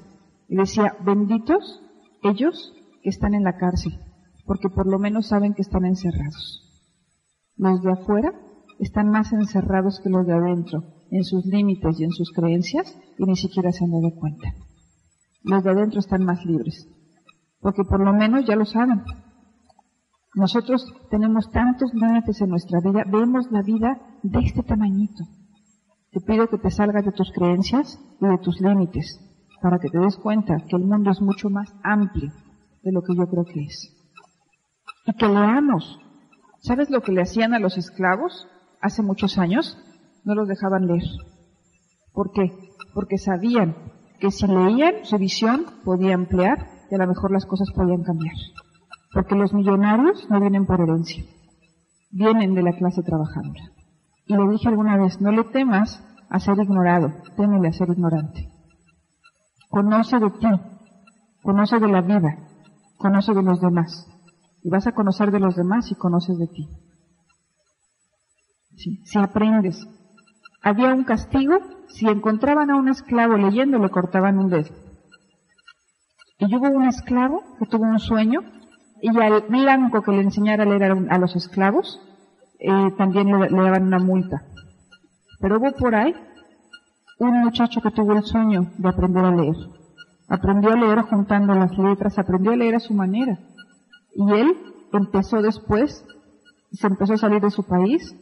Y 0.48 0.56
decía, 0.56 0.96
benditos 1.04 1.80
ellos 2.24 2.72
que 3.02 3.10
están 3.10 3.34
en 3.34 3.44
la 3.44 3.56
cárcel, 3.56 3.92
porque 4.46 4.68
por 4.68 4.90
lo 4.90 4.98
menos 4.98 5.28
saben 5.28 5.54
que 5.54 5.62
están 5.62 5.84
encerrados. 5.84 6.64
Los 7.56 7.82
de 7.82 7.92
afuera 7.92 8.32
están 8.80 9.10
más 9.10 9.32
encerrados 9.32 10.00
que 10.02 10.10
los 10.10 10.26
de 10.26 10.34
adentro, 10.34 10.82
en 11.12 11.22
sus 11.22 11.46
límites 11.46 12.00
y 12.00 12.04
en 12.04 12.10
sus 12.10 12.32
creencias, 12.32 12.98
y 13.16 13.24
ni 13.24 13.36
siquiera 13.36 13.70
se 13.70 13.84
han 13.84 13.92
dado 13.92 14.10
cuenta. 14.16 14.52
Los 15.42 15.62
de 15.64 15.70
adentro 15.70 16.00
están 16.00 16.24
más 16.24 16.44
libres, 16.44 16.88
porque 17.60 17.84
por 17.84 18.04
lo 18.04 18.12
menos 18.12 18.44
ya 18.44 18.56
lo 18.56 18.64
saben, 18.64 19.02
nosotros 20.34 20.84
tenemos 21.10 21.50
tantos 21.50 21.92
límites 21.94 22.40
en 22.40 22.50
nuestra 22.50 22.80
vida, 22.80 23.02
vemos 23.06 23.50
la 23.50 23.62
vida 23.62 23.98
de 24.22 24.38
este 24.40 24.62
tamañito. 24.62 25.24
Te 26.12 26.20
pido 26.20 26.48
que 26.48 26.58
te 26.58 26.70
salgas 26.70 27.04
de 27.04 27.12
tus 27.12 27.32
creencias 27.32 27.98
y 28.20 28.26
de 28.26 28.38
tus 28.38 28.60
límites 28.60 29.20
para 29.60 29.78
que 29.78 29.88
te 29.88 29.98
des 29.98 30.16
cuenta 30.16 30.56
que 30.68 30.76
el 30.76 30.84
mundo 30.84 31.10
es 31.10 31.20
mucho 31.20 31.50
más 31.50 31.74
amplio 31.82 32.30
de 32.82 32.92
lo 32.92 33.02
que 33.02 33.16
yo 33.16 33.26
creo 33.26 33.44
que 33.44 33.64
es. 33.64 33.94
Y 35.06 35.12
que 35.14 35.26
leamos. 35.26 35.98
¿Sabes 36.60 36.90
lo 36.90 37.00
que 37.02 37.12
le 37.12 37.22
hacían 37.22 37.54
a 37.54 37.58
los 37.58 37.76
esclavos 37.76 38.46
hace 38.80 39.02
muchos 39.02 39.38
años? 39.38 39.76
No 40.24 40.34
los 40.34 40.48
dejaban 40.48 40.86
leer. 40.86 41.02
¿Por 42.12 42.32
qué? 42.32 42.52
Porque 42.94 43.18
sabían 43.18 43.74
que 44.18 44.30
si 44.30 44.46
leían 44.46 45.04
su 45.04 45.16
visión 45.18 45.66
podía 45.84 46.12
emplear 46.12 46.70
y 46.90 46.94
a 46.94 46.98
lo 46.98 47.06
mejor 47.06 47.30
las 47.30 47.46
cosas 47.46 47.70
podían 47.74 48.02
cambiar. 48.02 48.34
Porque 49.12 49.34
los 49.34 49.52
millonarios 49.52 50.28
no 50.30 50.40
vienen 50.40 50.66
por 50.66 50.80
herencia, 50.80 51.24
vienen 52.10 52.54
de 52.54 52.62
la 52.62 52.72
clase 52.72 53.02
trabajadora. 53.02 53.72
Y 54.26 54.36
le 54.36 54.48
dije 54.50 54.68
alguna 54.68 54.96
vez, 54.96 55.20
no 55.20 55.32
le 55.32 55.44
temas 55.44 56.04
a 56.28 56.38
ser 56.38 56.58
ignorado, 56.58 57.12
témele 57.36 57.68
a 57.68 57.72
ser 57.72 57.88
ignorante. 57.88 58.50
Conoce 59.70 60.18
de 60.18 60.30
ti, 60.30 60.48
conoce 61.42 61.78
de 61.78 61.88
la 61.88 62.02
vida, 62.02 62.36
conoce 62.98 63.32
de 63.32 63.42
los 63.42 63.60
demás. 63.60 64.06
Y 64.62 64.70
vas 64.70 64.86
a 64.86 64.92
conocer 64.92 65.30
de 65.30 65.40
los 65.40 65.56
demás 65.56 65.90
y 65.90 65.94
conoces 65.94 66.38
de 66.38 66.46
ti. 66.48 66.68
Si 69.04 69.18
aprendes. 69.18 69.86
Había 70.62 70.92
un 70.92 71.04
castigo, 71.04 71.58
si 71.88 72.06
encontraban 72.06 72.70
a 72.70 72.76
un 72.76 72.88
esclavo 72.88 73.36
leyendo 73.36 73.78
le 73.78 73.90
cortaban 73.90 74.38
un 74.38 74.50
dedo. 74.50 74.74
Y 76.38 76.54
hubo 76.54 76.68
un 76.68 76.86
esclavo 76.86 77.42
que 77.58 77.66
tuvo 77.66 77.84
un 77.84 77.98
sueño 77.98 78.40
y 79.00 79.08
al 79.18 79.42
blanco 79.42 80.02
que 80.02 80.12
le 80.12 80.22
enseñara 80.22 80.64
a 80.64 80.66
leer 80.66 80.92
a 81.10 81.18
los 81.18 81.36
esclavos, 81.36 82.00
eh, 82.58 82.90
también 82.96 83.28
le, 83.28 83.48
daban 83.48 83.84
una 83.84 83.98
multa. 83.98 84.42
Pero 85.40 85.58
hubo 85.58 85.72
por 85.72 85.94
ahí 85.94 86.14
un 87.18 87.40
muchacho 87.42 87.80
que 87.80 87.90
tuvo 87.90 88.12
el 88.12 88.24
sueño 88.24 88.72
de 88.76 88.88
aprender 88.88 89.24
a 89.24 89.34
leer. 89.34 89.56
Aprendió 90.28 90.72
a 90.72 90.76
leer 90.76 91.02
juntando 91.02 91.54
las 91.54 91.76
letras, 91.78 92.18
aprendió 92.18 92.52
a 92.52 92.56
leer 92.56 92.74
a 92.74 92.80
su 92.80 92.94
manera. 92.94 93.38
Y 94.14 94.30
él 94.32 94.56
empezó 94.92 95.40
después, 95.40 96.04
se 96.72 96.86
empezó 96.86 97.14
a 97.14 97.18
salir 97.18 97.40
de 97.40 97.50
su 97.50 97.62
país, 97.64 98.14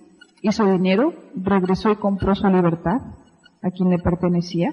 hizo 0.42 0.64
dinero, 0.64 1.12
regresó 1.34 1.90
y 1.90 1.96
compró 1.96 2.34
su 2.34 2.46
libertad 2.48 3.00
a 3.62 3.70
quien 3.70 3.90
le 3.90 3.98
pertenecía. 3.98 4.70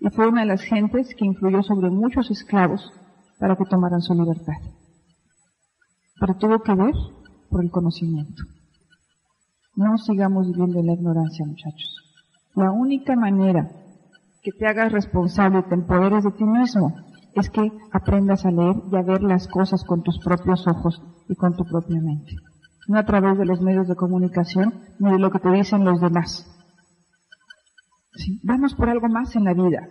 Y 0.00 0.10
fue 0.10 0.28
una 0.28 0.42
de 0.42 0.48
las 0.48 0.62
gentes 0.62 1.14
que 1.14 1.26
influyó 1.26 1.62
sobre 1.62 1.90
muchos 1.90 2.30
esclavos 2.30 2.92
para 3.38 3.56
que 3.56 3.64
tomaran 3.64 4.00
su 4.00 4.14
libertad 4.14 4.56
pero 6.18 6.34
tuvo 6.36 6.60
que 6.60 6.74
ver 6.74 6.94
por 7.50 7.62
el 7.62 7.70
conocimiento. 7.70 8.42
No 9.76 9.96
sigamos 9.98 10.48
viviendo 10.48 10.80
en 10.80 10.86
la 10.86 10.92
ignorancia, 10.94 11.46
muchachos. 11.46 11.96
La 12.54 12.72
única 12.72 13.14
manera 13.14 13.70
que 14.42 14.52
te 14.52 14.66
hagas 14.66 14.92
responsable 14.92 15.60
y 15.60 15.68
te 15.68 15.74
empoderes 15.74 16.24
de 16.24 16.32
ti 16.32 16.44
mismo 16.44 16.94
es 17.34 17.48
que 17.50 17.70
aprendas 17.92 18.44
a 18.44 18.50
leer 18.50 18.76
y 18.90 18.96
a 18.96 19.02
ver 19.02 19.22
las 19.22 19.46
cosas 19.46 19.84
con 19.84 20.02
tus 20.02 20.18
propios 20.18 20.66
ojos 20.66 21.00
y 21.28 21.34
con 21.36 21.56
tu 21.56 21.64
propia 21.64 22.00
mente. 22.00 22.32
No 22.88 22.98
a 22.98 23.04
través 23.04 23.38
de 23.38 23.44
los 23.44 23.60
medios 23.60 23.86
de 23.86 23.94
comunicación 23.94 24.82
ni 24.98 25.12
de 25.12 25.18
lo 25.18 25.30
que 25.30 25.38
te 25.38 25.50
dicen 25.50 25.84
los 25.84 26.00
demás. 26.00 26.46
Vamos 28.42 28.74
por 28.74 28.88
algo 28.88 29.08
más 29.08 29.36
en 29.36 29.44
la 29.44 29.54
vida. 29.54 29.88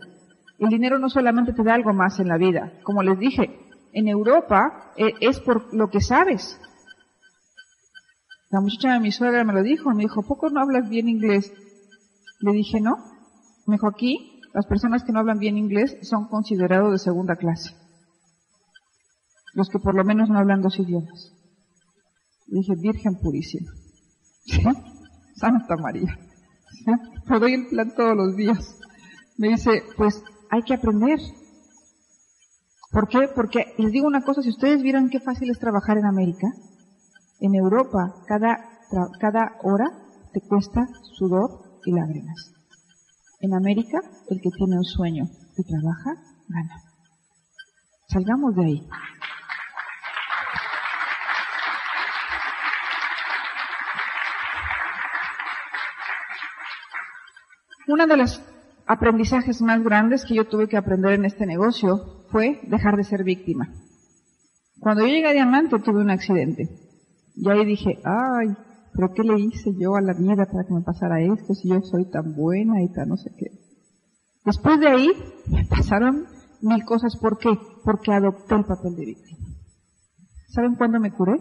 El 0.57 0.69
dinero 0.69 0.97
no 0.97 1.07
solamente 1.07 1.53
te 1.53 1.63
da 1.63 1.75
algo 1.75 1.93
más 1.93 2.19
en 2.19 2.27
la 2.27 2.37
vida. 2.37 2.73
Como 2.83 3.03
les 3.03 3.19
dije, 3.19 3.59
en 3.93 4.07
Europa 4.07 4.91
eh, 4.97 5.13
es 5.21 5.39
por 5.39 5.73
lo 5.73 5.89
que 5.89 6.01
sabes. 6.01 6.59
La 8.49 8.61
muchacha 8.61 8.93
de 8.93 8.99
mi 8.99 9.11
suegra 9.11 9.43
me 9.43 9.53
lo 9.53 9.61
dijo, 9.61 9.91
me 9.91 10.03
dijo, 10.03 10.23
¿poco 10.23 10.49
no 10.49 10.59
hablas 10.59 10.89
bien 10.89 11.07
inglés? 11.07 11.53
Le 12.39 12.51
dije, 12.51 12.81
no. 12.81 12.97
Me 13.67 13.75
dijo, 13.75 13.87
aquí 13.87 14.41
las 14.53 14.65
personas 14.65 15.03
que 15.03 15.11
no 15.11 15.19
hablan 15.19 15.37
bien 15.37 15.57
inglés 15.57 15.97
son 16.01 16.27
considerados 16.27 16.91
de 16.91 16.97
segunda 16.97 17.35
clase. 17.35 17.75
Los 19.53 19.69
que 19.69 19.77
por 19.77 19.93
lo 19.93 20.03
menos 20.03 20.29
no 20.29 20.39
hablan 20.39 20.61
dos 20.61 20.79
idiomas. 20.79 21.36
Le 22.47 22.59
dije, 22.59 22.73
Virgen 22.77 23.15
purísima. 23.15 23.71
Santa 25.35 25.75
María. 25.77 26.17
Te 27.27 27.39
doy 27.39 27.53
el 27.53 27.67
plan 27.67 27.93
todos 27.95 28.15
los 28.15 28.35
días. 28.35 28.79
Me 29.37 29.49
dice, 29.49 29.83
pues 29.97 30.23
hay 30.49 30.61
que 30.63 30.73
aprender. 30.73 31.19
¿Por 32.91 33.07
qué? 33.09 33.27
Porque 33.35 33.65
les 33.77 33.91
digo 33.91 34.07
una 34.07 34.21
cosa, 34.21 34.41
si 34.41 34.49
ustedes 34.49 34.81
vieran 34.81 35.09
qué 35.09 35.19
fácil 35.19 35.49
es 35.49 35.59
trabajar 35.59 35.97
en 35.97 36.05
América, 36.05 36.47
en 37.41 37.53
Europa, 37.53 38.15
cada 38.25 38.77
cada 39.19 39.57
hora 39.63 39.85
te 40.33 40.41
cuesta 40.41 40.87
sudor 41.17 41.79
y 41.85 41.91
lágrimas. 41.91 42.53
En 43.39 43.53
América, 43.53 43.99
el 44.29 44.41
que 44.41 44.49
tiene 44.49 44.77
un 44.77 44.83
sueño 44.83 45.25
y 45.57 45.63
trabaja, 45.63 46.13
gana. 46.47 46.83
Salgamos 48.07 48.55
de 48.55 48.65
ahí. 48.65 48.87
Una 57.87 58.05
de 58.05 58.17
las 58.17 58.43
aprendizajes 58.85 59.61
más 59.61 59.81
grandes 59.81 60.25
que 60.25 60.35
yo 60.35 60.45
tuve 60.45 60.67
que 60.67 60.75
aprender 60.75 61.13
en 61.13 61.23
este 61.23 61.45
negocio 61.45 62.25
fue 62.29 62.59
dejar 62.67 62.97
de 62.97 63.05
ser 63.05 63.23
víctima. 63.23 63.73
Cuando 64.79 65.03
yo 65.03 65.07
llegué 65.07 65.27
a 65.27 65.31
Diamante 65.33 65.79
tuve 65.79 66.01
un 66.01 66.09
accidente. 66.09 66.69
Y 67.35 67.49
ahí 67.49 67.65
dije, 67.65 67.99
ay, 68.03 68.49
pero 68.93 69.13
¿qué 69.13 69.23
le 69.23 69.39
hice 69.39 69.71
yo 69.79 69.95
a 69.95 70.01
la 70.01 70.13
vida 70.13 70.45
para 70.51 70.65
que 70.67 70.73
me 70.73 70.81
pasara 70.81 71.21
esto 71.21 71.53
si 71.53 71.69
yo 71.69 71.81
soy 71.81 72.09
tan 72.09 72.35
buena 72.35 72.83
y 72.83 72.91
tan 72.91 73.07
no 73.07 73.15
sé 73.15 73.31
qué? 73.37 73.51
Después 74.43 74.79
de 74.81 74.87
ahí 74.87 75.07
me 75.49 75.65
pasaron 75.65 76.25
mil 76.61 76.83
cosas. 76.83 77.15
¿Por 77.15 77.37
qué? 77.37 77.49
Porque 77.85 78.11
adopté 78.11 78.55
el 78.55 78.65
papel 78.65 78.95
de 78.95 79.05
víctima. 79.05 79.47
¿Saben 80.49 80.75
cuándo 80.75 80.99
me 80.99 81.11
curé? 81.11 81.37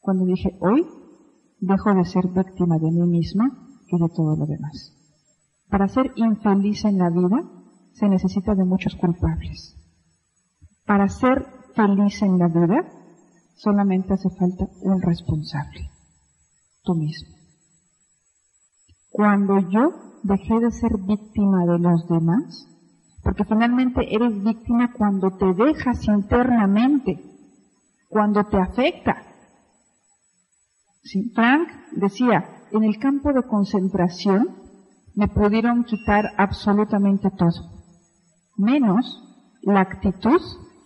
Cuando 0.00 0.24
dije, 0.24 0.56
hoy 0.60 0.86
dejo 1.60 1.94
de 1.94 2.04
ser 2.06 2.24
víctima 2.28 2.78
de 2.78 2.90
mí 2.90 3.06
misma 3.06 3.44
y 3.88 3.98
de 3.98 4.08
todo 4.14 4.36
lo 4.36 4.46
demás. 4.46 4.97
Para 5.70 5.88
ser 5.88 6.12
infeliz 6.16 6.84
en 6.84 6.98
la 6.98 7.10
vida 7.10 7.42
se 7.92 8.08
necesita 8.08 8.54
de 8.54 8.64
muchos 8.64 8.94
culpables. 8.94 9.76
Para 10.86 11.08
ser 11.08 11.46
feliz 11.74 12.22
en 12.22 12.38
la 12.38 12.48
vida 12.48 12.88
solamente 13.54 14.14
hace 14.14 14.30
falta 14.30 14.66
un 14.82 15.02
responsable, 15.02 15.90
tú 16.82 16.94
mismo. 16.94 17.36
Cuando 19.10 19.58
yo 19.68 19.90
dejé 20.22 20.60
de 20.60 20.70
ser 20.70 20.92
víctima 21.06 21.66
de 21.66 21.78
los 21.78 22.08
demás, 22.08 22.66
porque 23.22 23.44
finalmente 23.44 24.14
eres 24.14 24.42
víctima 24.42 24.92
cuando 24.96 25.30
te 25.36 25.52
dejas 25.52 26.06
internamente, 26.06 27.20
cuando 28.08 28.44
te 28.44 28.56
afecta. 28.56 29.16
Frank 31.34 31.68
decía, 31.92 32.44
en 32.72 32.84
el 32.84 32.98
campo 32.98 33.32
de 33.32 33.42
concentración 33.42 34.67
me 35.18 35.26
pudieron 35.26 35.82
quitar 35.82 36.26
absolutamente 36.36 37.28
todo, 37.32 37.72
menos 38.56 39.20
la 39.62 39.80
actitud 39.80 40.40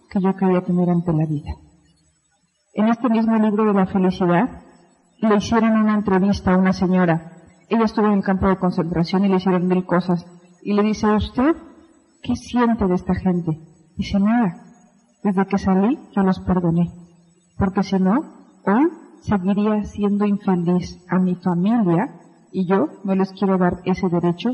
que 0.08 0.22
yo 0.22 0.34
quería 0.34 0.62
tener 0.62 0.88
ante 0.88 1.12
la 1.12 1.26
vida. 1.26 1.50
En 2.72 2.88
este 2.88 3.10
mismo 3.10 3.36
libro 3.36 3.66
de 3.66 3.74
la 3.74 3.84
felicidad, 3.84 4.48
le 5.18 5.36
hicieron 5.36 5.72
una 5.72 5.96
entrevista 5.96 6.54
a 6.54 6.56
una 6.56 6.72
señora. 6.72 7.30
Ella 7.68 7.84
estuvo 7.84 8.06
en 8.06 8.14
el 8.14 8.24
campo 8.24 8.48
de 8.48 8.56
concentración 8.56 9.26
y 9.26 9.28
le 9.28 9.36
hicieron 9.36 9.66
mil 9.66 9.84
cosas. 9.84 10.24
Y 10.62 10.72
le 10.72 10.82
dice, 10.82 11.14
¿usted 11.14 11.54
qué 12.22 12.34
siente 12.34 12.86
de 12.86 12.94
esta 12.94 13.14
gente? 13.14 13.60
Dice, 13.98 14.18
nada. 14.18 14.64
Desde 15.22 15.44
que 15.44 15.58
salí, 15.58 15.98
yo 16.16 16.22
los 16.22 16.40
perdoné. 16.40 16.90
Porque 17.58 17.82
si 17.82 17.98
no, 17.98 18.14
hoy 18.64 18.88
seguiría 19.20 19.84
siendo 19.84 20.24
infeliz 20.24 21.04
a 21.10 21.18
mi 21.18 21.34
familia 21.34 22.21
y 22.52 22.66
yo 22.66 22.88
no 23.04 23.14
les 23.14 23.32
quiero 23.32 23.58
dar 23.58 23.80
ese 23.84 24.08
derecho, 24.08 24.50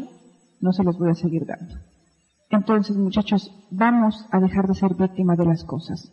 no 0.60 0.72
se 0.72 0.84
los 0.84 0.98
voy 0.98 1.10
a 1.10 1.14
seguir 1.14 1.44
dando. 1.46 1.74
Entonces, 2.50 2.96
muchachos, 2.96 3.52
vamos 3.70 4.26
a 4.30 4.40
dejar 4.40 4.66
de 4.66 4.74
ser 4.74 4.94
víctimas 4.94 5.36
de 5.36 5.44
las 5.44 5.64
cosas. 5.64 6.10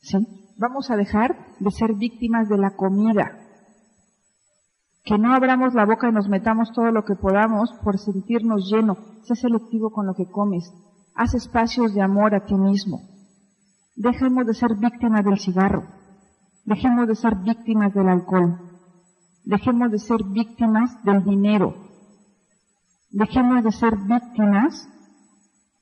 ¿Sí? 0.00 0.18
Vamos 0.58 0.90
a 0.90 0.96
dejar 0.96 1.36
de 1.60 1.70
ser 1.70 1.94
víctimas 1.94 2.48
de 2.48 2.58
la 2.58 2.74
comida. 2.74 3.38
Que 5.04 5.18
no 5.18 5.32
abramos 5.32 5.74
la 5.74 5.86
boca 5.86 6.08
y 6.08 6.12
nos 6.12 6.28
metamos 6.28 6.72
todo 6.72 6.90
lo 6.90 7.04
que 7.04 7.14
podamos 7.14 7.72
por 7.84 7.98
sentirnos 7.98 8.68
lleno. 8.70 8.96
Sé 9.22 9.36
selectivo 9.36 9.90
con 9.90 10.06
lo 10.06 10.14
que 10.14 10.26
comes. 10.26 10.72
Haz 11.14 11.34
espacios 11.34 11.94
de 11.94 12.02
amor 12.02 12.34
a 12.34 12.44
ti 12.44 12.54
mismo. 12.54 13.00
Dejemos 13.94 14.46
de 14.46 14.54
ser 14.54 14.74
víctimas 14.76 15.24
del 15.24 15.38
cigarro. 15.38 15.84
Dejemos 16.64 17.06
de 17.06 17.14
ser 17.14 17.36
víctimas 17.36 17.94
del 17.94 18.08
alcohol. 18.08 18.67
Dejemos 19.48 19.90
de 19.90 19.98
ser 19.98 20.22
víctimas 20.24 21.02
del 21.04 21.24
dinero. 21.24 21.74
Dejemos 23.08 23.64
de 23.64 23.72
ser 23.72 23.96
víctimas 23.96 24.86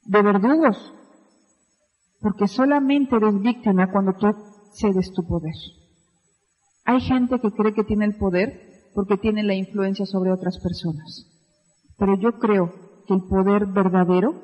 de 0.04 0.22
verdugos. 0.22 0.94
Porque 2.20 2.46
solamente 2.46 3.16
eres 3.16 3.40
víctima 3.40 3.90
cuando 3.90 4.12
tú 4.12 4.28
cedes 4.72 5.12
tu 5.12 5.26
poder. 5.26 5.56
Hay 6.84 7.00
gente 7.00 7.40
que 7.40 7.50
cree 7.50 7.74
que 7.74 7.82
tiene 7.82 8.04
el 8.04 8.16
poder 8.16 8.90
porque 8.94 9.16
tiene 9.16 9.42
la 9.42 9.56
influencia 9.56 10.06
sobre 10.06 10.30
otras 10.30 10.60
personas. 10.60 11.26
Pero 11.98 12.16
yo 12.20 12.38
creo 12.38 12.72
que 13.08 13.14
el 13.14 13.24
poder 13.24 13.66
verdadero 13.66 14.42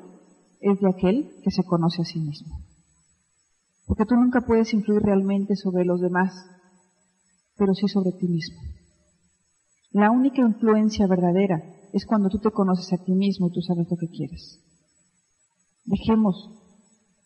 es 0.59 0.81
de 0.81 0.89
aquel 0.89 1.31
que 1.41 1.51
se 1.51 1.63
conoce 1.63 2.01
a 2.01 2.05
sí 2.05 2.19
mismo. 2.19 2.57
Porque 3.87 4.03
tú 4.03 4.15
nunca 4.15 4.41
puedes 4.41 4.73
influir 4.73 5.01
realmente 5.01 5.55
sobre 5.55 5.85
los 5.85 6.01
demás, 6.01 6.33
pero 7.55 7.73
sí 7.73 7.87
sobre 7.87 8.11
ti 8.19 8.27
mismo. 8.27 8.82
La 9.93 10.09
única 10.09 10.41
influencia 10.41 11.05
verdadera 11.05 11.61
es 11.93 12.07
cuando 12.07 12.27
tú 12.27 12.39
te 12.39 12.49
conoces 12.49 12.91
a 12.93 13.03
ti 13.03 13.13
mismo 13.13 13.47
y 13.47 13.51
tú 13.51 13.61
sabes 13.61 13.85
lo 13.89 13.95
que 13.95 14.07
quieres. 14.07 14.59
Dejemos, 15.85 16.49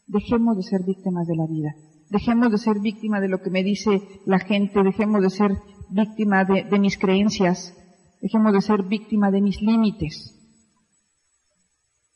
dejemos 0.06 0.58
de 0.58 0.64
ser 0.64 0.84
víctimas 0.84 1.26
de 1.28 1.36
la 1.38 1.48
vida. 1.48 1.76
Dejemos 2.10 2.52
de 2.52 2.58
ser 2.58 2.82
víctimas 2.82 3.22
de 3.22 3.30
lo 3.30 3.42
que 3.42 3.50
me 3.52 3.64
dice 3.64 4.02
la 4.26 4.40
gente. 4.40 4.84
Dejemos 4.84 5.22
de 5.22 5.30
ser 5.30 5.52
víctima 5.90 6.44
de, 6.44 6.66
de 6.66 6.80
mis 6.80 6.98
creencias. 6.98 7.74
Dejemos 8.22 8.52
de 8.52 8.62
ser 8.62 8.84
víctima 8.84 9.32
de 9.32 9.42
mis 9.42 9.62
límites. 9.62 10.34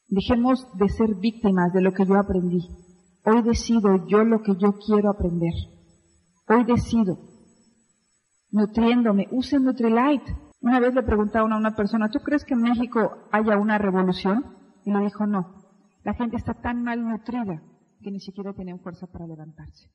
Dejemos 0.10 0.68
de 0.78 0.90
ser 0.90 1.16
víctimas 1.16 1.72
de 1.72 1.82
lo 1.82 1.94
que 1.94 2.06
yo 2.06 2.16
aprendí. 2.16 2.68
Hoy 3.24 3.42
decido 3.44 4.06
yo 4.06 4.26
lo 4.26 4.42
que 4.42 4.52
yo 4.60 4.74
quiero 4.86 5.12
aprender. 5.12 5.54
Hoy 6.50 6.66
decido 6.66 7.31
nutriéndome. 8.52 9.28
Use 9.32 9.60
Nutrilite. 9.60 10.36
Una 10.62 10.80
vez 10.80 10.94
le 10.94 11.04
preguntaron 11.04 11.54
a 11.54 11.58
una 11.58 11.76
persona, 11.76 12.10
¿tú 12.10 12.20
crees 12.20 12.46
que 12.46 12.54
en 12.54 12.62
México 12.62 13.28
haya 13.32 13.58
una 13.58 13.78
revolución? 13.78 14.58
Y 14.86 14.92
le 14.92 15.00
dijo, 15.00 15.26
no. 15.26 15.56
La 16.04 16.14
gente 16.14 16.38
está 16.38 16.54
tan 16.54 16.84
mal 16.84 17.04
nutrida 17.04 17.62
que 18.02 18.12
ni 18.12 18.20
siquiera 18.20 18.54
tienen 18.54 18.80
fuerza 18.80 19.08
para 19.08 19.28
levantarse. 19.28 19.90